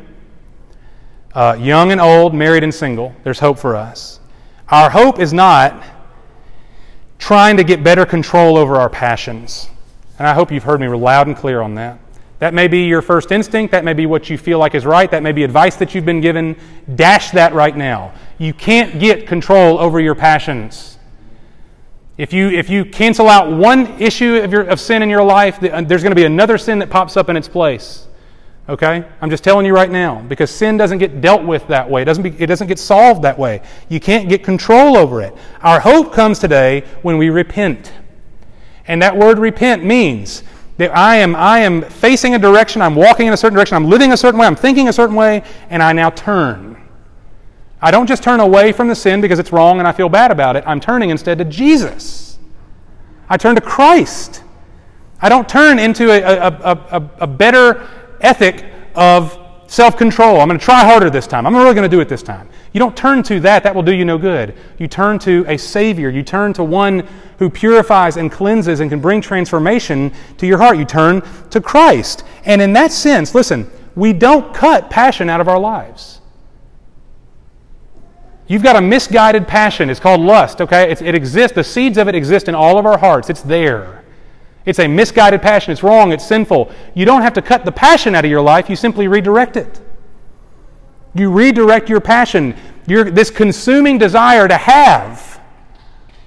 uh, 1.34 1.58
young 1.60 1.92
and 1.92 2.00
old, 2.00 2.34
married 2.34 2.62
and 2.62 2.74
single. 2.74 3.14
There's 3.22 3.38
hope 3.38 3.58
for 3.58 3.76
us. 3.76 4.18
Our 4.70 4.88
hope 4.88 5.20
is 5.20 5.34
not 5.34 5.84
trying 7.18 7.58
to 7.58 7.64
get 7.64 7.84
better 7.84 8.06
control 8.06 8.56
over 8.56 8.76
our 8.76 8.88
passions. 8.88 9.68
And 10.18 10.26
I 10.26 10.32
hope 10.32 10.50
you've 10.50 10.64
heard 10.64 10.80
me 10.80 10.88
loud 10.88 11.26
and 11.26 11.36
clear 11.36 11.60
on 11.60 11.74
that. 11.74 11.98
That 12.40 12.54
may 12.54 12.68
be 12.68 12.84
your 12.84 13.02
first 13.02 13.32
instinct. 13.32 13.72
That 13.72 13.84
may 13.84 13.92
be 13.92 14.06
what 14.06 14.30
you 14.30 14.38
feel 14.38 14.58
like 14.58 14.74
is 14.74 14.86
right. 14.86 15.10
That 15.10 15.22
may 15.22 15.32
be 15.32 15.44
advice 15.44 15.76
that 15.76 15.94
you've 15.94 16.06
been 16.06 16.22
given. 16.22 16.56
Dash 16.94 17.30
that 17.32 17.52
right 17.52 17.76
now. 17.76 18.14
You 18.38 18.54
can't 18.54 18.98
get 18.98 19.26
control 19.26 19.78
over 19.78 20.00
your 20.00 20.14
passions. 20.14 20.98
If 22.16 22.32
you, 22.32 22.48
if 22.48 22.70
you 22.70 22.86
cancel 22.86 23.28
out 23.28 23.50
one 23.50 24.00
issue 24.00 24.36
of, 24.36 24.52
your, 24.52 24.62
of 24.62 24.80
sin 24.80 25.02
in 25.02 25.10
your 25.10 25.22
life, 25.22 25.62
uh, 25.62 25.82
there's 25.82 26.02
going 26.02 26.12
to 26.12 26.16
be 26.16 26.24
another 26.24 26.56
sin 26.56 26.78
that 26.78 26.88
pops 26.88 27.16
up 27.18 27.28
in 27.28 27.36
its 27.36 27.48
place. 27.48 28.06
Okay? 28.70 29.04
I'm 29.20 29.28
just 29.28 29.44
telling 29.44 29.66
you 29.66 29.74
right 29.74 29.90
now 29.90 30.22
because 30.22 30.50
sin 30.50 30.78
doesn't 30.78 30.98
get 30.98 31.20
dealt 31.20 31.44
with 31.44 31.66
that 31.68 31.90
way. 31.90 32.02
It 32.02 32.06
doesn't, 32.06 32.22
be, 32.22 32.30
it 32.38 32.46
doesn't 32.46 32.68
get 32.68 32.78
solved 32.78 33.22
that 33.22 33.38
way. 33.38 33.60
You 33.90 34.00
can't 34.00 34.30
get 34.30 34.44
control 34.44 34.96
over 34.96 35.20
it. 35.20 35.34
Our 35.60 35.80
hope 35.80 36.14
comes 36.14 36.38
today 36.38 36.84
when 37.02 37.18
we 37.18 37.28
repent. 37.28 37.92
And 38.86 39.02
that 39.02 39.16
word 39.16 39.38
repent 39.38 39.84
means 39.84 40.42
that 40.80 40.96
I 40.96 41.16
am, 41.16 41.36
I 41.36 41.58
am 41.58 41.82
facing 41.82 42.34
a 42.34 42.38
direction, 42.38 42.80
I'm 42.80 42.94
walking 42.94 43.26
in 43.26 43.34
a 43.34 43.36
certain 43.36 43.54
direction, 43.54 43.76
I'm 43.76 43.90
living 43.90 44.12
a 44.12 44.16
certain 44.16 44.40
way, 44.40 44.46
I'm 44.46 44.56
thinking 44.56 44.88
a 44.88 44.92
certain 44.94 45.14
way, 45.14 45.42
and 45.68 45.82
I 45.82 45.92
now 45.92 46.08
turn. 46.08 46.74
I 47.82 47.90
don't 47.90 48.06
just 48.06 48.22
turn 48.22 48.40
away 48.40 48.72
from 48.72 48.88
the 48.88 48.94
sin 48.94 49.20
because 49.20 49.38
it's 49.38 49.52
wrong 49.52 49.78
and 49.78 49.86
I 49.86 49.92
feel 49.92 50.08
bad 50.08 50.30
about 50.30 50.56
it. 50.56 50.64
I'm 50.66 50.80
turning 50.80 51.10
instead 51.10 51.36
to 51.36 51.44
Jesus. 51.44 52.38
I 53.28 53.36
turn 53.36 53.54
to 53.56 53.60
Christ. 53.60 54.42
I 55.20 55.28
don't 55.28 55.46
turn 55.46 55.78
into 55.78 56.10
a, 56.10 56.22
a, 56.22 56.48
a, 56.90 57.10
a 57.20 57.26
better 57.26 57.86
ethic 58.22 58.64
of 58.94 59.38
self 59.66 59.98
control. 59.98 60.40
I'm 60.40 60.48
going 60.48 60.58
to 60.58 60.64
try 60.64 60.82
harder 60.82 61.10
this 61.10 61.26
time. 61.26 61.46
I'm 61.46 61.54
really 61.54 61.74
going 61.74 61.88
to 61.88 61.94
do 61.94 62.00
it 62.00 62.08
this 62.08 62.22
time. 62.22 62.48
You 62.72 62.78
don't 62.78 62.96
turn 62.96 63.22
to 63.24 63.40
that, 63.40 63.64
that 63.64 63.74
will 63.74 63.82
do 63.82 63.92
you 63.92 64.04
no 64.04 64.16
good. 64.16 64.54
You 64.78 64.86
turn 64.86 65.18
to 65.20 65.44
a 65.48 65.56
Savior. 65.56 66.08
You 66.08 66.22
turn 66.22 66.52
to 66.52 66.62
one 66.62 67.06
who 67.38 67.50
purifies 67.50 68.16
and 68.16 68.30
cleanses 68.30 68.80
and 68.80 68.90
can 68.90 69.00
bring 69.00 69.20
transformation 69.20 70.12
to 70.38 70.46
your 70.46 70.58
heart. 70.58 70.78
You 70.78 70.84
turn 70.84 71.22
to 71.50 71.60
Christ. 71.60 72.24
And 72.44 72.62
in 72.62 72.72
that 72.74 72.92
sense, 72.92 73.34
listen, 73.34 73.68
we 73.96 74.12
don't 74.12 74.54
cut 74.54 74.88
passion 74.88 75.28
out 75.28 75.40
of 75.40 75.48
our 75.48 75.58
lives. 75.58 76.20
You've 78.46 78.62
got 78.62 78.76
a 78.76 78.80
misguided 78.80 79.48
passion. 79.48 79.90
It's 79.90 80.00
called 80.00 80.20
lust, 80.20 80.60
okay? 80.60 80.90
It's, 80.90 81.02
it 81.02 81.14
exists. 81.14 81.54
The 81.54 81.64
seeds 81.64 81.98
of 81.98 82.08
it 82.08 82.14
exist 82.14 82.48
in 82.48 82.54
all 82.54 82.78
of 82.78 82.86
our 82.86 82.98
hearts. 82.98 83.30
It's 83.30 83.42
there. 83.42 84.04
It's 84.64 84.78
a 84.78 84.86
misguided 84.86 85.42
passion. 85.42 85.72
It's 85.72 85.82
wrong. 85.82 86.12
It's 86.12 86.26
sinful. 86.26 86.70
You 86.94 87.04
don't 87.04 87.22
have 87.22 87.32
to 87.34 87.42
cut 87.42 87.64
the 87.64 87.72
passion 87.72 88.14
out 88.14 88.24
of 88.24 88.30
your 88.30 88.42
life. 88.42 88.68
You 88.68 88.76
simply 88.76 89.08
redirect 89.08 89.56
it. 89.56 89.80
You 91.14 91.30
redirect 91.30 91.88
your 91.88 92.00
passion, 92.00 92.54
your, 92.86 93.10
this 93.10 93.30
consuming 93.30 93.98
desire 93.98 94.46
to 94.46 94.56
have, 94.56 95.40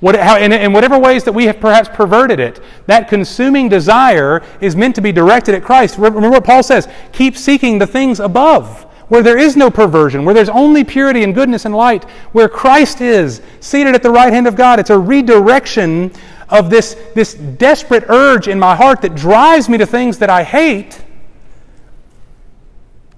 what, 0.01 0.15
how, 0.15 0.37
in, 0.37 0.51
in 0.51 0.73
whatever 0.73 0.99
ways 0.99 1.23
that 1.23 1.31
we 1.31 1.45
have 1.45 1.59
perhaps 1.59 1.87
perverted 1.87 2.39
it, 2.39 2.59
that 2.87 3.07
consuming 3.07 3.69
desire 3.69 4.43
is 4.59 4.75
meant 4.75 4.95
to 4.95 5.01
be 5.01 5.13
directed 5.13 5.55
at 5.55 5.63
Christ. 5.63 5.97
Remember 5.97 6.29
what 6.29 6.43
Paul 6.43 6.63
says 6.63 6.89
keep 7.13 7.37
seeking 7.37 7.79
the 7.79 7.87
things 7.87 8.19
above, 8.19 8.83
where 9.07 9.23
there 9.23 9.37
is 9.37 9.55
no 9.55 9.69
perversion, 9.71 10.25
where 10.25 10.33
there's 10.33 10.49
only 10.49 10.83
purity 10.83 11.23
and 11.23 11.33
goodness 11.33 11.63
and 11.63 11.73
light, 11.73 12.03
where 12.33 12.49
Christ 12.49 12.99
is 12.99 13.41
seated 13.61 13.95
at 13.95 14.03
the 14.03 14.11
right 14.11 14.33
hand 14.33 14.47
of 14.47 14.57
God. 14.57 14.79
It's 14.79 14.89
a 14.89 14.99
redirection 14.99 16.11
of 16.49 16.69
this, 16.69 16.97
this 17.15 17.33
desperate 17.35 18.03
urge 18.09 18.49
in 18.49 18.59
my 18.59 18.75
heart 18.75 19.01
that 19.01 19.15
drives 19.15 19.69
me 19.69 19.77
to 19.77 19.85
things 19.85 20.17
that 20.17 20.29
I 20.29 20.43
hate 20.43 21.01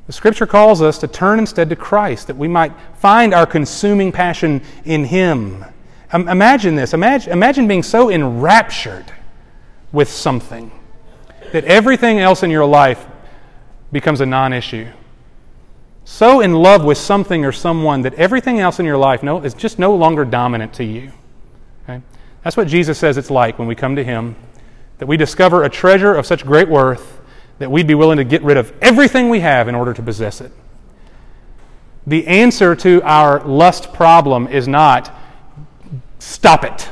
the 0.08 0.14
scripture 0.14 0.46
calls 0.46 0.82
us 0.82 0.98
to 1.00 1.08
turn 1.08 1.40
instead 1.40 1.70
to 1.70 1.76
Christ, 1.76 2.28
that 2.28 2.38
we 2.38 2.48
might 2.48 2.72
find 2.98 3.34
our 3.34 3.46
consuming 3.46 4.12
passion 4.12 4.62
in 4.84 5.06
Him. 5.06 5.66
Um, 6.12 6.28
imagine 6.28 6.76
this. 6.76 6.94
Imagine, 6.94 7.34
imagine 7.34 7.68
being 7.68 7.84
so 7.84 8.12
enraptured 8.12 9.12
with 9.92 10.10
something 10.10 10.72
that 11.52 11.64
everything 11.66 12.20
else 12.20 12.44
in 12.44 12.52
your 12.52 12.66
life 12.66 13.06
becomes 13.92 14.22
a 14.22 14.26
non 14.26 14.54
issue. 14.54 14.88
So 16.04 16.42
in 16.42 16.54
love 16.54 16.84
with 16.84 17.00
something 17.00 17.44
or 17.44 17.52
someone 17.52 18.04
that 18.04 18.14
everything 18.14 18.60
else 18.60 18.80
in 18.80 18.86
your 18.86 18.98
life 18.98 19.24
no, 19.24 19.42
is 19.42 19.56
just 19.56 19.80
no 19.80 19.96
longer 19.96 20.24
dominant 20.24 20.74
to 20.74 20.84
you. 20.84 21.12
Okay? 21.84 22.02
That's 22.44 22.56
what 22.56 22.68
Jesus 22.68 23.00
says 23.00 23.18
it's 23.18 23.32
like 23.32 23.58
when 23.58 23.68
we 23.68 23.74
come 23.74 23.96
to 23.96 24.04
Him, 24.04 24.36
that 25.00 25.08
we 25.08 25.18
discover 25.18 25.64
a 25.64 25.70
treasure 25.70 26.14
of 26.14 26.28
such 26.28 26.46
great 26.46 26.70
worth 26.70 27.20
that 27.60 27.72
we'd 27.72 27.88
be 27.88 27.96
willing 27.96 28.18
to 28.18 28.24
get 28.24 28.42
rid 28.44 28.58
of 28.58 28.74
everything 28.82 29.30
we 29.30 29.40
have 29.40 29.68
in 29.68 29.76
order 29.76 29.94
to 29.94 30.02
possess 30.02 30.42
it. 30.42 30.52
The 32.08 32.28
answer 32.28 32.76
to 32.76 33.02
our 33.04 33.44
lust 33.44 33.94
problem 33.94 34.48
is 34.48 34.68
not 34.68 35.14
stop 36.20 36.64
it. 36.64 36.90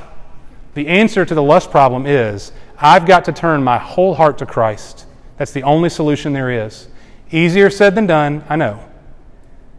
The 0.73 0.87
answer 0.87 1.25
to 1.25 1.35
the 1.35 1.43
lust 1.43 1.69
problem 1.69 2.05
is 2.05 2.51
I've 2.77 3.05
got 3.05 3.25
to 3.25 3.31
turn 3.31 3.63
my 3.63 3.77
whole 3.77 4.15
heart 4.15 4.39
to 4.39 4.45
Christ. 4.45 5.05
That's 5.37 5.51
the 5.51 5.63
only 5.63 5.89
solution 5.89 6.33
there 6.33 6.65
is. 6.65 6.87
Easier 7.31 7.69
said 7.69 7.95
than 7.95 8.07
done, 8.07 8.43
I 8.49 8.55
know. 8.55 8.83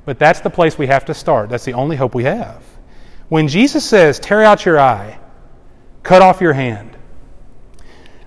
But 0.04 0.18
that's 0.18 0.40
the 0.40 0.50
place 0.50 0.76
we 0.76 0.86
have 0.88 1.06
to 1.06 1.14
start. 1.14 1.48
That's 1.48 1.64
the 1.64 1.74
only 1.74 1.96
hope 1.96 2.14
we 2.14 2.24
have. 2.24 2.62
When 3.28 3.48
Jesus 3.48 3.84
says, 3.84 4.20
tear 4.20 4.42
out 4.42 4.66
your 4.66 4.78
eye, 4.78 5.18
cut 6.02 6.22
off 6.22 6.40
your 6.40 6.52
hand, 6.52 6.96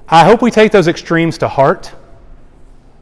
I 0.10 0.24
hope 0.24 0.42
we 0.42 0.52
take 0.52 0.72
those 0.72 0.88
extremes 0.88 1.38
to 1.40 1.48
heart 1.48 1.94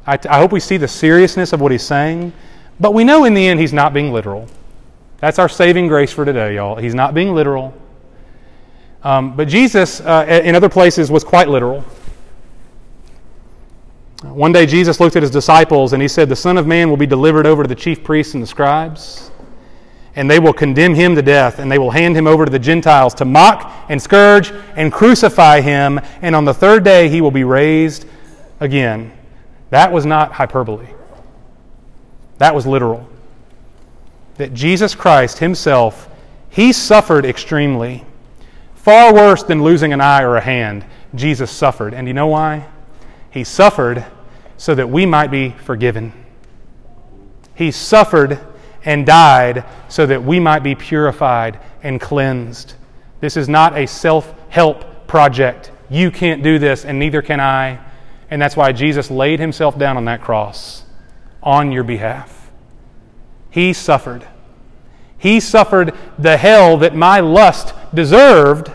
I, 0.07 0.19
I 0.29 0.37
hope 0.37 0.51
we 0.51 0.59
see 0.59 0.77
the 0.77 0.87
seriousness 0.87 1.53
of 1.53 1.61
what 1.61 1.71
he's 1.71 1.83
saying, 1.83 2.33
but 2.79 2.93
we 2.93 3.03
know 3.03 3.25
in 3.25 3.33
the 3.33 3.45
end 3.45 3.59
he's 3.59 3.73
not 3.73 3.93
being 3.93 4.11
literal. 4.11 4.47
That's 5.17 5.39
our 5.39 5.49
saving 5.49 5.87
grace 5.87 6.11
for 6.11 6.25
today, 6.25 6.55
y'all. 6.55 6.75
He's 6.75 6.93
not 6.93 7.13
being 7.13 7.33
literal. 7.33 7.73
Um, 9.03 9.35
but 9.35 9.47
Jesus, 9.47 10.01
uh, 10.01 10.41
in 10.43 10.55
other 10.55 10.69
places, 10.69 11.09
was 11.11 11.23
quite 11.23 11.47
literal. 11.47 11.83
One 14.23 14.51
day, 14.51 14.65
Jesus 14.65 14.99
looked 14.99 15.15
at 15.15 15.21
his 15.21 15.31
disciples 15.31 15.93
and 15.93 16.01
he 16.01 16.07
said, 16.07 16.29
The 16.29 16.35
Son 16.35 16.57
of 16.57 16.65
Man 16.65 16.89
will 16.89 16.97
be 16.97 17.05
delivered 17.05 17.45
over 17.45 17.63
to 17.63 17.69
the 17.69 17.75
chief 17.75 18.03
priests 18.03 18.33
and 18.33 18.41
the 18.41 18.47
scribes, 18.47 19.29
and 20.15 20.29
they 20.29 20.39
will 20.39 20.53
condemn 20.53 20.95
him 20.95 21.15
to 21.15 21.21
death, 21.21 21.59
and 21.59 21.71
they 21.71 21.77
will 21.77 21.91
hand 21.91 22.17
him 22.17 22.25
over 22.25 22.45
to 22.45 22.51
the 22.51 22.59
Gentiles 22.59 23.13
to 23.15 23.25
mock 23.25 23.85
and 23.89 24.01
scourge 24.01 24.51
and 24.75 24.91
crucify 24.91 25.61
him, 25.61 25.99
and 26.21 26.35
on 26.35 26.45
the 26.45 26.53
third 26.53 26.83
day 26.83 27.07
he 27.07 27.21
will 27.21 27.31
be 27.31 27.43
raised 27.43 28.05
again. 28.59 29.14
That 29.75 29.91
was 29.91 30.05
not 30.05 30.31
hyperbole, 30.31 30.87
that 32.37 32.55
was 32.55 32.65
literal. 32.65 33.09
That 34.35 34.53
Jesus 34.53 34.95
Christ 34.95 35.39
Himself, 35.39 36.07
He 36.49 36.71
suffered 36.71 37.25
extremely. 37.25 38.05
Far 38.75 39.13
worse 39.13 39.43
than 39.43 39.63
losing 39.63 39.91
an 39.91 39.99
eye 39.99 40.23
or 40.23 40.37
a 40.37 40.41
hand, 40.41 40.85
Jesus 41.13 41.51
suffered. 41.51 41.93
And 41.93 42.07
you 42.07 42.13
know 42.13 42.27
why? 42.27 42.65
He 43.31 43.43
suffered 43.43 44.05
so 44.55 44.75
that 44.75 44.89
we 44.89 45.05
might 45.05 45.29
be 45.29 45.49
forgiven. 45.49 46.13
He 47.53 47.69
suffered 47.69 48.39
and 48.85 49.05
died 49.05 49.65
so 49.89 50.05
that 50.05 50.23
we 50.23 50.39
might 50.39 50.63
be 50.63 50.75
purified 50.75 51.59
and 51.83 51.99
cleansed. 51.99 52.75
This 53.19 53.35
is 53.35 53.49
not 53.49 53.77
a 53.77 53.85
self 53.87 54.33
help 54.47 55.05
project. 55.05 55.69
You 55.89 56.11
can't 56.11 56.43
do 56.43 56.59
this, 56.59 56.85
and 56.85 56.97
neither 56.97 57.21
can 57.21 57.41
I. 57.41 57.84
And 58.29 58.41
that's 58.41 58.57
why 58.57 58.71
Jesus 58.71 59.11
laid 59.11 59.39
himself 59.39 59.77
down 59.77 59.97
on 59.97 60.05
that 60.05 60.21
cross 60.21 60.83
on 61.43 61.71
your 61.71 61.83
behalf. 61.83 62.51
He 63.51 63.71
suffered. 63.71 64.27
He 65.17 65.39
suffered 65.39 65.93
the 66.19 66.37
hell 66.37 66.77
that 66.77 66.95
my 66.95 67.19
lust 67.19 67.73
deserved 67.93 68.71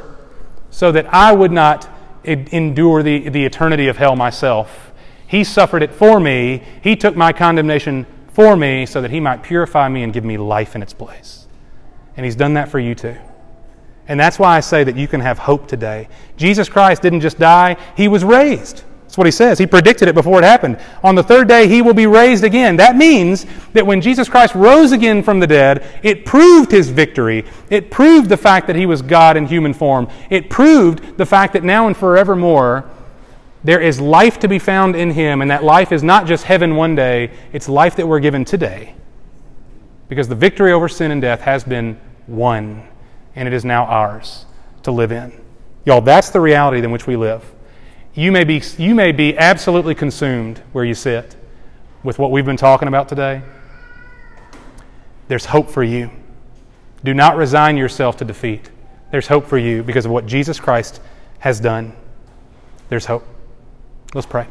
so 0.71 0.93
that 0.93 1.13
I 1.13 1.33
would 1.33 1.53
not 1.53 1.89
endure 2.25 3.03
the, 3.03 3.29
the 3.29 3.45
eternity 3.45 3.89
of 3.89 3.97
hell 3.97 4.17
myself. 4.17 4.93
He 5.27 5.45
suffered 5.45 5.83
it 5.83 5.93
for 5.93 6.19
me. 6.19 6.63
He 6.83 6.97
took 6.97 7.17
my 7.17 7.33
condemnation 7.33 8.07
for 8.33 8.57
me 8.57 8.87
so 8.87 9.01
that 9.03 9.11
He 9.11 9.21
might 9.21 9.43
purify 9.43 9.89
me 9.89 10.03
and 10.03 10.13
give 10.13 10.25
me 10.25 10.39
life 10.39 10.75
in 10.75 10.83
its 10.83 10.93
place. 10.93 11.47
And 12.17 12.25
He's 12.25 12.37
done 12.37 12.55
that 12.55 12.69
for 12.69 12.79
you 12.79 12.95
too. 12.95 13.17
And 14.09 14.19
that's 14.19 14.39
why 14.39 14.57
I 14.57 14.61
say 14.61 14.83
that 14.83 14.97
you 14.97 15.07
can 15.07 15.21
have 15.21 15.39
hope 15.39 15.69
today. 15.69 16.09
Jesus 16.37 16.69
Christ 16.69 17.03
didn't 17.03 17.21
just 17.21 17.39
die, 17.39 17.77
He 17.97 18.09
was 18.09 18.25
raised. 18.25 18.83
That's 19.11 19.19
what 19.19 19.27
he 19.27 19.33
says. 19.33 19.59
He 19.59 19.67
predicted 19.67 20.07
it 20.07 20.15
before 20.15 20.39
it 20.39 20.45
happened. 20.45 20.79
On 21.03 21.17
the 21.17 21.23
third 21.25 21.49
day, 21.49 21.67
he 21.67 21.83
will 21.83 21.95
be 21.95 22.07
raised 22.07 22.45
again. 22.45 22.77
That 22.77 22.95
means 22.95 23.45
that 23.73 23.85
when 23.85 24.01
Jesus 24.01 24.29
Christ 24.29 24.55
rose 24.55 24.93
again 24.93 25.25
from 25.25 25.41
the 25.41 25.49
dead, 25.49 25.85
it 26.05 26.25
proved 26.25 26.71
his 26.71 26.91
victory. 26.91 27.45
It 27.71 27.91
proved 27.91 28.29
the 28.29 28.37
fact 28.37 28.69
that 28.69 28.77
he 28.77 28.87
was 28.87 29.03
God 29.03 29.37
in 29.37 29.47
human 29.47 29.75
form. 29.75 30.09
It 30.31 30.49
proved 30.49 31.19
the 31.19 31.27
fact 31.27 31.55
that 31.55 31.65
now 31.65 31.89
and 31.89 31.97
forevermore, 31.97 32.89
there 33.65 33.81
is 33.81 34.01
life 34.01 34.39
to 34.39 34.49
be 34.49 34.61
found 34.61 34.95
in 34.95 35.11
him, 35.11 35.43
and 35.43 35.51
that 35.51 35.65
life 35.65 35.91
is 35.91 36.05
not 36.05 36.29
just 36.29 36.45
heaven 36.45 36.77
one 36.77 36.95
day, 36.95 37.33
it's 37.53 37.69
life 37.69 37.97
that 37.97 38.07
we're 38.07 38.21
given 38.21 38.45
today. 38.45 38.95
Because 40.09 40.29
the 40.29 40.37
victory 40.37 40.71
over 40.71 40.89
sin 40.89 41.11
and 41.11 41.21
death 41.21 41.41
has 41.41 41.65
been 41.65 41.99
won, 42.29 42.87
and 43.35 43.49
it 43.49 43.55
is 43.55 43.65
now 43.65 43.87
ours 43.87 44.47
to 44.85 44.93
live 44.93 45.11
in. 45.11 45.33
Y'all, 45.85 46.01
that's 46.01 46.31
the 46.31 46.41
reality 46.41 46.79
in 46.79 46.93
which 46.93 47.09
we 47.09 47.17
live. 47.17 47.45
You 48.21 48.31
may, 48.33 48.45
be, 48.45 48.63
you 48.77 48.95
may 48.95 49.13
be 49.13 49.35
absolutely 49.39 49.95
consumed 49.95 50.59
where 50.73 50.85
you 50.85 50.93
sit 50.93 51.37
with 52.03 52.19
what 52.19 52.31
we've 52.31 52.45
been 52.45 52.59
talking 52.59 52.87
about 52.87 53.09
today. 53.09 53.41
There's 55.29 55.47
hope 55.47 55.71
for 55.71 55.83
you. 55.83 56.11
Do 57.03 57.15
not 57.15 57.39
resign 57.39 57.79
yourself 57.79 58.19
to 58.19 58.27
defeat. 58.27 58.71
There's 59.11 59.27
hope 59.27 59.47
for 59.47 59.57
you 59.57 59.83
because 59.83 60.05
of 60.05 60.11
what 60.11 60.27
Jesus 60.27 60.61
Christ 60.61 61.01
has 61.39 61.61
done. 61.61 61.97
There's 62.91 63.07
hope. 63.07 63.27
Let's 64.13 64.27
pray. 64.27 64.47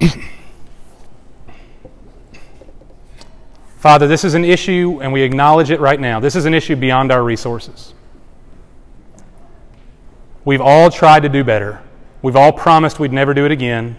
Father, 3.76 4.06
this 4.06 4.24
is 4.24 4.32
an 4.32 4.46
issue, 4.46 5.00
and 5.02 5.12
we 5.12 5.20
acknowledge 5.20 5.70
it 5.70 5.80
right 5.80 6.00
now. 6.00 6.18
This 6.18 6.34
is 6.34 6.46
an 6.46 6.54
issue 6.54 6.76
beyond 6.76 7.12
our 7.12 7.22
resources. 7.22 7.92
We've 10.44 10.60
all 10.60 10.90
tried 10.90 11.22
to 11.22 11.28
do 11.28 11.42
better. 11.42 11.80
We've 12.22 12.36
all 12.36 12.52
promised 12.52 12.98
we'd 12.98 13.12
never 13.12 13.34
do 13.34 13.44
it 13.44 13.52
again. 13.52 13.96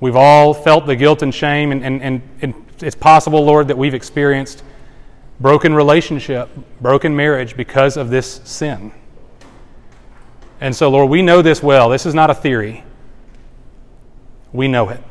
We've 0.00 0.16
all 0.16 0.54
felt 0.54 0.86
the 0.86 0.96
guilt 0.96 1.22
and 1.22 1.34
shame, 1.34 1.72
and, 1.72 1.84
and, 1.84 2.02
and, 2.02 2.22
and 2.42 2.54
it's 2.80 2.96
possible, 2.96 3.44
Lord, 3.44 3.68
that 3.68 3.78
we've 3.78 3.94
experienced 3.94 4.62
broken 5.40 5.74
relationship, 5.74 6.48
broken 6.80 7.14
marriage 7.14 7.56
because 7.56 7.96
of 7.96 8.10
this 8.10 8.40
sin. 8.44 8.92
And 10.60 10.74
so, 10.74 10.88
Lord, 10.88 11.10
we 11.10 11.22
know 11.22 11.42
this 11.42 11.62
well. 11.62 11.88
This 11.88 12.06
is 12.06 12.14
not 12.14 12.30
a 12.30 12.34
theory. 12.34 12.84
We 14.52 14.68
know 14.68 14.88
it. 14.88 15.02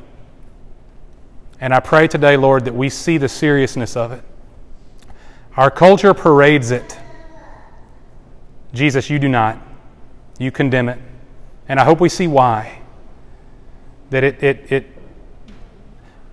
And 1.60 1.74
I 1.74 1.80
pray 1.80 2.08
today, 2.08 2.38
Lord, 2.38 2.66
that 2.66 2.74
we 2.74 2.90
see 2.90 3.18
the 3.18 3.30
seriousness 3.30 3.96
of 3.96 4.12
it. 4.12 4.24
Our 5.56 5.72
culture 5.72 6.14
parades 6.14 6.72
it. 6.72 6.98
Jesus, 8.74 9.10
you 9.10 9.18
do 9.18 9.28
not. 9.28 9.67
You 10.40 10.52
condemn 10.52 10.90
it. 10.90 11.00
And 11.68 11.80
I 11.80 11.84
hope 11.84 12.00
we 12.00 12.10
see 12.10 12.28
why. 12.28 12.82
That 14.10 14.24
it, 14.24 14.44
it, 14.44 14.72
it 14.72 14.98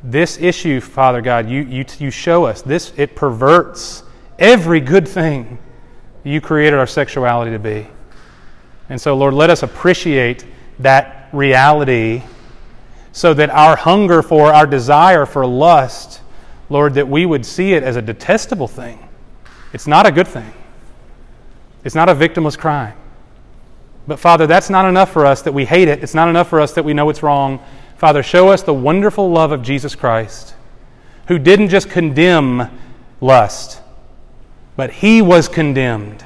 this 0.02 0.38
issue, 0.38 0.80
Father 0.80 1.22
God, 1.22 1.48
you, 1.48 1.62
you, 1.62 1.84
you 1.98 2.10
show 2.10 2.44
us, 2.44 2.60
this 2.60 2.92
it 2.96 3.16
perverts 3.16 4.02
every 4.38 4.80
good 4.80 5.08
thing 5.08 5.58
you 6.24 6.40
created 6.40 6.78
our 6.78 6.86
sexuality 6.86 7.50
to 7.50 7.58
be. 7.58 7.86
And 8.90 9.00
so, 9.00 9.16
Lord, 9.16 9.34
let 9.34 9.48
us 9.48 9.62
appreciate 9.62 10.44
that 10.78 11.30
reality 11.32 12.22
so 13.12 13.32
that 13.32 13.48
our 13.50 13.76
hunger 13.76 14.22
for, 14.22 14.52
our 14.52 14.66
desire 14.66 15.24
for 15.24 15.46
lust, 15.46 16.20
Lord, 16.68 16.94
that 16.94 17.08
we 17.08 17.24
would 17.24 17.46
see 17.46 17.72
it 17.72 17.82
as 17.82 17.96
a 17.96 18.02
detestable 18.02 18.68
thing. 18.68 19.08
It's 19.72 19.86
not 19.86 20.06
a 20.06 20.12
good 20.12 20.28
thing, 20.28 20.52
it's 21.82 21.94
not 21.94 22.08
a 22.08 22.14
victimless 22.14 22.58
crime. 22.58 22.94
But, 24.06 24.18
Father, 24.18 24.46
that's 24.46 24.68
not 24.68 24.86
enough 24.86 25.12
for 25.12 25.24
us 25.24 25.42
that 25.42 25.52
we 25.52 25.64
hate 25.64 25.88
it. 25.88 26.02
It's 26.02 26.14
not 26.14 26.28
enough 26.28 26.48
for 26.48 26.60
us 26.60 26.72
that 26.72 26.84
we 26.84 26.92
know 26.92 27.08
it's 27.08 27.22
wrong. 27.22 27.60
Father, 27.96 28.22
show 28.22 28.50
us 28.50 28.62
the 28.62 28.74
wonderful 28.74 29.30
love 29.30 29.50
of 29.50 29.62
Jesus 29.62 29.94
Christ, 29.94 30.54
who 31.28 31.38
didn't 31.38 31.68
just 31.68 31.88
condemn 31.88 32.68
lust, 33.20 33.80
but 34.76 34.90
he 34.90 35.22
was 35.22 35.48
condemned 35.48 36.24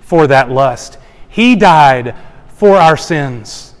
for 0.00 0.26
that 0.26 0.50
lust. 0.50 0.98
He 1.28 1.56
died 1.56 2.14
for 2.48 2.76
our 2.76 2.96
sins 2.96 3.74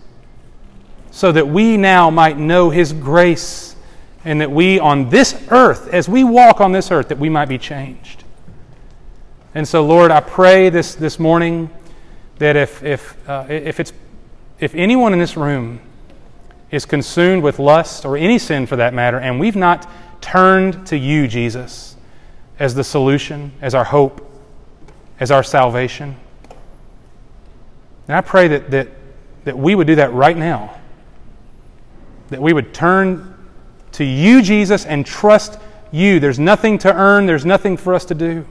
so 1.10 1.32
that 1.32 1.48
we 1.48 1.76
now 1.76 2.10
might 2.10 2.38
know 2.38 2.70
his 2.70 2.92
grace 2.92 3.76
and 4.24 4.40
that 4.40 4.50
we 4.50 4.78
on 4.78 5.08
this 5.08 5.40
earth, 5.50 5.88
as 5.92 6.08
we 6.08 6.24
walk 6.24 6.60
on 6.60 6.72
this 6.72 6.90
earth, 6.90 7.08
that 7.08 7.18
we 7.18 7.28
might 7.28 7.48
be 7.48 7.58
changed. 7.58 8.24
And 9.54 9.66
so, 9.66 9.84
Lord, 9.86 10.10
I 10.10 10.20
pray 10.20 10.68
this, 10.68 10.94
this 10.94 11.18
morning 11.18 11.70
that 12.38 12.56
if, 12.56 12.82
if, 12.82 13.28
uh, 13.28 13.46
if, 13.48 13.80
it's, 13.80 13.92
if 14.60 14.74
anyone 14.74 15.12
in 15.12 15.18
this 15.18 15.36
room 15.36 15.80
is 16.70 16.84
consumed 16.84 17.42
with 17.42 17.58
lust 17.58 18.04
or 18.04 18.16
any 18.16 18.38
sin 18.38 18.66
for 18.66 18.76
that 18.76 18.92
matter, 18.92 19.18
and 19.18 19.40
we've 19.40 19.56
not 19.56 19.88
turned 20.20 20.86
to 20.88 20.96
you, 20.96 21.28
Jesus, 21.28 21.96
as 22.58 22.74
the 22.74 22.84
solution, 22.84 23.52
as 23.60 23.74
our 23.74 23.84
hope, 23.84 24.22
as 25.20 25.30
our 25.30 25.42
salvation, 25.42 26.16
and 28.08 28.16
I 28.16 28.20
pray 28.20 28.48
that, 28.48 28.70
that, 28.70 28.88
that 29.44 29.58
we 29.58 29.74
would 29.74 29.86
do 29.86 29.96
that 29.96 30.12
right 30.12 30.36
now. 30.36 30.78
That 32.28 32.40
we 32.40 32.52
would 32.52 32.72
turn 32.72 33.34
to 33.92 34.04
you, 34.04 34.42
Jesus, 34.42 34.84
and 34.84 35.04
trust 35.04 35.58
you. 35.90 36.20
There's 36.20 36.38
nothing 36.38 36.78
to 36.78 36.94
earn, 36.94 37.26
there's 37.26 37.44
nothing 37.44 37.76
for 37.76 37.94
us 37.94 38.04
to 38.06 38.14
do. 38.14 38.46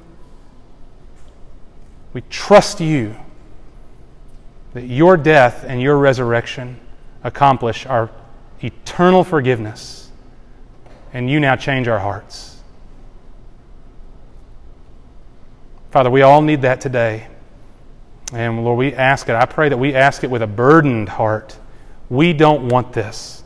We 2.13 2.21
trust 2.29 2.79
you 2.81 3.15
that 4.75 4.83
your 4.83 5.15
death 5.15 5.63
and 5.65 5.81
your 5.81 5.97
resurrection 5.97 6.77
accomplish 7.23 7.85
our 7.85 8.11
eternal 8.61 9.23
forgiveness. 9.23 10.11
And 11.13 11.29
you 11.29 11.39
now 11.39 11.55
change 11.55 11.87
our 11.87 11.97
hearts. 11.97 12.57
Father, 15.91 16.11
we 16.11 16.23
all 16.23 16.41
need 16.41 16.63
that 16.63 16.81
today. 16.81 17.27
And 18.33 18.65
Lord, 18.65 18.77
we 18.77 18.93
ask 18.93 19.29
it. 19.29 19.35
I 19.35 19.45
pray 19.45 19.69
that 19.69 19.77
we 19.77 19.95
ask 19.95 20.25
it 20.25 20.29
with 20.29 20.41
a 20.41 20.47
burdened 20.47 21.07
heart. 21.07 21.57
We 22.09 22.33
don't 22.33 22.67
want 22.67 22.91
this. 22.91 23.43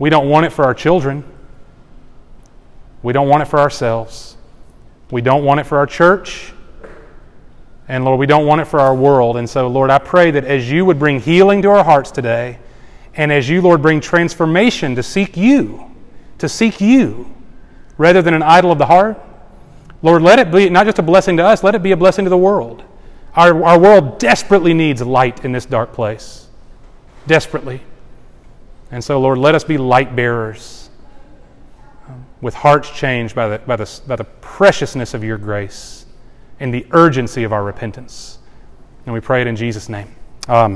We 0.00 0.10
don't 0.10 0.28
want 0.28 0.44
it 0.44 0.50
for 0.50 0.64
our 0.64 0.74
children. 0.74 1.22
We 3.04 3.12
don't 3.12 3.28
want 3.28 3.44
it 3.44 3.46
for 3.46 3.60
ourselves. 3.60 4.36
We 5.12 5.22
don't 5.22 5.44
want 5.44 5.60
it 5.60 5.66
for 5.66 5.78
our 5.78 5.86
church. 5.86 6.52
And 7.90 8.04
Lord, 8.04 8.20
we 8.20 8.26
don't 8.26 8.46
want 8.46 8.60
it 8.60 8.66
for 8.66 8.78
our 8.78 8.94
world. 8.94 9.36
And 9.36 9.50
so, 9.50 9.66
Lord, 9.66 9.90
I 9.90 9.98
pray 9.98 10.30
that 10.30 10.44
as 10.44 10.70
you 10.70 10.84
would 10.84 10.96
bring 10.96 11.18
healing 11.18 11.60
to 11.62 11.70
our 11.70 11.82
hearts 11.82 12.12
today, 12.12 12.60
and 13.16 13.32
as 13.32 13.48
you, 13.48 13.60
Lord, 13.60 13.82
bring 13.82 14.00
transformation 14.00 14.94
to 14.94 15.02
seek 15.02 15.36
you, 15.36 15.90
to 16.38 16.48
seek 16.48 16.80
you, 16.80 17.34
rather 17.98 18.22
than 18.22 18.32
an 18.32 18.44
idol 18.44 18.70
of 18.70 18.78
the 18.78 18.86
heart, 18.86 19.20
Lord, 20.02 20.22
let 20.22 20.38
it 20.38 20.52
be 20.52 20.70
not 20.70 20.86
just 20.86 21.00
a 21.00 21.02
blessing 21.02 21.36
to 21.38 21.44
us, 21.44 21.64
let 21.64 21.74
it 21.74 21.82
be 21.82 21.90
a 21.90 21.96
blessing 21.96 22.24
to 22.26 22.28
the 22.30 22.38
world. 22.38 22.84
Our, 23.34 23.60
our 23.64 23.78
world 23.80 24.20
desperately 24.20 24.72
needs 24.72 25.02
light 25.02 25.44
in 25.44 25.50
this 25.50 25.66
dark 25.66 25.92
place. 25.92 26.46
Desperately. 27.26 27.80
And 28.92 29.02
so, 29.02 29.20
Lord, 29.20 29.38
let 29.38 29.56
us 29.56 29.64
be 29.64 29.78
light 29.78 30.14
bearers 30.14 30.90
um, 32.08 32.24
with 32.40 32.54
hearts 32.54 32.88
changed 32.88 33.34
by 33.34 33.48
the, 33.48 33.58
by, 33.58 33.74
the, 33.74 34.00
by 34.06 34.14
the 34.14 34.24
preciousness 34.24 35.12
of 35.12 35.24
your 35.24 35.38
grace 35.38 35.99
and 36.60 36.72
the 36.72 36.86
urgency 36.92 37.42
of 37.42 37.52
our 37.52 37.64
repentance. 37.64 38.38
And 39.06 39.14
we 39.14 39.20
pray 39.20 39.40
it 39.40 39.46
in 39.46 39.56
Jesus' 39.56 39.88
name. 39.88 40.14
Amen. 40.48 40.68